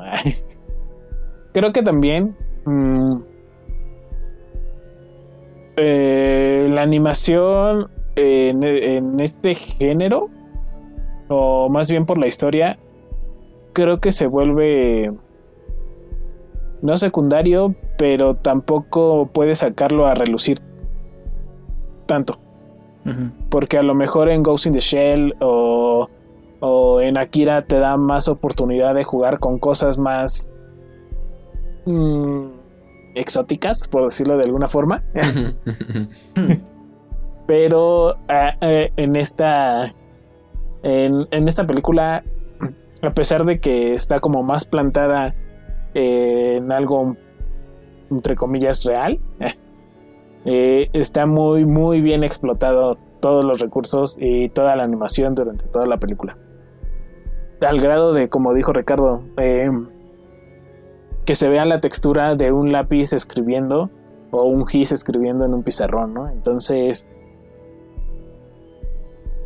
[1.54, 2.36] Creo que también
[2.66, 3.16] mm,
[5.78, 10.30] eh, la animación en, en este género,
[11.28, 12.78] o más bien por la historia,
[13.74, 15.12] creo que se vuelve
[16.82, 20.60] no secundario, pero tampoco puede sacarlo a relucir
[22.06, 22.40] tanto.
[23.50, 26.08] Porque a lo mejor en Ghost in the Shell o,
[26.60, 30.52] o en Akira te da más oportunidad de jugar con cosas más
[31.88, 32.46] mm,
[33.16, 35.04] exóticas, por decirlo de alguna forma.
[37.52, 39.94] Pero ah, eh, en esta.
[40.84, 42.24] En, en esta película,
[43.02, 45.36] a pesar de que está como más plantada
[45.94, 47.18] en algo
[48.10, 49.20] entre comillas real,
[50.46, 55.86] eh, está muy muy bien explotado todos los recursos y toda la animación durante toda
[55.88, 56.38] la película.
[57.68, 59.70] Al grado de, como dijo Ricardo, eh,
[61.26, 63.90] que se vea la textura de un lápiz escribiendo
[64.32, 66.30] o un gis escribiendo en un pizarrón, ¿no?
[66.30, 67.10] Entonces,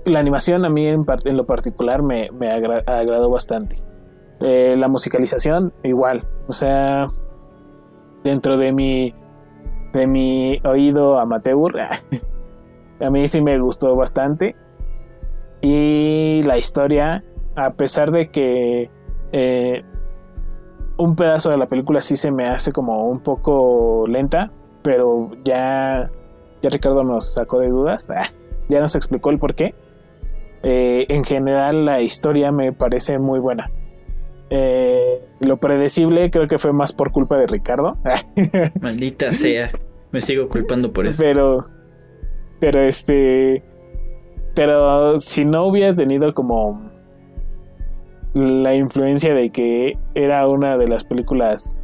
[0.05, 3.81] la animación a mí en, lo particular me, me agra- agradó bastante.
[4.41, 6.27] Eh, la musicalización, igual.
[6.47, 7.07] O sea,
[8.23, 9.13] dentro de mi,
[9.93, 11.79] de mi oído amateur,
[13.01, 14.55] a mí sí me gustó bastante.
[15.61, 17.23] Y la historia,
[17.55, 18.89] a pesar de que
[19.31, 19.83] eh,
[20.97, 24.51] un pedazo de la película sí se me hace como un poco lenta,
[24.83, 26.11] pero ya,
[26.61, 28.09] ya Ricardo nos sacó de dudas,
[28.69, 29.73] ya nos explicó el por qué.
[30.67, 33.69] Eh, en general la historia me parece muy buena.
[34.49, 37.97] Eh, lo predecible creo que fue más por culpa de Ricardo.
[38.81, 39.69] Maldita sea.
[40.11, 41.21] Me sigo culpando por eso.
[41.21, 41.67] Pero,
[42.59, 43.63] pero este,
[44.55, 46.89] pero si no hubiera tenido como
[48.33, 51.75] la influencia de que era una de las películas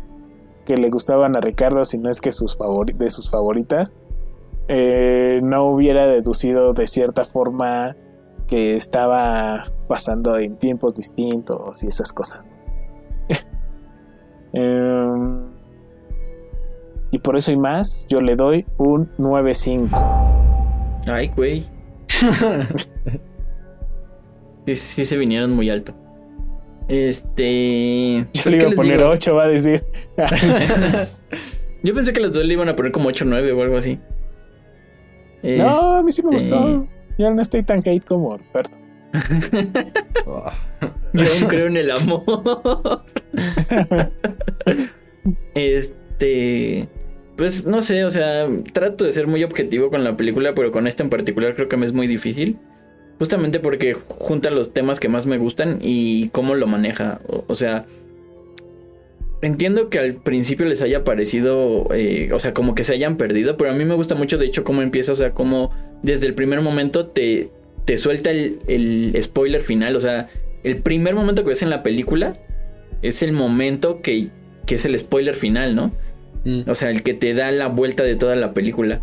[0.65, 2.57] que le gustaban a Ricardo, si no es que sus
[2.95, 3.95] de sus favoritas,
[4.69, 7.95] eh, no hubiera deducido de cierta forma
[8.51, 12.45] que estaba pasando en tiempos distintos y esas cosas.
[14.53, 15.45] Em,
[17.11, 20.99] y por eso y más, yo le doy un 9.5.
[21.07, 21.65] Ay, güey.
[24.67, 25.93] Sí, sí se vinieron muy alto.
[26.87, 28.27] Este.
[28.31, 29.09] Yo pues, le ¿qué iba a poner digo?
[29.09, 29.83] 8, va a decir.
[31.83, 33.77] Yo pensé que los dos le iban a poner como 8 o 9 o algo
[33.77, 33.97] así.
[35.41, 36.87] no, a mí sí me Este- gustó.
[37.17, 38.77] Yo no estoy tan hate como Roberto.
[40.27, 40.53] Ah,
[41.13, 43.03] Yo aún creo en el amor.
[45.55, 46.87] este.
[47.37, 50.85] Pues no sé, o sea, trato de ser muy objetivo con la película, pero con
[50.85, 52.59] esta en particular creo que me es muy difícil.
[53.17, 57.21] Justamente porque junta los temas que más me gustan y cómo lo maneja.
[57.27, 57.85] O, o sea,
[59.41, 63.57] entiendo que al principio les haya parecido, eh, o sea, como que se hayan perdido,
[63.57, 65.71] pero a mí me gusta mucho, de hecho, cómo empieza, o sea, cómo
[66.03, 67.49] desde el primer momento te,
[67.85, 70.27] te suelta el, el spoiler final, o sea,
[70.63, 72.33] el primer momento que ves en la película
[73.01, 74.29] es el momento que,
[74.67, 75.91] que es el spoiler final, ¿no?
[76.45, 76.69] mm.
[76.69, 79.01] O sea, el que te da la vuelta de toda la película.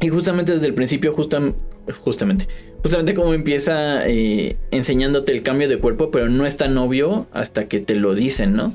[0.00, 1.54] Y justamente desde el principio, justam-
[2.00, 2.46] justamente,
[2.82, 7.66] justamente como empieza eh, enseñándote el cambio de cuerpo, pero no es tan obvio hasta
[7.66, 8.72] que te lo dicen, ¿no?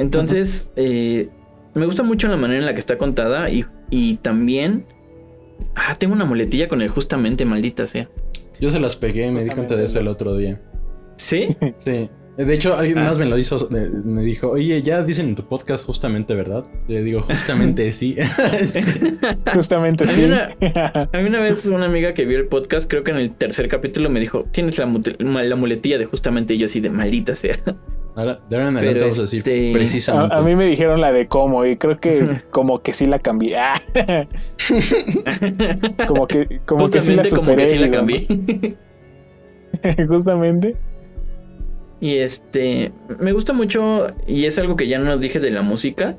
[0.00, 1.28] Entonces, eh,
[1.74, 4.86] me gusta mucho la manera en la que está contada y, y también...
[5.76, 8.08] Ah, tengo una muletilla con el justamente, maldita sea.
[8.60, 10.60] Yo se las pegué, me di cuenta de eso el otro día.
[11.16, 11.56] ¿Sí?
[11.78, 12.08] Sí.
[12.36, 13.04] De hecho, alguien Ah.
[13.04, 16.64] más me lo hizo, me, dijo, oye, ya dicen en tu podcast justamente, ¿verdad?
[16.88, 18.16] Le digo, justamente sí.
[19.54, 20.24] Justamente A mí sí.
[20.24, 20.48] una-
[21.12, 23.68] A mí una vez una amiga que vio el podcast, creo que en el tercer
[23.68, 27.58] capítulo me dijo, tienes la, la muletilla de justamente y yo así de maldita sea.
[28.20, 30.34] Ahora, de ahora en adelante Pero vamos a decir este- precisamente.
[30.34, 33.18] a, a mí me dijeron la de cómo y creo que como que sí la
[33.18, 33.56] cambié.
[33.56, 33.80] Ah.
[36.06, 38.26] como que, como que sí la Justamente como que sí la cambié.
[40.08, 40.76] Justamente.
[42.00, 46.16] y este, me gusta mucho, y es algo que ya no dije de la música,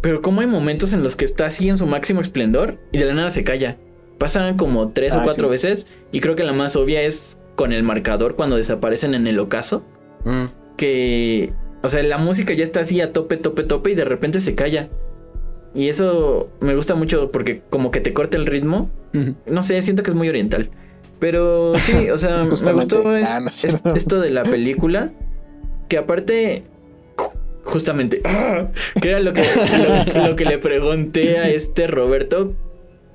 [0.00, 3.04] pero como hay momentos en los que está así en su máximo esplendor y de
[3.04, 3.76] la nada se calla.
[4.18, 5.50] Pasan como tres o Ah, cuatro sí.
[5.52, 9.38] veces y creo que la más obvia es con el marcador cuando desaparecen en el
[9.38, 9.84] ocaso.
[10.24, 10.46] Mm.
[10.78, 11.52] Que,
[11.82, 14.54] o sea, la música ya está así a tope, tope, tope y de repente se
[14.54, 14.88] calla.
[15.74, 18.90] Y eso me gusta mucho porque como que te corta el ritmo.
[19.46, 20.70] No sé, siento que es muy oriental.
[21.18, 23.66] Pero sí, o sea, me gustó es- Ah, no sé.
[23.68, 25.10] es- esto de la película.
[25.88, 26.62] Que aparte,
[27.64, 28.22] justamente,
[29.02, 29.42] que era lo que,
[30.14, 32.54] lo, lo que le pregunté a este Roberto.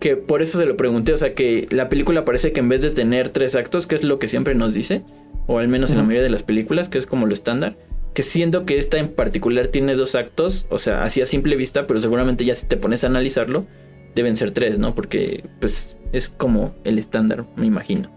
[0.03, 1.13] Que por eso se lo pregunté.
[1.13, 4.03] O sea, que la película parece que en vez de tener tres actos, que es
[4.03, 5.01] lo que siempre nos dice,
[5.47, 7.77] o al menos en la mayoría de las películas, que es como lo estándar,
[8.13, 11.87] que siento que esta en particular tiene dos actos, o sea, así a simple vista,
[11.87, 13.65] pero seguramente ya si te pones a analizarlo,
[14.13, 14.93] deben ser tres, ¿no?
[14.93, 18.11] Porque pues es como el estándar, me imagino.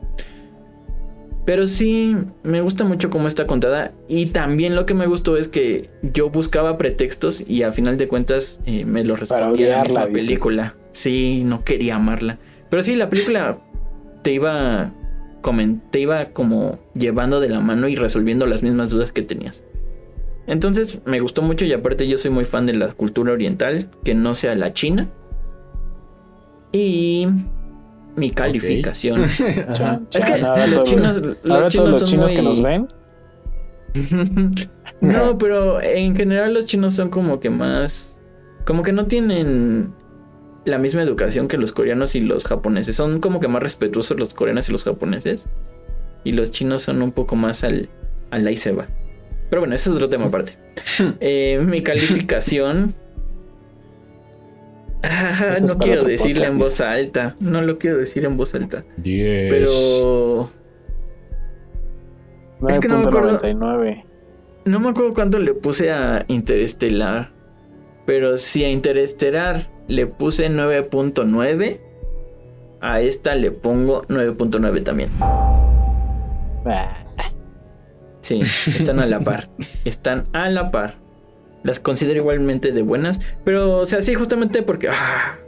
[1.46, 5.46] Pero sí, me gusta mucho cómo está contada y también lo que me gustó es
[5.46, 9.82] que yo buscaba pretextos y a final de cuentas eh, me lo respondía la odiarla,
[9.84, 10.26] misma dices.
[10.26, 10.74] película.
[10.90, 12.38] Sí, no quería amarla.
[12.68, 13.60] Pero sí, la película
[14.22, 14.92] te iba,
[15.90, 19.62] te iba como llevando de la mano y resolviendo las mismas dudas que tenías.
[20.48, 24.16] Entonces me gustó mucho y aparte yo soy muy fan de la cultura oriental, que
[24.16, 25.08] no sea la china.
[26.72, 27.28] Y
[28.16, 29.22] mi calificación.
[29.68, 30.00] Ajá.
[30.12, 32.88] Es que Ahora los chinos, los Ahora chinos todos los son chinos que nos ven.
[35.00, 38.20] no, pero en general los chinos son como que más.
[38.64, 39.94] Como que no tienen
[40.64, 42.96] la misma educación que los coreanos y los japoneses.
[42.96, 45.46] Son como que más respetuosos los coreanos y los japoneses.
[46.24, 47.88] Y los chinos son un poco más al,
[48.30, 48.86] al ahí se va.
[49.48, 50.58] Pero bueno, ese es otro tema aparte.
[51.20, 52.94] Eh, mi calificación.
[55.02, 57.36] Ah, no quiero otro decirla en podcast, voz alta.
[57.40, 58.84] No lo quiero decir en voz alta.
[59.02, 60.50] Pero.
[62.68, 63.38] Es que no me acuerdo.
[63.38, 64.04] 9.99.
[64.64, 67.32] No me acuerdo cuánto le puse a Interestelar.
[68.04, 71.80] Pero si a Interestelar le puse 9.9,
[72.80, 75.10] a esta le pongo 9.9 también.
[76.64, 77.02] Ah,
[78.20, 79.48] Sí, están a la par.
[79.84, 80.96] Están a la par.
[81.66, 83.20] Las considero igualmente de buenas.
[83.44, 84.88] Pero, o sea, sí, justamente porque.
[84.88, 85.38] ah,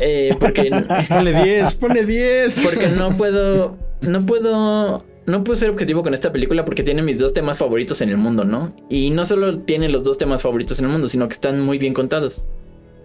[0.00, 0.68] eh, porque.
[1.08, 2.64] Ponle 10, ponle 10.
[2.64, 3.78] Porque no puedo.
[4.00, 5.04] No puedo.
[5.26, 8.16] No puedo ser objetivo con esta película porque tiene mis dos temas favoritos en el
[8.16, 8.74] mundo, ¿no?
[8.88, 11.78] Y no solo tiene los dos temas favoritos en el mundo, sino que están muy
[11.78, 12.46] bien contados.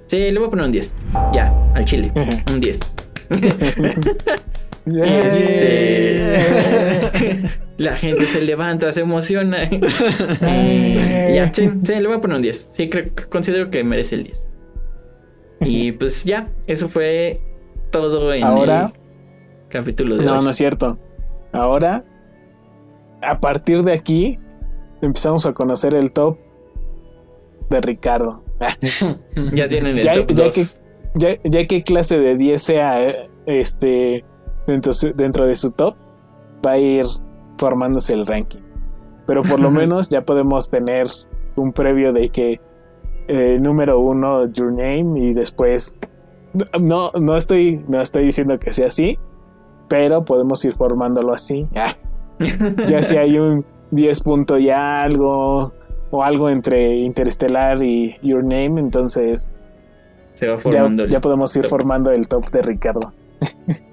[0.07, 0.95] Sí, le voy a poner un 10.
[1.33, 2.11] Ya, al chile.
[2.51, 2.79] Un 10.
[4.85, 6.43] Este,
[7.77, 9.63] La gente se levanta, se emociona.
[10.45, 12.69] Eh, ya, sí, sí, le voy a poner un 10.
[12.73, 14.49] Sí, creo, considero que merece el 10.
[15.61, 17.41] Y pues ya, eso fue
[17.91, 20.43] todo en Ahora- el capítulo de No, hoy.
[20.43, 20.99] no es cierto.
[21.51, 22.03] Ahora,
[23.21, 24.37] a partir de aquí,
[25.01, 26.37] empezamos a conocer el top
[27.69, 28.43] de Ricardo.
[29.53, 30.79] Ya tienen el Ya- top ya 2.
[31.15, 34.25] Ya, ya qué clase de 10 sea eh, este
[34.67, 35.95] dentro, dentro de su top,
[36.65, 37.05] va a ir
[37.57, 38.61] formándose el ranking.
[39.25, 41.07] Pero por lo menos ya podemos tener
[41.55, 42.61] un previo de que
[43.27, 45.97] eh, número uno, Your Name, y después.
[46.79, 49.17] No, no estoy, no estoy diciendo que sea así,
[49.87, 51.67] pero podemos ir formándolo así.
[51.75, 51.93] Ah,
[52.87, 55.73] ya si hay un 10 punto y algo,
[56.11, 59.51] o algo entre Interestelar y Your Name, entonces
[60.35, 61.69] Se va ya, formando ya podemos ir top.
[61.69, 63.13] formando el top de Ricardo.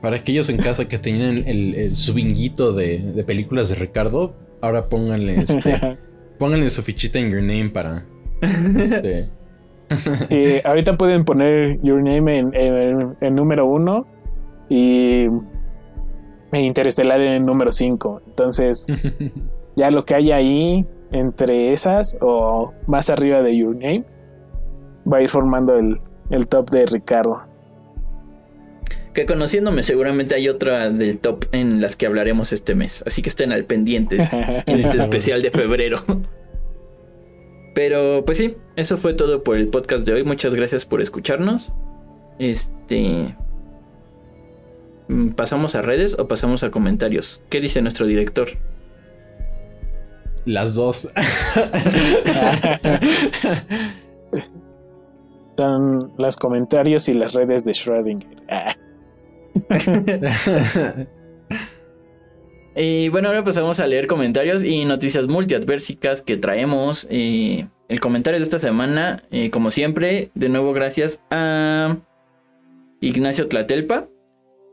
[0.00, 4.34] Para aquellos en casa que tenían el, el- su binguito de, de películas de Ricardo,
[4.62, 5.98] ahora pónganle este,
[6.38, 8.04] pónganle su fichita en your name para
[8.42, 9.28] este,
[10.28, 14.06] Sí, ahorita pueden poner Your Name en, en- en número uno
[14.68, 15.26] y
[16.52, 18.22] e Interestelar en número 5.
[18.28, 18.86] Entonces,
[19.76, 24.04] ya lo que hay ahí entre esas o más arriba de Your Name
[25.12, 26.00] va a ir formando el,
[26.30, 27.42] el top de Ricardo.
[29.20, 33.04] Que conociéndome, seguramente hay otra del top en las que hablaremos este mes.
[33.06, 35.98] Así que estén al pendientes en este especial de febrero.
[37.74, 40.24] Pero pues sí, eso fue todo por el podcast de hoy.
[40.24, 41.74] Muchas gracias por escucharnos.
[42.38, 43.36] Este.
[45.08, 47.42] mm, ¿Pasamos a redes o pasamos a comentarios?
[47.50, 48.48] ¿Qué dice nuestro director?
[50.46, 51.12] las dos.
[55.58, 58.38] Son los comentarios y las redes de Schrödinger.
[62.76, 67.06] Y bueno, ahora pasamos a leer comentarios y noticias multiadversicas que traemos.
[67.10, 71.96] El comentario de esta semana, eh, como siempre, de nuevo gracias a
[73.00, 74.08] Ignacio Tlatelpa.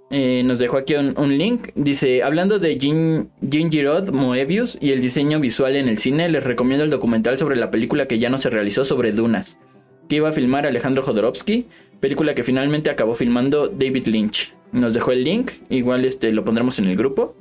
[0.10, 1.70] Eh, nos dejó aquí un, link.
[1.76, 3.30] Dice, hablando de Jin
[3.72, 7.72] Girod, Moebius y el diseño visual en el cine, les recomiendo el documental sobre la
[7.72, 9.60] película que ya no se realizó sobre Dunas,
[10.08, 11.66] que iba a filmar Alejandro Jodorowsky,
[12.00, 14.57] película que finalmente acabó filmando David Lynch.
[14.72, 17.36] Nos dejó el link, igual este, lo pondremos en el grupo.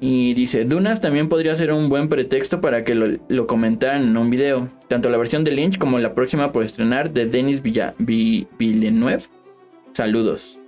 [0.00, 4.30] Y dice, Dunas también podría ser un buen pretexto para que lo, comentaran en un
[4.30, 4.68] video.
[4.86, 9.22] Tanto la versión de Lynch como la próxima por estrenar de Denis Villeneuve.
[9.92, 10.58] Saludos.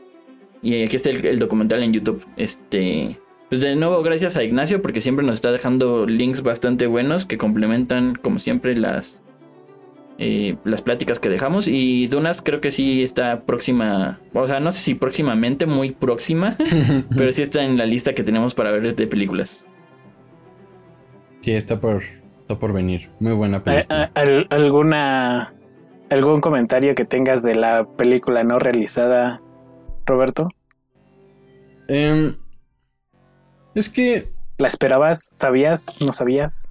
[0.63, 2.27] Y aquí está el, el documental en YouTube.
[2.37, 3.17] Este.
[3.49, 7.39] Pues de nuevo, gracias a Ignacio porque siempre nos está dejando links bastante buenos que
[7.39, 9.23] complementan, como siempre, las,
[10.23, 11.67] eh, las pláticas que dejamos.
[11.67, 14.21] Y Dunas creo que sí está próxima.
[14.35, 16.55] O sea, no sé si próximamente, muy próxima.
[17.17, 19.67] pero sí está en la lista que tenemos para ver de películas.
[21.41, 22.03] Sí, está por,
[22.41, 23.09] está por venir.
[23.19, 24.05] Muy buena Eh, película.
[24.05, 25.55] eh, al- ¿Alguna
[26.11, 29.41] algún comentario que tengas de la película no realizada,
[30.07, 30.49] Roberto?
[31.89, 32.35] Em,
[33.75, 34.25] es que
[34.59, 35.25] ¿La esperabas?
[35.25, 35.97] ¿Sabías?
[36.01, 36.69] ¿No sabías?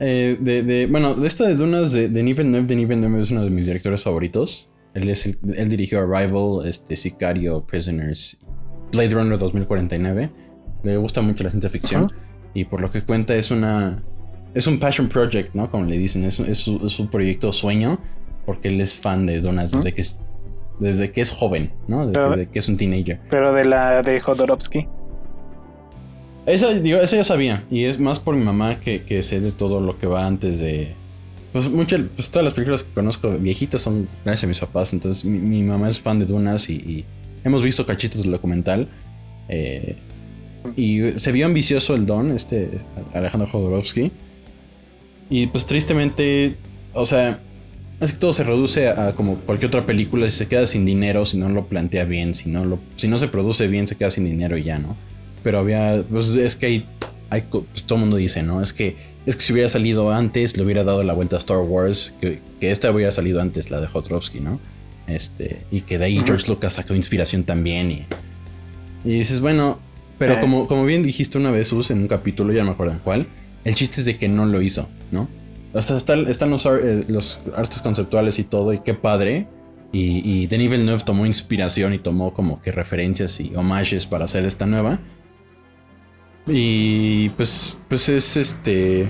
[0.00, 3.30] Eh, de, de- bueno, de esta de Dunas de, de Denis Villeneuve, Denis Villeneuve es
[3.30, 4.70] uno de mis directores favoritos.
[4.94, 8.38] Él, es el- él dirigió Arrival, este, Sicario, Prisoners,
[8.92, 10.30] Blade Runner 2049.
[10.82, 12.04] Le gusta mucho la ciencia ficción.
[12.06, 12.14] Ajá.
[12.54, 14.02] Y por lo que cuenta es una...
[14.54, 15.70] es un passion project, ¿no?
[15.70, 17.98] Como le dicen, es, es, su, es su proyecto sueño,
[18.46, 20.20] porque él es fan de donas desde que es,
[20.78, 22.00] desde que es joven, ¿no?
[22.06, 23.20] Desde, Pero- desde que es un teenager.
[23.30, 24.86] Pero de la de Jodorowsky.
[26.46, 27.64] Eso, digo, eso ya sabía.
[27.70, 30.58] Y es más por mi mamá que, que sé de todo lo que va antes
[30.60, 30.94] de.
[31.52, 34.92] Pues, muchas, pues todas las películas que conozco viejitas son gracias a mis papás.
[34.92, 37.04] Entonces mi, mamá es fan de Dunas y, y
[37.44, 38.88] hemos visto cachitos del documental.
[39.48, 39.96] eh,
[40.76, 42.70] y se vio ambicioso el don, este
[43.12, 44.10] Alejandro Jodorowsky.
[45.30, 46.56] Y pues tristemente,
[46.94, 47.40] o sea,
[48.00, 50.28] es que todo se reduce a, a como cualquier otra película.
[50.30, 53.18] Si se queda sin dinero, si no lo plantea bien, si no, lo, si no
[53.18, 54.96] se produce bien, se queda sin dinero y ya, ¿no?
[55.44, 56.66] Pero había, pues es que
[57.30, 58.60] hay, pues, todo el mundo dice, ¿no?
[58.62, 58.96] Es que,
[59.26, 62.40] es que si hubiera salido antes, le hubiera dado la vuelta a Star Wars, que,
[62.60, 64.58] que esta hubiera salido antes, la de Jodorowsky, ¿no?
[65.06, 66.22] Este, y que de ahí.
[66.26, 68.06] George Lucas sacó inspiración también y,
[69.04, 69.78] y dices, bueno,
[70.18, 70.40] pero Eh.
[70.40, 72.98] como, como bien dijiste una vez, Us, en un capítulo, ya no me acuerdo en
[73.00, 73.26] cuál,
[73.64, 75.28] el chiste es de que no lo hizo, ¿no?
[75.72, 79.46] O sea, está- están los, ar- eh, los artes conceptuales y todo, y qué padre.
[79.92, 84.44] Y, y Denis Villeneuve tomó inspiración y tomó como que referencias y homages para hacer
[84.44, 85.00] esta nueva.
[86.46, 89.08] Y pues, pues es este.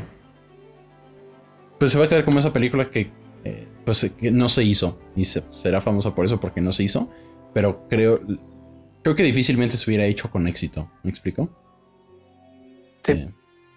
[1.79, 3.11] Pues se va a quedar como esa película que,
[3.45, 4.99] eh, pues, que no se hizo.
[5.17, 7.11] Y se- será famosa por eso, porque no se hizo.
[7.53, 8.21] Pero creo.
[9.03, 10.91] Creo que difícilmente se hubiera hecho con éxito.
[11.03, 11.51] ¿Me explico?
[13.03, 13.13] Sí.
[13.13, 13.29] Eh,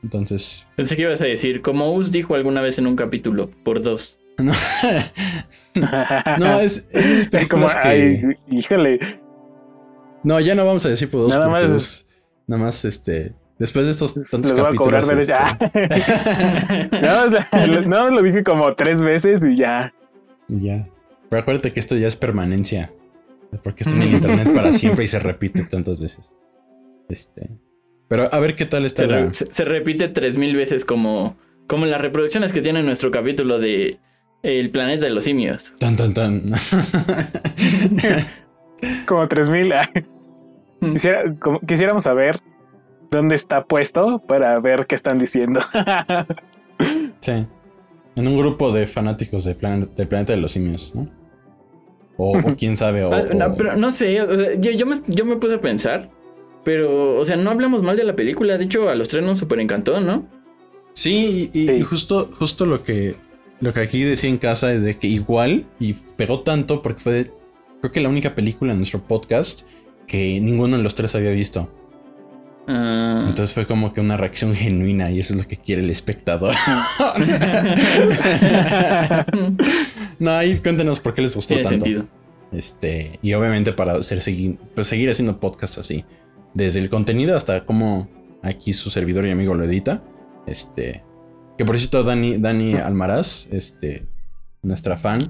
[0.03, 0.67] entonces.
[0.75, 4.19] Pensé que ibas a decir, como Us dijo alguna vez en un capítulo, por dos.
[4.37, 4.53] No,
[6.39, 7.73] no es, es como, que.
[7.77, 8.99] ay, híjole.
[10.23, 11.29] No, ya no vamos a decir por dos.
[11.31, 12.07] Nada más-
[12.47, 13.33] nada más, este.
[13.59, 15.27] Después de estos tantos Les voy a cobrar capítulos.
[15.73, 16.03] derecho.
[16.03, 17.65] este, Ah.
[17.67, 19.93] no, no, lo dije como tres veces y ya.
[20.47, 20.87] y ya.
[21.29, 22.91] Pero acuérdate que esto ya es permanencia.
[23.63, 26.29] Porque está en el internet para siempre y se repite tantas veces.
[27.09, 27.49] Este.
[28.09, 29.33] Pero a ver qué tal está Se, la.
[29.33, 31.35] se- se repite tres mil veces como,
[31.65, 33.99] como las reproducciones que tiene nuestro capítulo de
[34.43, 35.73] El planeta de los simios.
[35.79, 36.43] Tan, tan, tan.
[39.05, 39.73] Como tres mil.
[40.93, 42.39] Quisiera, como- quisiéramos saber
[43.11, 45.59] dónde está puesto para ver qué están diciendo.
[47.19, 47.45] sí.
[48.15, 51.07] En un grupo de fanáticos de plan- del planeta de los simios, ¿no?
[52.17, 53.03] O, o quién sabe.
[53.03, 55.61] O, Ah, no, pero no sé, o sea, yo, yo me, yo me puse a
[55.61, 56.09] pensar,
[56.63, 58.57] pero, o sea, no hablamos mal de la película.
[58.57, 60.25] De hecho, a los tres nos super encantó, ¿no?
[60.93, 61.73] Sí, y, y- Sí.
[61.73, 63.15] y justo, justo lo que
[63.59, 67.31] lo que aquí decía en casa es de que igual y pegó tanto porque fue
[67.81, 69.61] creo que la única película en nuestro podcast
[70.05, 71.67] que ninguno de los tres había visto.
[72.67, 75.89] Ah, Entonces fue como que una reacción genuina y eso es lo que quiere el
[75.89, 76.53] espectador.
[80.19, 81.85] no, ahí cuéntenos por qué les gustó tiene tanto.
[81.85, 82.07] sentido.
[82.51, 86.05] Este, y obviamente para hacer seguir, pues seguir haciendo podcasts así.
[86.53, 88.09] Desde el contenido hasta cómo
[88.43, 90.03] aquí su servidor y amigo lo edita.
[90.45, 91.03] Este.
[91.57, 94.07] Que por cierto, Dani, Dani Almaraz, este,
[94.61, 95.29] nuestra fan,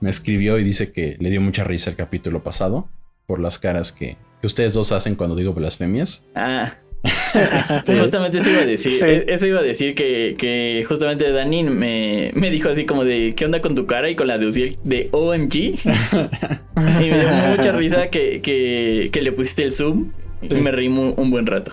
[0.00, 2.88] me escribió y dice que le dio mucha risa el capítulo pasado.
[3.26, 6.26] Por las caras que, que ustedes dos hacen cuando digo blasfemias.
[6.34, 6.74] Ah,
[7.34, 8.98] Este, justamente eso iba a decir.
[8.98, 9.04] Sí.
[9.04, 13.32] e- Eso iba a decir que, que justamente Dani me, me dijo así como de
[13.36, 14.08] ¿qué onda con tu cara?
[14.10, 15.54] Y con la de Uziel de OMG.
[15.56, 20.12] y me dio mucha risa que, que, que le pusiste el zoom.
[20.42, 21.72] Y me reí un buen rato.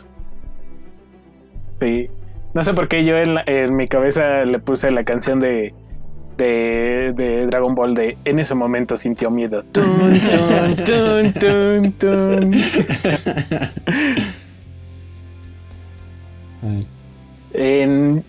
[1.82, 2.08] Sí.
[2.54, 5.74] No sé por qué yo en, la- en mi cabeza le puse la canción de,
[6.42, 9.64] de, Dragon Ball de En ese momento sintió miedo.
[17.54, 18.24] En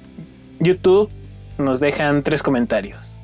[0.60, 1.10] YouTube
[1.59, 3.18] nos dejan tres comentarios.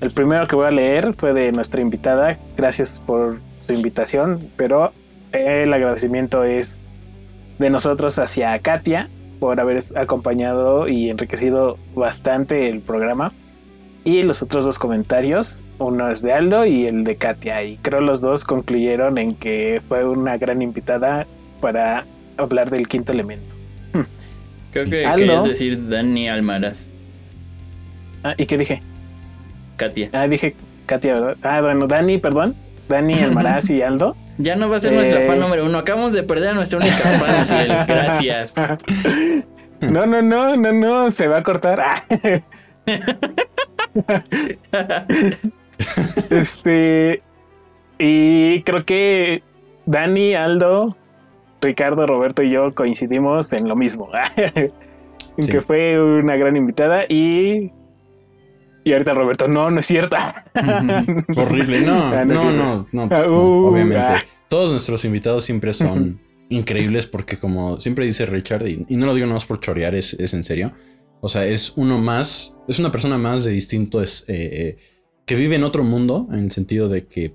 [0.00, 2.38] El primero que voy a leer fue de nuestra invitada.
[2.56, 4.92] Gracias por su invitación, pero
[5.32, 6.78] el agradecimiento es
[7.58, 13.32] de nosotros hacia Katia por haber acompañado y enriquecido bastante el programa.
[14.04, 17.62] Y los otros dos comentarios, uno es de Aldo y el de Katia.
[17.64, 21.26] Y creo los dos concluyeron en que fue una gran invitada
[21.60, 22.06] para
[22.38, 23.54] hablar del quinto elemento.
[24.72, 25.16] Creo que Aldo.
[25.18, 26.86] querías decir Dani Almaraz.
[28.22, 28.80] Ah, ¿Y qué dije?
[29.76, 30.08] Katia.
[30.12, 30.54] Ah, dije
[30.86, 31.36] Katia, ¿verdad?
[31.42, 32.54] Ah, bueno, Dani, perdón.
[32.88, 34.16] Dani Almaraz y Aldo.
[34.38, 35.26] Ya no va a ser nuestra Eh.
[35.26, 35.76] fan número uno.
[35.78, 37.66] Acabamos de perder a nuestra única fan.
[37.86, 38.54] Gracias.
[39.82, 41.80] No, no, no, no, no, se va a cortar.
[41.80, 42.04] Ah.
[46.30, 47.22] Este.
[47.98, 49.42] Y creo que
[49.86, 50.96] Dani, Aldo,
[51.60, 54.08] Ricardo, Roberto y yo coincidimos en lo mismo.
[55.36, 55.52] En Sí.
[55.52, 57.70] que fue una gran invitada y.
[58.82, 60.44] Y ahorita Roberto, no, no es cierta.
[61.36, 61.82] horrible.
[61.82, 64.02] No, Ah, no, no no, no, pues, no, Uh, obviamente.
[64.02, 64.22] ah.
[64.48, 69.14] Todos nuestros invitados siempre son increíbles porque como siempre dice Richard, y, y no lo
[69.14, 70.72] digo nomás por chorear, es, es en serio,
[71.20, 74.78] O sea, es uno más, es una persona más de distintos, eh, eh,
[75.26, 77.34] que vive en otro mundo, en el sentido de que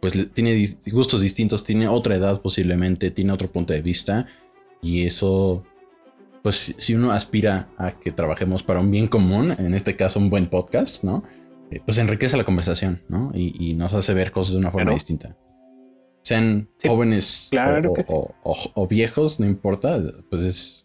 [0.00, 4.26] pues tiene gustos distintos, tiene otra edad posiblemente, tiene otro punto de vista
[4.82, 5.64] y eso,
[6.42, 10.28] pues si- uno aspira a que trabajemos para un bien común, en este caso un
[10.28, 11.24] buen podcast, ¿no?
[11.70, 13.32] Eh, pues enriquece la conversación, ¿no?
[13.34, 14.94] Y, y nos hace ver cosas de una forma Claro.
[14.96, 15.36] distinta.
[16.22, 18.12] Sean Sí, jóvenes claro o, que sí.
[18.14, 20.83] o- o- o viejos, no importa, pues es,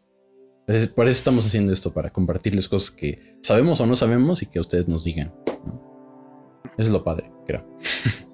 [0.78, 4.46] es- Por eso estamos haciendo esto, para compartirles cosas que sabemos o no sabemos y
[4.48, 5.34] que ustedes nos digan.
[5.66, 5.90] ¿no?
[6.78, 7.66] Eso es lo padre, creo.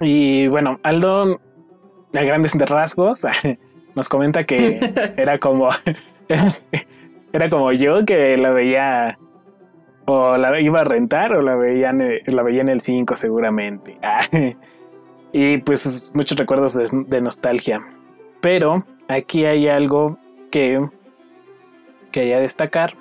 [0.00, 1.40] Y bueno, Aldo,
[2.14, 3.22] a grandes rasgos,
[3.96, 4.78] nos comenta que
[5.16, 5.70] era como.
[7.32, 9.18] Era como yo que la veía.
[10.06, 13.14] O la iba a rentar o la veía en el, la veía en el 5,
[13.16, 13.98] seguramente.
[15.32, 17.80] Y pues muchos recuerdos de, de nostalgia.
[18.40, 20.16] Pero aquí hay algo
[20.50, 20.80] que.
[22.10, 22.94] Que hay a destacar.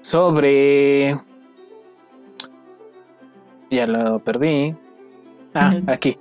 [0.00, 1.18] Sobre.
[3.70, 4.74] Ya lo perdí.
[5.54, 6.18] Ah, aquí.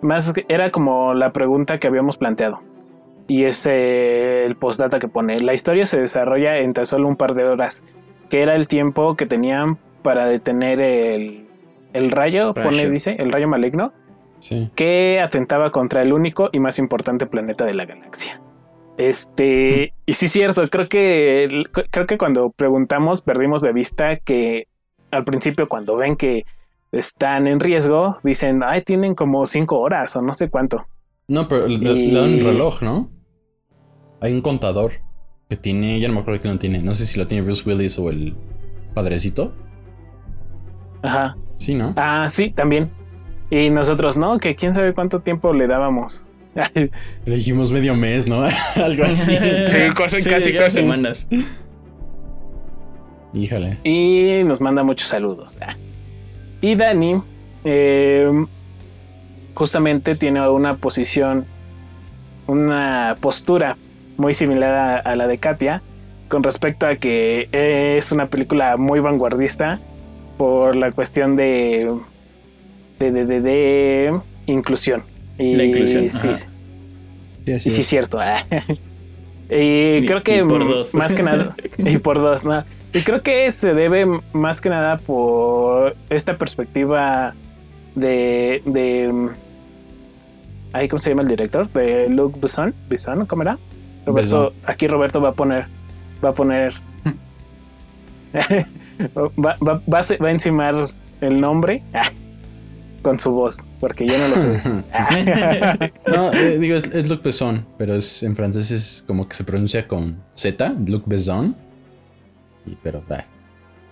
[0.00, 2.60] Más era como la pregunta que habíamos planteado.
[3.26, 5.38] Y es eh, el postdata que pone.
[5.40, 7.82] La historia se desarrolla en tan solo un par de horas,
[8.28, 11.46] que era el tiempo que tenían para detener el,
[11.94, 12.68] el rayo, Rayo.
[12.70, 13.92] pone, dice, el rayo maligno,
[14.40, 14.70] Sí.
[14.74, 18.38] que atentaba contra el único y más importante planeta de la galaxia.
[18.96, 24.68] Este, y sí es cierto, creo que creo que cuando preguntamos perdimos de vista que
[25.10, 26.44] al principio cuando ven que
[26.92, 30.86] están en riesgo, dicen, ay, tienen como cinco horas o no sé cuánto.
[31.26, 33.10] No, pero le, Y- le dan un reloj, ¿no?
[34.20, 34.92] Hay un contador
[35.48, 36.78] que tiene, ya no me acuerdo quién lo tiene.
[36.78, 38.36] No sé si lo tiene Bruce Willis o el
[38.94, 39.52] padrecito.
[41.02, 41.36] Ajá.
[41.56, 41.92] Sí, ¿no?
[41.96, 42.90] Ah, sí, también.
[43.50, 44.38] Y nosotros, ¿no?
[44.38, 46.24] Que quién sabe cuánto tiempo le dábamos.
[46.74, 48.42] Le dijimos medio mes, ¿no?
[48.76, 49.36] Algo así.
[49.66, 50.76] Sí, casi, Sí, casi, ya casi.
[50.76, 51.26] semanas.
[53.32, 53.78] Híjole.
[53.82, 55.58] y nos manda muchos saludos.
[56.60, 57.16] Y Dani
[57.64, 58.30] eh,
[59.54, 61.44] justamente tiene una posición,
[62.46, 63.76] una postura
[64.16, 65.82] muy similar a, a la de Katia
[66.28, 69.80] con respecto a que es una película muy vanguardista
[70.38, 71.90] por la cuestión de
[73.00, 75.02] de, de, de- de inclusión.
[75.38, 76.36] Y La inclusión, sí, ajá.
[76.36, 76.46] sí.
[77.46, 77.86] Y sí, es.
[77.86, 78.18] cierto.
[78.20, 78.38] ah.
[79.50, 80.94] y Y- creo que y por dos.
[80.94, 82.64] más que nada, y por dos, ¿no?
[82.92, 87.34] Y creo que se debe más que nada por esta perspectiva
[87.94, 88.62] de.
[88.64, 89.28] de mm,
[90.72, 91.68] ay, ¿Cómo se llama el director?
[91.72, 92.72] De Luc Besson.
[92.88, 93.26] ¿Besson?
[93.26, 93.58] ¿Cómo era?
[94.06, 95.66] Roberto, aquí Roberto va a poner.
[96.24, 96.74] Va a poner.
[99.16, 100.88] va, va, va a, va a encimar
[101.20, 102.02] el nombre ah,
[103.04, 104.58] con su voz, porque yo no lo sé.
[106.08, 109.44] No, eh, digo, es, es Luc Besson, pero es en francés es como que se
[109.44, 111.54] pronuncia con Z, Luc Besson.
[112.66, 113.24] Y, pero, bah,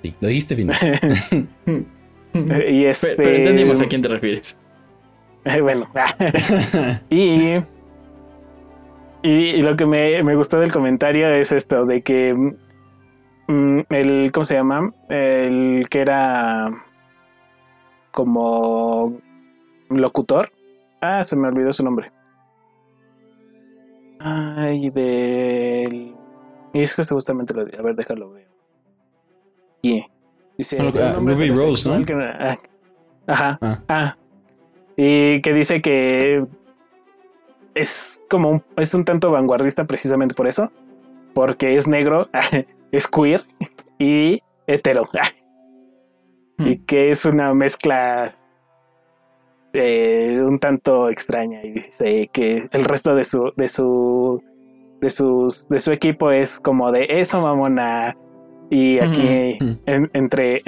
[0.03, 0.71] sí, lo dijiste bien.
[2.69, 4.57] y este, Pero, pero entendimos a quién te refieres.
[5.45, 5.89] Eh, bueno.
[7.11, 7.57] y,
[9.23, 12.35] y, y lo que me, me gustó del comentario es esto, de que
[13.47, 14.95] mm, el, ¿cómo se llama?
[15.11, 16.71] El que era
[18.13, 19.19] como
[19.89, 20.53] locutor.
[21.01, 22.13] Ah, se me olvidó su nombre.
[24.21, 26.15] Ay, del...
[26.73, 27.63] Y es que justamente lo...
[27.63, 28.49] A ver, déjalo ver.
[29.83, 30.05] Y
[30.57, 30.79] dice...
[30.81, 32.05] Ah, lo- "Un ah, hombre Ruby Rose, ¿no?
[32.05, 32.59] que ah,
[33.27, 33.59] Ajá.
[33.61, 33.79] Ah.
[33.89, 34.17] Ah.
[34.97, 36.47] Y que dice que
[37.75, 40.71] es como un, es un tanto vanguardista precisamente por eso.
[41.35, 42.29] Porque es negro,
[42.93, 43.43] es queer
[43.99, 45.09] y hetero.
[46.67, 48.35] Y que es una mezcla
[49.73, 51.63] eh, un tanto extraña.
[51.65, 54.43] Y dice que el resto de su, de su,
[55.01, 58.17] de sus, de su equipo es como de eso, mamona.
[58.71, 60.63] Y aquí en- entre,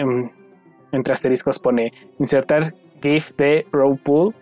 [0.92, 4.34] entre asteriscos pone insertar GIF de RuPaul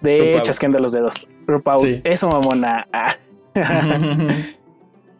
[0.00, 0.42] de RuPaul.
[0.42, 1.28] chasqueando los dedos.
[1.46, 2.00] RuPaul, Sí.
[2.04, 2.86] eso mamona.
[2.92, 3.14] Ah.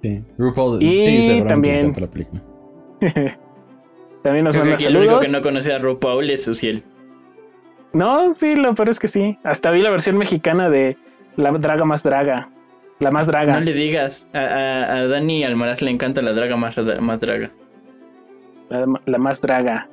[0.00, 0.80] Sí, RuPaul.
[0.80, 2.40] Y sí, también- la película.
[4.28, 5.26] También nos Creo que manda aquí el único saludos.
[5.26, 6.82] que no conoce a RuPaul es Suciel.
[7.94, 9.38] No, sí, lo peor es que sí.
[9.42, 10.98] Hasta vi la versión mexicana de
[11.36, 12.50] La Draga más Draga.
[12.98, 13.54] La más Draga.
[13.54, 14.26] No le digas.
[14.34, 17.50] A, a, a Dani Almaraz le encanta la draga más, más draga.
[18.68, 19.88] La, la más Draga.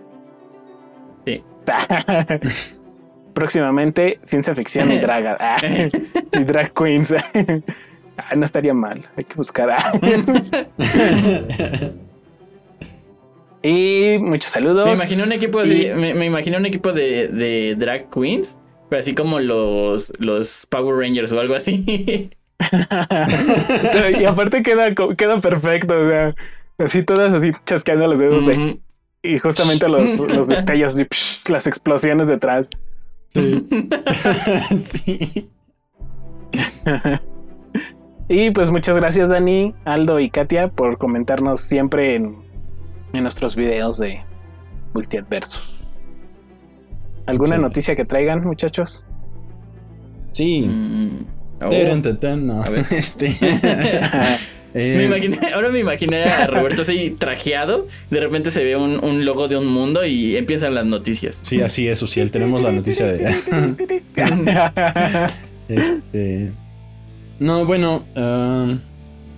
[1.26, 1.42] Sí.
[3.34, 5.38] Próximamente, ciencia ficción y draga.
[5.40, 5.58] Ah,
[6.34, 7.16] y drag queens.
[8.18, 9.02] Ah, no estaría mal.
[9.18, 9.70] Hay que buscar.
[13.66, 14.86] Y muchos saludos.
[14.86, 18.58] Me imagino un equipo así, me, me imagino un equipo de, de drag queens,
[18.90, 22.30] pero así como los, los Power Rangers o algo así.
[24.20, 25.94] y aparte queda, queda perfecto.
[25.94, 26.36] O sea,
[26.78, 28.48] Así todas así chasqueando los dedos.
[28.50, 28.78] eh.
[29.24, 32.70] Y justamente los, los destellos, psh, las explosiones detrás.
[33.30, 33.66] Sí.
[34.80, 35.50] sí.
[38.28, 42.45] y pues muchas gracias Dani, Aldo y Katia por comentarnos siempre en,
[43.16, 44.22] en nuestros videos de
[44.94, 45.76] Multiadversus.
[47.26, 47.62] ¿Alguna Sí.
[47.62, 49.06] noticia que traigan, muchachos?
[50.32, 50.62] Sí.
[50.62, 51.26] Mm.
[51.62, 52.36] Oh.
[52.38, 52.64] No.
[52.64, 52.86] A ver.
[52.92, 53.36] Este.
[54.74, 57.88] eh, Me imaginé, ahora me imaginé a Roberto así trajeado.
[58.12, 61.40] De repente se ve un, un logo de un mundo y empiezan las noticias.
[61.42, 62.30] Sí, así es, Uciel.
[62.32, 63.36] Tenemos la noticia de.
[65.70, 66.52] este.
[67.40, 68.06] No, bueno.
[68.16, 68.80] um,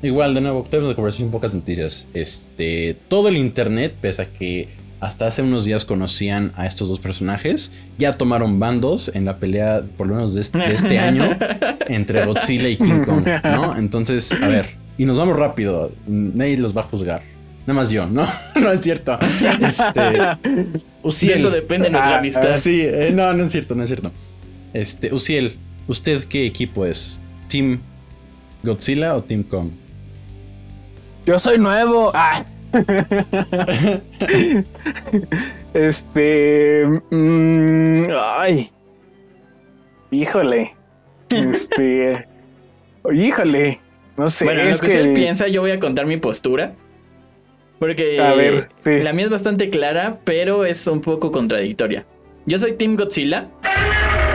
[0.02, 2.08] igual, de nuevo, tenemos de conversación pocas noticias.
[2.14, 2.98] Este.
[3.08, 4.70] Todo el internet, pese a que
[5.00, 9.84] hasta hace unos días conocían a estos dos personajes, ya tomaron bandos en la pelea,
[9.96, 11.38] por lo menos de este, de este año,
[11.88, 13.78] entre Godzilla y King Kong, ¿no?
[13.78, 15.92] Entonces, a ver, y nos vamos rápido.
[16.08, 17.22] Nadie los va a juzgar.
[17.68, 18.28] Nada más yo, ¿no?
[18.56, 19.20] no es cierto.
[19.62, 20.00] Este.
[20.00, 21.38] De Uciel.
[21.38, 22.54] esto depende nuestra Ah, amistad.
[22.54, 24.12] Sí, eh, no, no es cierto, no es cierto.
[24.74, 25.58] Este, Uciel,
[25.88, 27.22] ¿usted qué equipo es?
[27.50, 27.80] ¿Team
[28.64, 29.70] Godzilla o Team Kong?
[31.28, 32.12] Yo soy nuevo.
[32.74, 32.82] Ah.
[35.74, 36.86] este.
[37.10, 38.70] mm, ay.
[40.12, 40.76] Híjole.
[41.30, 42.28] Este.
[43.14, 43.80] híjole.
[44.16, 44.46] No sé.
[44.46, 46.76] bueno, en lo es que, usted piensa, yo voy a contar mi postura.
[47.80, 49.00] Porque A ver, sí.
[49.00, 52.06] la mía es bastante clara, pero es un poco contradictoria.
[52.46, 53.50] Yo soy Team Godzilla,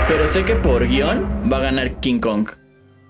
[0.08, 2.48] pero sé que por guion va a ganar King Kong.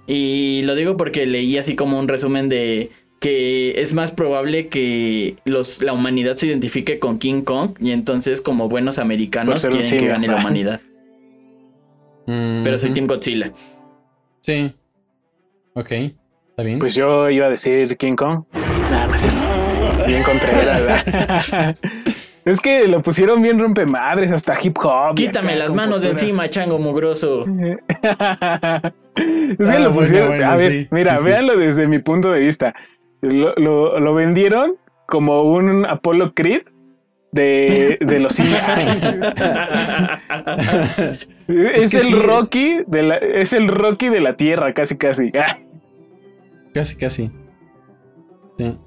[0.06, 2.90] Y lo digo porque leí así como un resumen de
[3.22, 8.40] que es más probable que los, la humanidad se identifique con King Kong y entonces
[8.40, 10.80] como buenos americanos quieren que gane la humanidad.
[12.26, 12.90] Pero soy.
[12.90, 13.52] Team Godzilla.
[14.40, 14.72] Sí.
[15.74, 16.80] Ok, está bien.
[16.80, 18.42] Pues yo iba a decir King Kong.
[18.90, 19.40] Nah, no es cierto.
[20.04, 20.22] Bien
[20.56, 21.76] ¿verdad?
[22.44, 25.14] Es que lo pusieron bien rompemadres, hasta hip hop.
[25.14, 27.46] Quítame acá las manos de encima, chango mugroso.
[27.62, 28.82] es que Ah,
[29.78, 30.28] lo bueno, pusieron.
[30.30, 31.24] bueno, a ver, sí, mira, sí, sí.
[31.24, 32.74] véanlo desde mi punto de vista.
[33.22, 34.74] Lo, lo- lo vendieron
[35.06, 36.62] como un Apollo Creed
[37.32, 38.48] de, de los es,
[41.90, 42.14] que el sí.
[42.14, 45.32] Rocky de la, es el Rocky de la Tierra, casi casi.
[46.74, 47.30] Casi, casi.
[48.58, 48.78] Sí.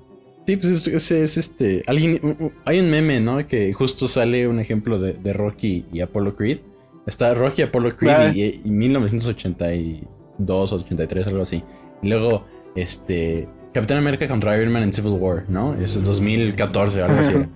[0.48, 1.84] Sí, pues es, es- es este.
[1.86, 2.20] Alguien.
[2.66, 3.46] Hay un meme, ¿no?
[3.48, 6.58] Que justo sale un ejemplo de, de Rocky y Apollo Creed.
[7.06, 8.32] Está Rocky, Apollo Creed Ah.
[8.34, 11.62] y, y 1982 o 83, algo así.
[12.02, 12.44] Y luego,
[12.76, 13.48] este.
[13.76, 15.76] Capitán América contra Iron Man en Civil War, ¿no?
[15.76, 17.32] Es el 2014 o algo así.
[17.34, 17.48] era.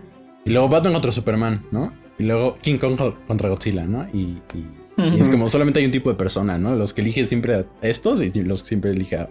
[0.46, 1.92] Y luego Batman contra Superman, ¿no?
[2.20, 4.06] Y luego King Kong co- contra Godzilla, ¿no?
[4.14, 4.68] Y, y-
[5.16, 6.76] y es como solamente hay un tipo de persona, ¿no?
[6.76, 9.22] Los que elige siempre a estos y los que siempre elige a,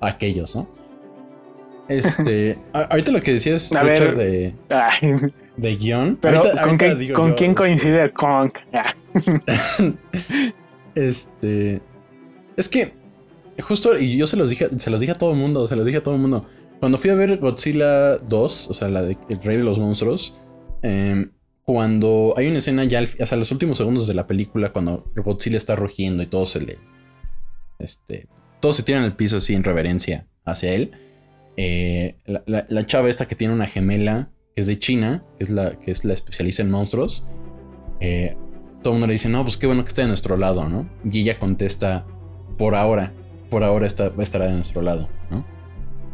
[0.00, 0.68] a- a aquellos, ¿no?
[1.88, 2.56] Este.
[2.72, 4.16] a- ahorita lo que decías, A Richard, ver.
[4.16, 5.16] de, ay,
[5.58, 6.16] de guion.
[6.20, 8.50] pero ahorita- ¿con, ahorita digo con yo, quién este, coincide Kong?
[8.72, 8.94] Ah,
[10.94, 11.80] Este.
[12.56, 12.92] Es que.
[13.60, 15.84] Justo, y yo se los dije, se los dije a todo el mundo, se los
[15.84, 16.46] dije a todo el mundo.
[16.80, 20.38] Cuando fui a ver Godzilla 2, o sea, la de El Rey de los Monstruos,
[20.82, 21.30] em,
[21.64, 25.76] cuando hay una escena ya, sea, los últimos segundos de la película, cuando Godzilla está
[25.76, 26.78] rugiendo y todo se le.
[27.78, 28.28] Este.
[28.60, 30.92] Todos se tiran al piso así en reverencia hacia él.
[31.58, 35.44] eh, la, la- la chava esta que tiene una gemela, que es de China, que
[35.44, 37.26] es la, que es la especialista en monstruos.
[38.00, 38.36] eh,
[38.82, 40.88] todo el mundo le dice, no, pues qué bueno que esté de nuestro lado, ¿no?
[41.04, 42.04] Y ella contesta,
[42.58, 43.12] por ahora,
[43.52, 45.44] por ahora está, estará de nuestro lado, ¿no?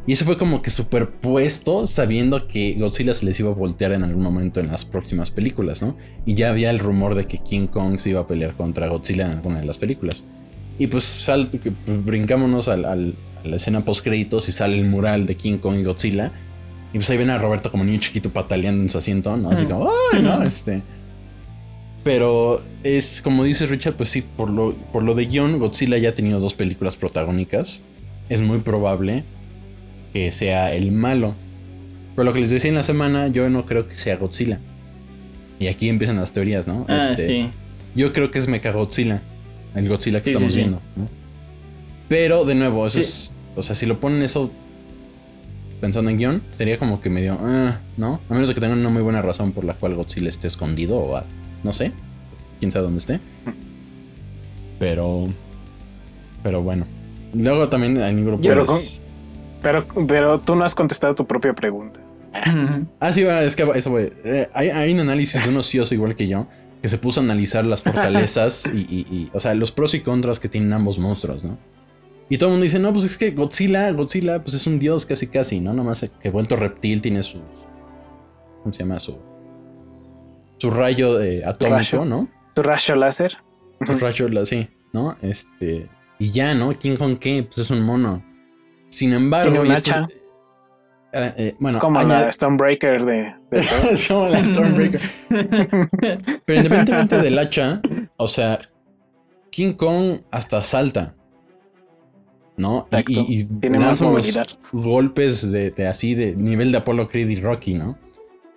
[0.06, 4.02] Y eso fue como que superpuesto sabiendo que Godzilla se les iba a voltear en
[4.04, 5.96] algún momento en las próximas películas, ¿no?
[6.26, 9.26] Y ya había el rumor de que King Kong se iba a pelear contra Godzilla
[9.26, 10.24] en alguna de las películas.
[10.78, 14.78] Y pues, sal, que, pues, brincámonos al, al- a la escena post créditos y sale
[14.78, 16.32] el mural de King Kong y Godzilla.
[16.92, 19.50] Y pues ahí ven a Roberto como niño chiquito pataleando en su asiento, ¿no?
[19.50, 20.42] Así como, ¡ay, no!
[20.42, 20.82] Este.
[22.08, 26.08] Pero es como dice Richard, pues sí, por lo, por lo de guion, Godzilla ya
[26.08, 27.82] ha tenido dos películas protagónicas.
[28.30, 29.24] Es muy probable
[30.14, 31.34] que sea el malo.
[32.16, 34.58] Pero lo que les decía en la semana, yo no creo que sea Godzilla.
[35.58, 36.86] Y aquí empiezan las teorías, ¿no?
[36.88, 37.50] Ah, Este, sí.
[37.94, 39.20] Yo creo que es Mechagodzilla.
[39.74, 40.80] El Godzilla que Sí, estamos sí, viendo.
[40.96, 41.08] ¿no?
[42.08, 43.32] Pero de nuevo, eso es.
[43.54, 44.50] O sea, si lo ponen eso
[45.82, 47.36] pensando en guion, sería como que medio.
[47.38, 48.18] ah, ¿No?
[48.30, 50.96] A menos de que tengan una muy buena razón por la cual Godzilla esté escondido
[50.96, 51.14] o
[51.62, 51.92] no sé.
[52.60, 53.20] Quién sabe dónde esté.
[54.78, 55.26] Pero.
[56.42, 56.86] Pero bueno.
[57.34, 58.64] Luego también hay un grupo Pero
[59.62, 62.00] Pero, pero tú no has contestado tu propia pregunta.
[63.00, 63.98] Ah, sí, va, es que eso.
[63.98, 66.46] Eh, hay, hay un análisis de un ocioso igual que yo
[66.80, 70.00] que se puso a analizar las fortalezas y, y- y, o sea, los pros y
[70.00, 71.58] contras que tienen ambos monstruos, ¿no?
[72.30, 75.04] Y todo el mundo dice, no, pues es que Godzilla, Godzilla, pues es un dios
[75.04, 75.72] casi casi, ¿no?
[75.72, 77.38] Nomás que vuelto reptil tiene su...
[78.62, 79.00] ¿Cómo se llama?
[79.00, 79.16] Su,
[80.58, 82.04] su rayo eh, atómico, Rayo.
[82.04, 82.28] ¿no?
[82.54, 83.38] Tu rayo láser.
[83.86, 85.16] Su rayo, la- sí, ¿no?
[85.22, 85.88] Este...
[86.18, 86.76] Y ya, ¿no?
[86.76, 87.44] King Kong, ¿qué?
[87.44, 88.24] Pues es un mono.
[88.90, 89.52] Sin embargo...
[89.52, 90.06] Tiene un es- hacha.
[91.12, 93.34] eh, eh, bueno, Como añade- la Stonebreaker de,
[93.92, 95.00] es como la Stormbreaker.
[96.44, 97.80] Pero independientemente del hacha,
[98.16, 98.58] o sea,
[99.50, 101.14] King Kong hasta salta.
[102.56, 102.88] ¿No?
[103.06, 103.36] Y-.
[103.38, 104.46] Y, Tiene más movilidad.
[104.72, 107.96] golpes de, de así de nivel de Apollo Creed y Rocky, ¿no?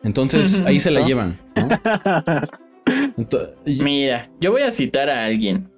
[0.04, 1.08] Entonces ahí se la ¿No?
[1.08, 1.70] llevan, ¿no?
[3.18, 5.70] Ento- y- Mira, yo voy a citar a alguien.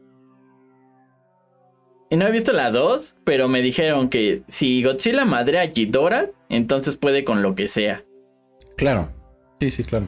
[2.09, 6.29] Y no he visto la 2, pero me dijeron que si Godzilla madre a Ghidorah,
[6.49, 8.03] entonces puede con lo que sea.
[8.77, 9.09] claro.
[9.59, 10.07] Sí, sí, claro.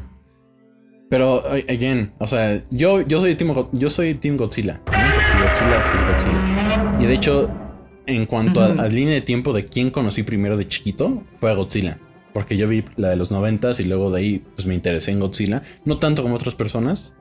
[1.10, 4.82] Pero, a- again, o sea, yo, yo soy Team, yo soy team Godzilla.
[4.88, 4.92] ¿no?
[4.94, 6.98] Y Godzilla pues, es Godzilla.
[7.00, 7.50] Y de hecho,
[8.06, 11.54] en cuanto a, a línea de tiempo de quién conocí primero de chiquito, fue a
[11.56, 11.98] Godzilla.
[12.36, 15.22] Porque yo vi la de los noventas y luego de ahí pues me interesé en
[15.22, 15.62] Godzilla.
[15.86, 17.16] No tanto como otras personas,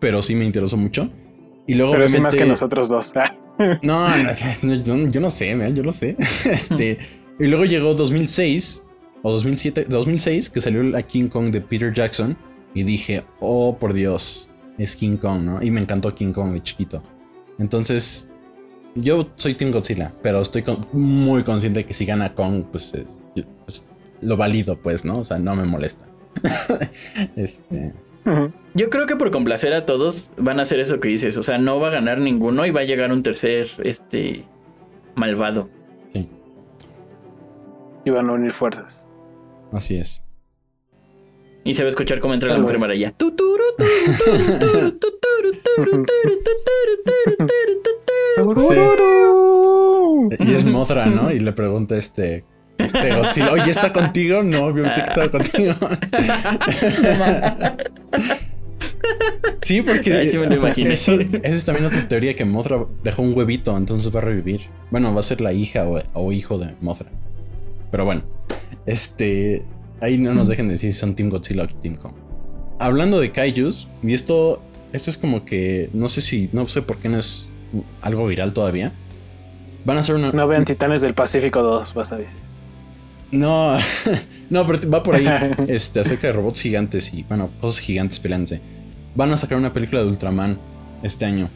[0.00, 1.10] pero sí me interesó mucho.
[1.66, 3.12] Y luego Pero sí más obviamente- que nosotros dos.
[3.82, 4.32] no, no,
[4.62, 4.74] no,
[5.10, 6.16] yo, no sé, man, yo no sé.
[6.50, 6.98] Este,
[7.38, 8.84] y luego llegó 2006
[9.22, 12.34] o 2007, 2006 que salió la King Kong de Peter Jackson
[12.72, 15.62] y dije, "Oh, por Dios, es King Kong", ¿no?
[15.62, 17.02] Y me encantó King Kong de chiquito.
[17.58, 18.32] Entonces,
[18.94, 22.90] yo soy Team Godzilla, pero estoy con- muy consciente de que si gana Kong, pues,
[22.92, 23.04] pues,
[24.20, 25.18] lo valido, pues, ¿no?
[25.18, 26.06] O sea, no me molesta.
[27.36, 27.92] este,
[28.74, 31.36] Yo creo que por complacer a todos van a hacer eso que dices.
[31.36, 34.44] O sea, no va a ganar ninguno y va a llegar un tercer, este,
[35.14, 35.68] malvado.
[36.12, 36.28] sí,
[38.04, 39.06] Y van a unir fuerzas.
[39.72, 40.22] así es.
[41.66, 43.12] Y se va a escuchar como entra la mujer maravilla.
[43.12, 43.62] Tuturu.
[50.38, 51.30] Y es Mothra, ¿no?
[51.30, 52.44] Y le pregunta este,
[52.84, 54.42] este Godzilla, oye, ¿está contigo?
[54.42, 55.74] No, yo pensé que estaba contigo.
[59.62, 60.66] sí, porque Ay, sí me lo.
[60.66, 64.62] Eso, esa es también otra teoría que Mothra dejó un huevito, entonces va a revivir.
[64.90, 67.10] Bueno, va a ser la hija o, o hijo de Mothra.
[67.90, 68.22] Pero bueno,
[68.86, 69.62] este,
[70.00, 72.14] ahí no nos dejen decir si son Team Godzilla o Team Kong.
[72.78, 74.62] Hablando de kaijus, y esto,
[74.92, 77.48] esto es como que, no sé si, no sé por qué no es
[78.00, 78.92] algo viral todavía.
[79.84, 80.32] Van a hacer una...
[80.32, 82.38] No vean Titanes del Pacífico 2, vas a decir.
[83.32, 83.76] No,
[84.50, 85.26] no, pero va por ahí.
[85.68, 88.60] Este, acerca de robots gigantes y, bueno, cosas gigantes peleándose.
[89.14, 90.58] Van a sacar una película de Ultraman
[91.02, 91.50] este año.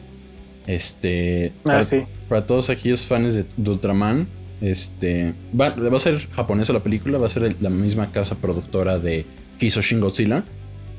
[0.67, 1.53] Este.
[1.59, 2.03] Ah, para, sí.
[2.27, 4.27] para todos aquellos fans de, de Ultraman,
[4.61, 5.33] este.
[5.59, 9.25] Va, va a ser japonesa la película, va a ser la misma casa productora de
[9.57, 10.43] que hizo Shin Godzilla.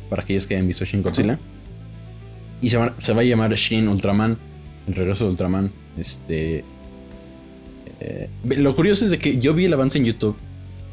[0.09, 1.38] Para aquellos que hayan visto Shin Godzilla.
[2.60, 4.36] Y se va, se va a llamar Shin Ultraman.
[4.88, 5.72] El regreso de Ultraman.
[5.97, 6.64] Este.
[8.01, 10.36] eh, lo curioso es de que yo vi el avance en YouTube.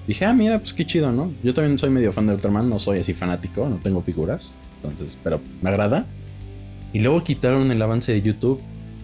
[0.07, 1.33] Dije, ah, mira, pues qué chido, ¿no?
[1.43, 4.53] Yo también soy medio fan de Ultraman, no soy así fanático, no tengo figuras.
[4.83, 6.05] Entonces, pero me agrada.
[6.93, 8.61] Y luego quitaron el avance de YouTube.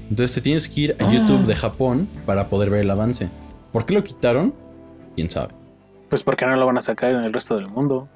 [0.09, 1.11] Entonces te tienes que ir a Ah.
[1.13, 3.30] YouTube de Japón para poder ver el avance.
[3.73, 4.53] ¿Por qué lo quitaron?
[5.15, 5.53] ¿Quién sabe?
[6.09, 8.07] Pues porque no lo van a sacar en el resto del mundo.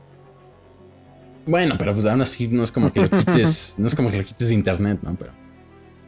[1.45, 4.17] Bueno, pero pues aún así no es como que lo quites, no es como que
[4.17, 5.15] lo quites de internet, ¿no?
[5.15, 5.31] Pero,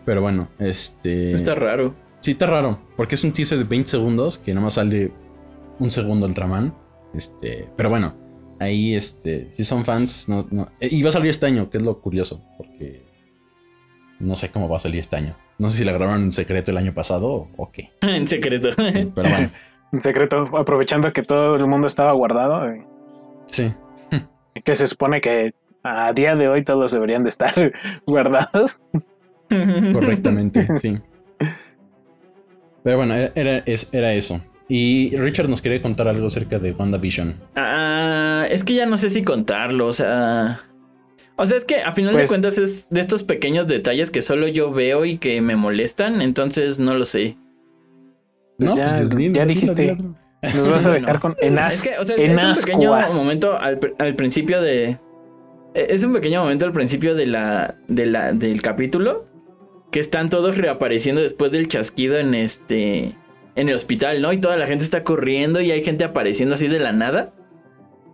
[0.05, 1.33] pero bueno, este...
[1.33, 1.95] Está raro.
[2.19, 5.11] Sí, está raro, porque es un teaser de 20 segundos que nada más sale
[5.79, 6.73] un segundo Ultraman.
[7.13, 8.15] Este, pero bueno,
[8.59, 10.67] ahí este, si son fans, no, no.
[10.79, 13.03] eh, Y va a salir este año, que es lo curioso, porque
[14.19, 15.33] no sé cómo va a salir este año.
[15.57, 17.89] No sé si la grabaron en secreto el año pasado o, qué.
[18.01, 18.69] en secreto.
[18.75, 19.49] Pero bueno,
[19.91, 22.69] En secreto, aprovechando que todo el mundo estaba guardado.
[22.69, 22.85] eh,
[23.47, 23.71] sí.
[24.63, 25.53] Que se supone que
[25.83, 27.71] a día de hoy todos deberían de estar
[28.05, 28.79] guardados.
[29.93, 30.99] Correctamente, sí.
[32.83, 34.41] Pero bueno, era, era, es- era eso.
[34.69, 37.33] Y Richard nos quería contar algo acerca de WandaVision.
[37.55, 40.61] Ah, es que ya no sé si contarlo, o sea.
[41.35, 44.21] O sea, es que a final de Pues- cuentas es de estos pequeños detalles que
[44.21, 47.35] solo yo veo y que me molestan, entonces no lo sé.
[48.57, 49.95] Pues ya- dilo, ya dilo, dijiste.
[49.95, 50.15] dilo.
[50.55, 51.19] Nos vas a dejar No.
[51.19, 54.61] con en Es que, o sea, en es un pequeño momento al, pr- al principio
[54.61, 54.97] de.
[55.73, 59.25] Es un pequeño momento al principio de la, de la, del capítulo.
[59.91, 63.15] Que están todos reapareciendo después del chasquido en este.
[63.55, 64.31] En el hospital, ¿no?
[64.31, 67.33] Y toda la gente está corriendo y hay gente apareciendo así de la nada.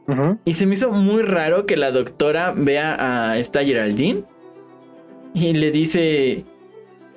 [0.08, 0.40] Ujú.
[0.46, 4.24] Y se me hizo muy raro que la doctora vea a esta Geraldine
[5.34, 6.46] y le dice,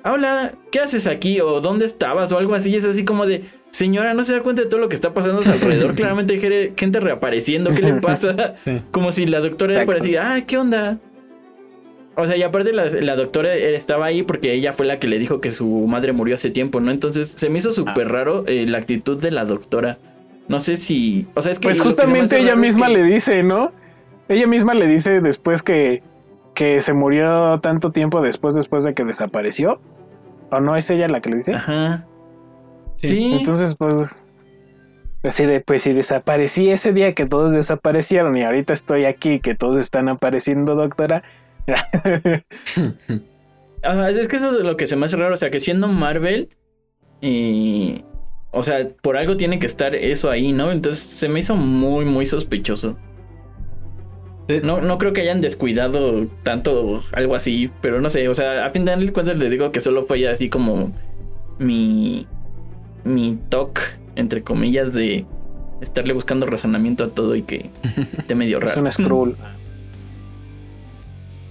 [0.03, 1.39] hola, ¿qué haces aquí?
[1.39, 2.31] o ¿dónde estabas?
[2.31, 2.71] o algo así.
[2.71, 5.13] Y es así como de, señora, ¿no se da cuenta de todo lo que está
[5.13, 5.95] pasando a su alrededor?
[5.95, 8.55] Claramente hay gente reapareciendo, ¿qué le pasa?
[8.65, 8.81] Sí.
[8.91, 10.99] Como si la doctora fuera así, ah, ¿qué onda?
[12.15, 15.19] O sea, y aparte la, la doctora estaba ahí porque ella fue la que le
[15.19, 16.91] dijo que su madre murió hace tiempo, ¿no?
[16.91, 18.11] Entonces se me hizo súper Ah.
[18.11, 19.97] raro eh, la actitud de la doctora.
[20.49, 21.27] No sé si.
[21.35, 21.67] O sea, es que.
[21.67, 23.71] Pues que justamente ella es misma que- le dice, ¿no?
[24.27, 26.03] Ella misma le dice después que,
[26.53, 29.79] que se murió tanto tiempo después, después de que desapareció.
[30.51, 31.53] ¿O no es ella la que le dice?
[31.53, 32.05] Ajá.
[32.97, 33.07] Sí.
[33.07, 33.33] Sí.
[33.39, 34.27] Entonces, pues.
[35.23, 39.53] Así de, pues si desaparecí ese día que todos desaparecieron y ahorita estoy aquí que
[39.53, 41.23] todos están apareciendo, doctora.
[43.81, 45.33] Es que eso es lo que se me hace raro.
[45.33, 46.49] O sea, que siendo Marvel.
[47.21, 48.03] Y.
[48.51, 50.71] O sea, por algo tiene que estar eso ahí, ¿no?
[50.71, 52.97] Entonces se me hizo muy, muy sospechoso.
[54.63, 58.71] No, no creo que hayan descuidado tanto algo así, pero no sé, o sea, a
[58.71, 60.91] fin de cuentas le digo que solo fue así como
[61.59, 62.25] mi.
[63.03, 63.81] mi toque,
[64.15, 65.27] entre comillas, de
[65.81, 67.69] estarle buscando razonamiento a todo y que
[68.17, 68.87] esté medio raro.
[68.87, 69.37] es un Skrull.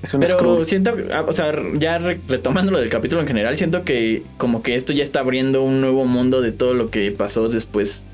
[0.02, 0.64] Es un Pero Skrull.
[0.66, 4.62] siento, ah, o sea, ya re- retomando lo del capítulo en general, siento que como
[4.62, 8.04] que esto ya está abriendo un nuevo mundo de todo lo que pasó después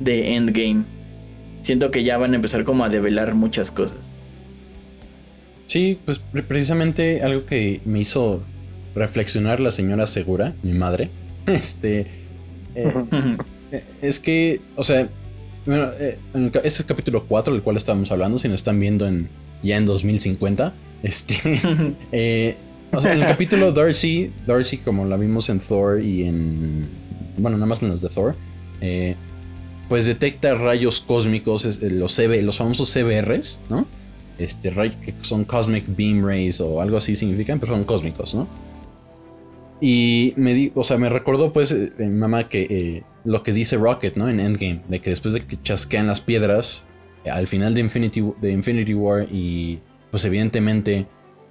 [0.00, 0.84] de Endgame.
[1.60, 3.98] Siento que ya van a empezar como a develar muchas cosas.
[5.66, 8.42] Sí, pues pre- precisamente algo que me hizo
[8.96, 11.10] reflexionar la señora Segura, mi madre,
[11.46, 12.06] este,
[12.74, 12.92] eh,
[13.70, 15.08] eh, es que, o sea,
[15.64, 16.18] bueno, eh,
[16.54, 19.28] este es el capítulo 4 del cual estábamos hablando, si nos están viendo en,
[19.62, 21.36] ya en 2050, este,
[22.12, 22.56] eh,
[22.92, 26.86] o sea, en el capítulo Darcy, Darcy como la vimos en Thor y en,
[27.38, 28.34] bueno, nada más en las de Thor,
[28.80, 29.16] eh,
[29.88, 33.86] pues detecta rayos cósmicos, eh, los, CB, los famosos CBRs, ¿no?
[34.38, 38.48] Este, que son Cosmic Beam Rays o algo así significan, pero son cósmicos, ¿no?
[39.80, 43.76] Y me di, o sea, me recordó pues eh, mamá que eh, lo que dice
[43.76, 44.28] Rocket, ¿no?
[44.28, 46.86] En Endgame, de que después de que chasquean las piedras,
[47.24, 49.80] eh, al final de Infinity, de Infinity War y
[50.10, 51.06] pues evidentemente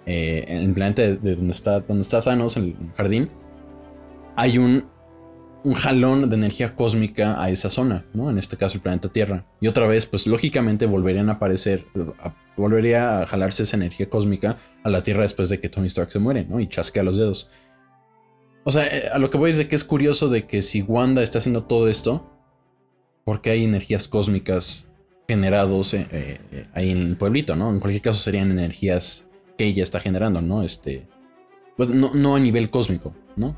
[0.05, 3.29] eh, en el planeta de, de donde, está, donde está Thanos, en el jardín,
[4.35, 4.85] hay un,
[5.63, 8.29] un jalón de energía cósmica a esa zona, ¿no?
[8.29, 9.45] En este caso el planeta Tierra.
[9.59, 11.85] Y otra vez, pues lógicamente volverían a aparecer,
[12.55, 16.19] volvería a jalarse esa energía cósmica a la Tierra después de que Tony Stark se
[16.19, 16.59] muere, ¿no?
[16.59, 17.51] Y chasquea los dedos.
[18.63, 20.81] O sea, eh, a lo que voy es de que es curioso de que si
[20.81, 22.29] Wanda está haciendo todo esto,
[23.25, 24.88] porque hay energías cósmicas
[25.29, 27.69] generados eh, eh, ahí en el pueblito, ¿no?
[27.69, 29.27] En cualquier caso serían energías
[29.59, 30.63] que ella está generando, ¿no?
[30.63, 31.07] Este,
[31.77, 33.55] pues no, no a nivel cósmico, ¿no?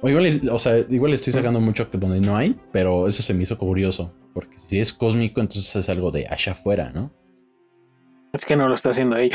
[0.00, 3.32] O igual, o sea, igual estoy sacando mucho que donde no hay, pero eso se
[3.34, 7.12] me hizo curioso, porque si es cósmico, entonces es algo de allá afuera, ¿no?
[8.32, 9.30] Es que no lo está haciendo ahí.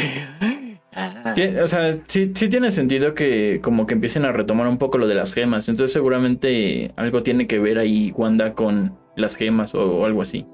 [1.61, 5.07] O sea, sí, sí tiene sentido que como que empiecen a retomar un poco lo
[5.07, 5.67] de las gemas.
[5.67, 10.45] Entonces seguramente algo tiene que ver ahí Wanda con las gemas o, o algo así.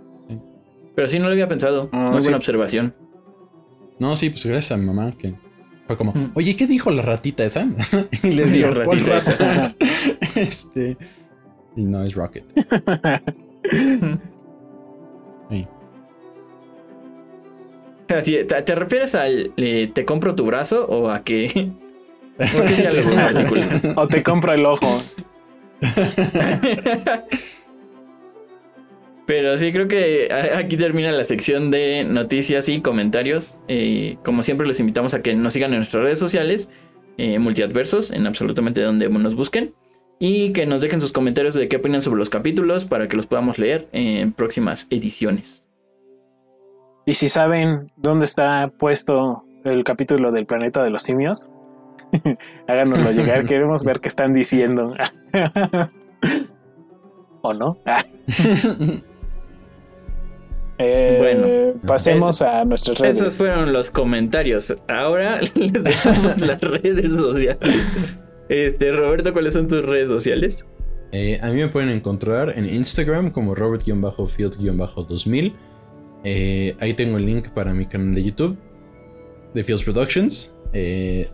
[0.95, 1.89] Pero sí, no lo había pensado.
[1.91, 2.26] Ah, Muy sí.
[2.26, 2.93] buena observación.
[3.99, 5.34] No, sí, pues gracias a mi mamá que
[5.88, 6.31] fue como, Mm.
[6.35, 7.68] oye, ¿qué dijo la ratita esa?
[8.23, 9.76] y les digo, la ¿cuál ratita rata?
[10.35, 10.97] este,
[11.76, 12.45] y no es Rocket.
[15.49, 15.68] Sí.
[18.07, 21.72] Así, ¿te, te refieres al eh, te compro tu brazo o a que...
[23.95, 25.01] o te compra el ojo.
[29.26, 33.60] Pero sí, creo que aquí termina la sección de noticias y comentarios.
[33.68, 36.69] Eh, como siempre, los invitamos a que nos sigan en nuestras redes sociales,
[37.18, 39.73] eh, multiadversos, en absolutamente donde nos busquen.
[40.19, 43.26] Y que nos dejen sus comentarios de qué opinan sobre los capítulos para que los
[43.26, 45.69] podamos leer en próximas ediciones.
[47.06, 51.49] Y si saben dónde está puesto el capítulo del planeta de los simios,
[52.68, 53.45] háganoslo llegar.
[53.45, 54.93] Queremos ver qué están diciendo.
[57.41, 57.80] ¿O no?
[60.84, 63.18] Eh, Bueno, pasemos a nuestras redes.
[63.18, 64.74] Esos fueron los comentarios.
[64.88, 67.58] Ahora les dejamos las redes sociales.
[68.49, 70.66] Este, Roberto, ¿cuáles son tus redes sociales?
[71.14, 75.53] Eh, a mí me pueden encontrar en Instagram como Robert-Field-2000.
[76.24, 78.58] Eh, ahí tengo el link para mi canal de YouTube
[79.53, 80.56] de Fields Productions.
[80.74, 81.30] eh,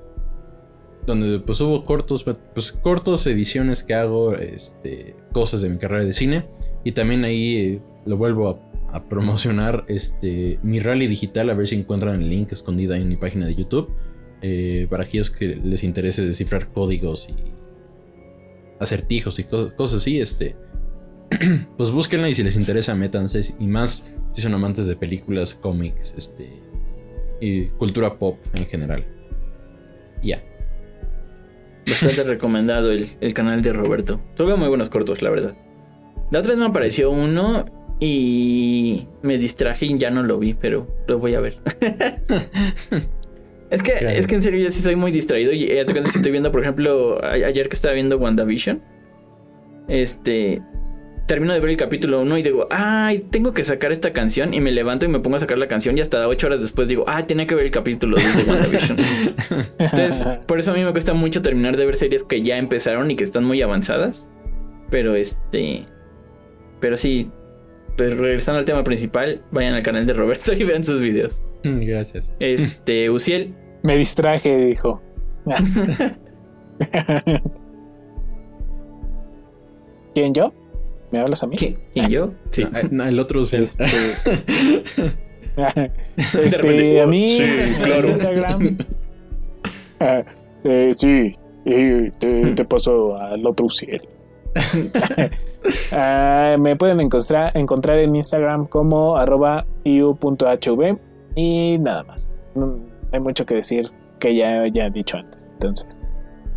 [1.05, 6.11] donde pues hubo cortos, pues cortos ediciones que hago, este, cosas de mi carrera de
[6.11, 6.45] cine.
[6.83, 8.59] Y también ahí eh, lo vuelvo a,
[8.91, 13.09] a promocionar este, mi rally digital, a ver si encuentran el link escondido ahí en
[13.09, 13.89] mi página de YouTube.
[14.41, 17.33] eh, para aquellos que les interese descifrar códigos y
[18.79, 20.55] acertijos y co- cosas así, este.
[21.77, 23.41] Pues búsquenla y si les interesa, métanse.
[23.59, 26.49] Y más si son amantes de películas, cómics, este.
[27.41, 29.05] Y cultura pop en general.
[30.23, 30.43] Ya.
[31.87, 34.21] Bastante recomendado el, el canal de Roberto.
[34.35, 35.55] Sube muy buenos cortos, la verdad.
[36.31, 37.65] La otra vez me apareció uno
[37.99, 41.57] y me distraje y ya no lo vi, pero lo voy a ver.
[43.69, 44.17] Es que, Claro.
[44.17, 46.61] es que en serio yo sí soy muy distraído y eh, si estoy viendo, por
[46.61, 48.81] ejemplo, a- ayer que estaba viendo WandaVision,
[49.89, 50.61] este,
[51.27, 54.61] termino de ver el capítulo 1 y digo, ay, tengo que sacar esta canción y
[54.61, 57.03] me levanto y me pongo a sacar la canción y hasta ocho horas después digo,
[57.07, 58.97] ah, tenía que ver el capítulo 2 de WandaVision.
[59.79, 63.11] Entonces, por eso a mí me cuesta mucho terminar de ver series que ya empezaron
[63.11, 64.29] y que están muy avanzadas.
[64.89, 65.83] Pero este,
[66.79, 67.29] pero sí,
[67.97, 71.41] re- regresando al tema principal, vayan al canal de Roberto y vean sus videos.
[71.63, 72.31] Gracias.
[72.39, 73.53] Este, Uciel,
[73.83, 75.01] Me distraje, dijo.
[80.13, 80.53] ¿Quién yo?
[81.11, 81.55] ¿Me hablas a mí?
[81.55, 81.77] ¿quién?
[81.93, 82.33] ¿Quién yo?
[82.51, 82.65] Sí.
[82.73, 83.63] Ah, no, el otro es el.
[83.63, 83.85] Este,
[85.55, 85.91] repente,
[86.43, 88.07] este, a mí sí, en claro.
[88.09, 88.77] Instagram.
[89.99, 90.23] Ah,
[90.63, 91.33] eh, sí,
[91.65, 94.07] y te, te paso al otro cielo.
[95.91, 100.97] Ah, me pueden encontrar, encontrar en Instagram como arroba iu.hv
[101.35, 102.35] y nada más.
[102.55, 102.79] No
[103.11, 103.89] hay mucho que decir
[104.19, 105.47] que ya, ya he dicho antes.
[105.53, 105.99] Entonces,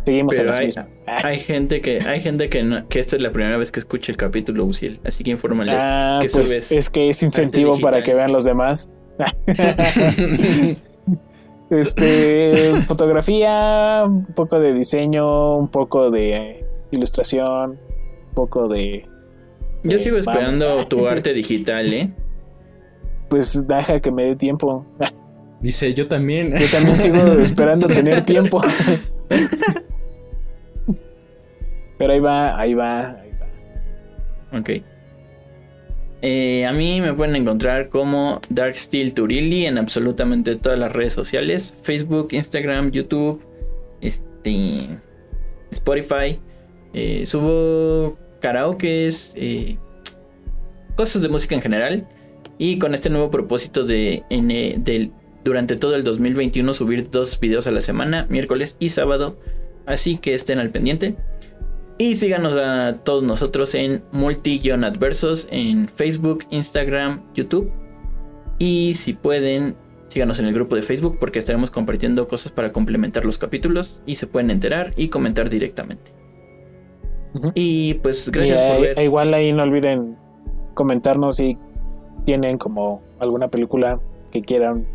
[0.05, 1.01] seguimos Pero en las hay- mismas.
[1.07, 3.79] Ah, Hay gente que, hay gente que, no- que esta es la primera vez que
[3.79, 6.71] escucha el capítulo Uciel, así que infórmales ah, que pues subes.
[6.71, 8.91] es que es incentivo para que vean los demás.
[11.69, 17.79] Este, fotografía, un poco de diseño, un poco de ilustración,
[18.31, 19.07] poco de.
[19.83, 22.13] Yo sigo esperando tu arte digital, ¿eh?
[23.29, 24.85] Pues deja que me dé tiempo.
[25.61, 26.53] Dice, yo también.
[26.57, 28.61] Yo también sigo esperando tener tiempo.
[31.97, 34.59] Pero ahí va, ahí va, ahí va.
[34.59, 34.69] Ok.
[36.23, 41.13] Eh, a mí me pueden encontrar como Dark Steel Turilli en absolutamente todas las redes
[41.13, 43.41] sociales: Facebook, Instagram, YouTube,
[44.01, 44.99] este,
[45.71, 46.39] Spotify.
[46.93, 49.77] Eh, subo karaokes, eh,
[50.95, 52.07] cosas de música en general.
[52.57, 55.11] Y con este nuevo propósito de, eh, del-
[55.43, 59.39] durante todo el 2021 subir dos videos a la semana, miércoles y sábado.
[59.87, 61.15] Así que estén al pendiente.
[61.97, 67.71] Y síganos a todos nosotros en Multi-Adversos en Facebook, Instagram, YouTube.
[68.59, 69.75] Y si pueden,
[70.07, 74.15] síganos en el grupo de Facebook porque estaremos compartiendo cosas para complementar los capítulos y
[74.15, 76.11] se pueden enterar y comentar directamente.
[77.55, 78.99] Y pues gracias Y, por eh, ver.
[79.03, 80.17] Igual ahí no olviden
[80.73, 81.57] comentarnos si
[82.25, 83.99] tienen como alguna película
[84.31, 84.85] que quieran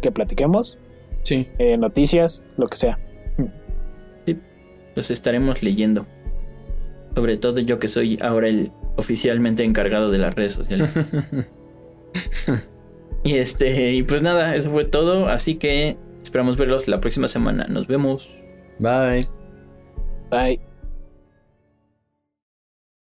[0.00, 0.78] que platiquemos,
[1.22, 1.48] Sí.
[1.58, 2.98] eh, noticias, lo que sea.
[4.94, 6.06] Los estaremos leyendo.
[7.14, 10.90] Sobre todo yo que soy ahora el oficialmente encargado de las redes sociales.
[13.24, 15.28] y este, y pues nada, eso fue todo.
[15.28, 17.66] Así que esperamos verlos la próxima semana.
[17.68, 18.42] Nos vemos.
[18.78, 19.26] Bye.
[20.30, 20.65] Bye.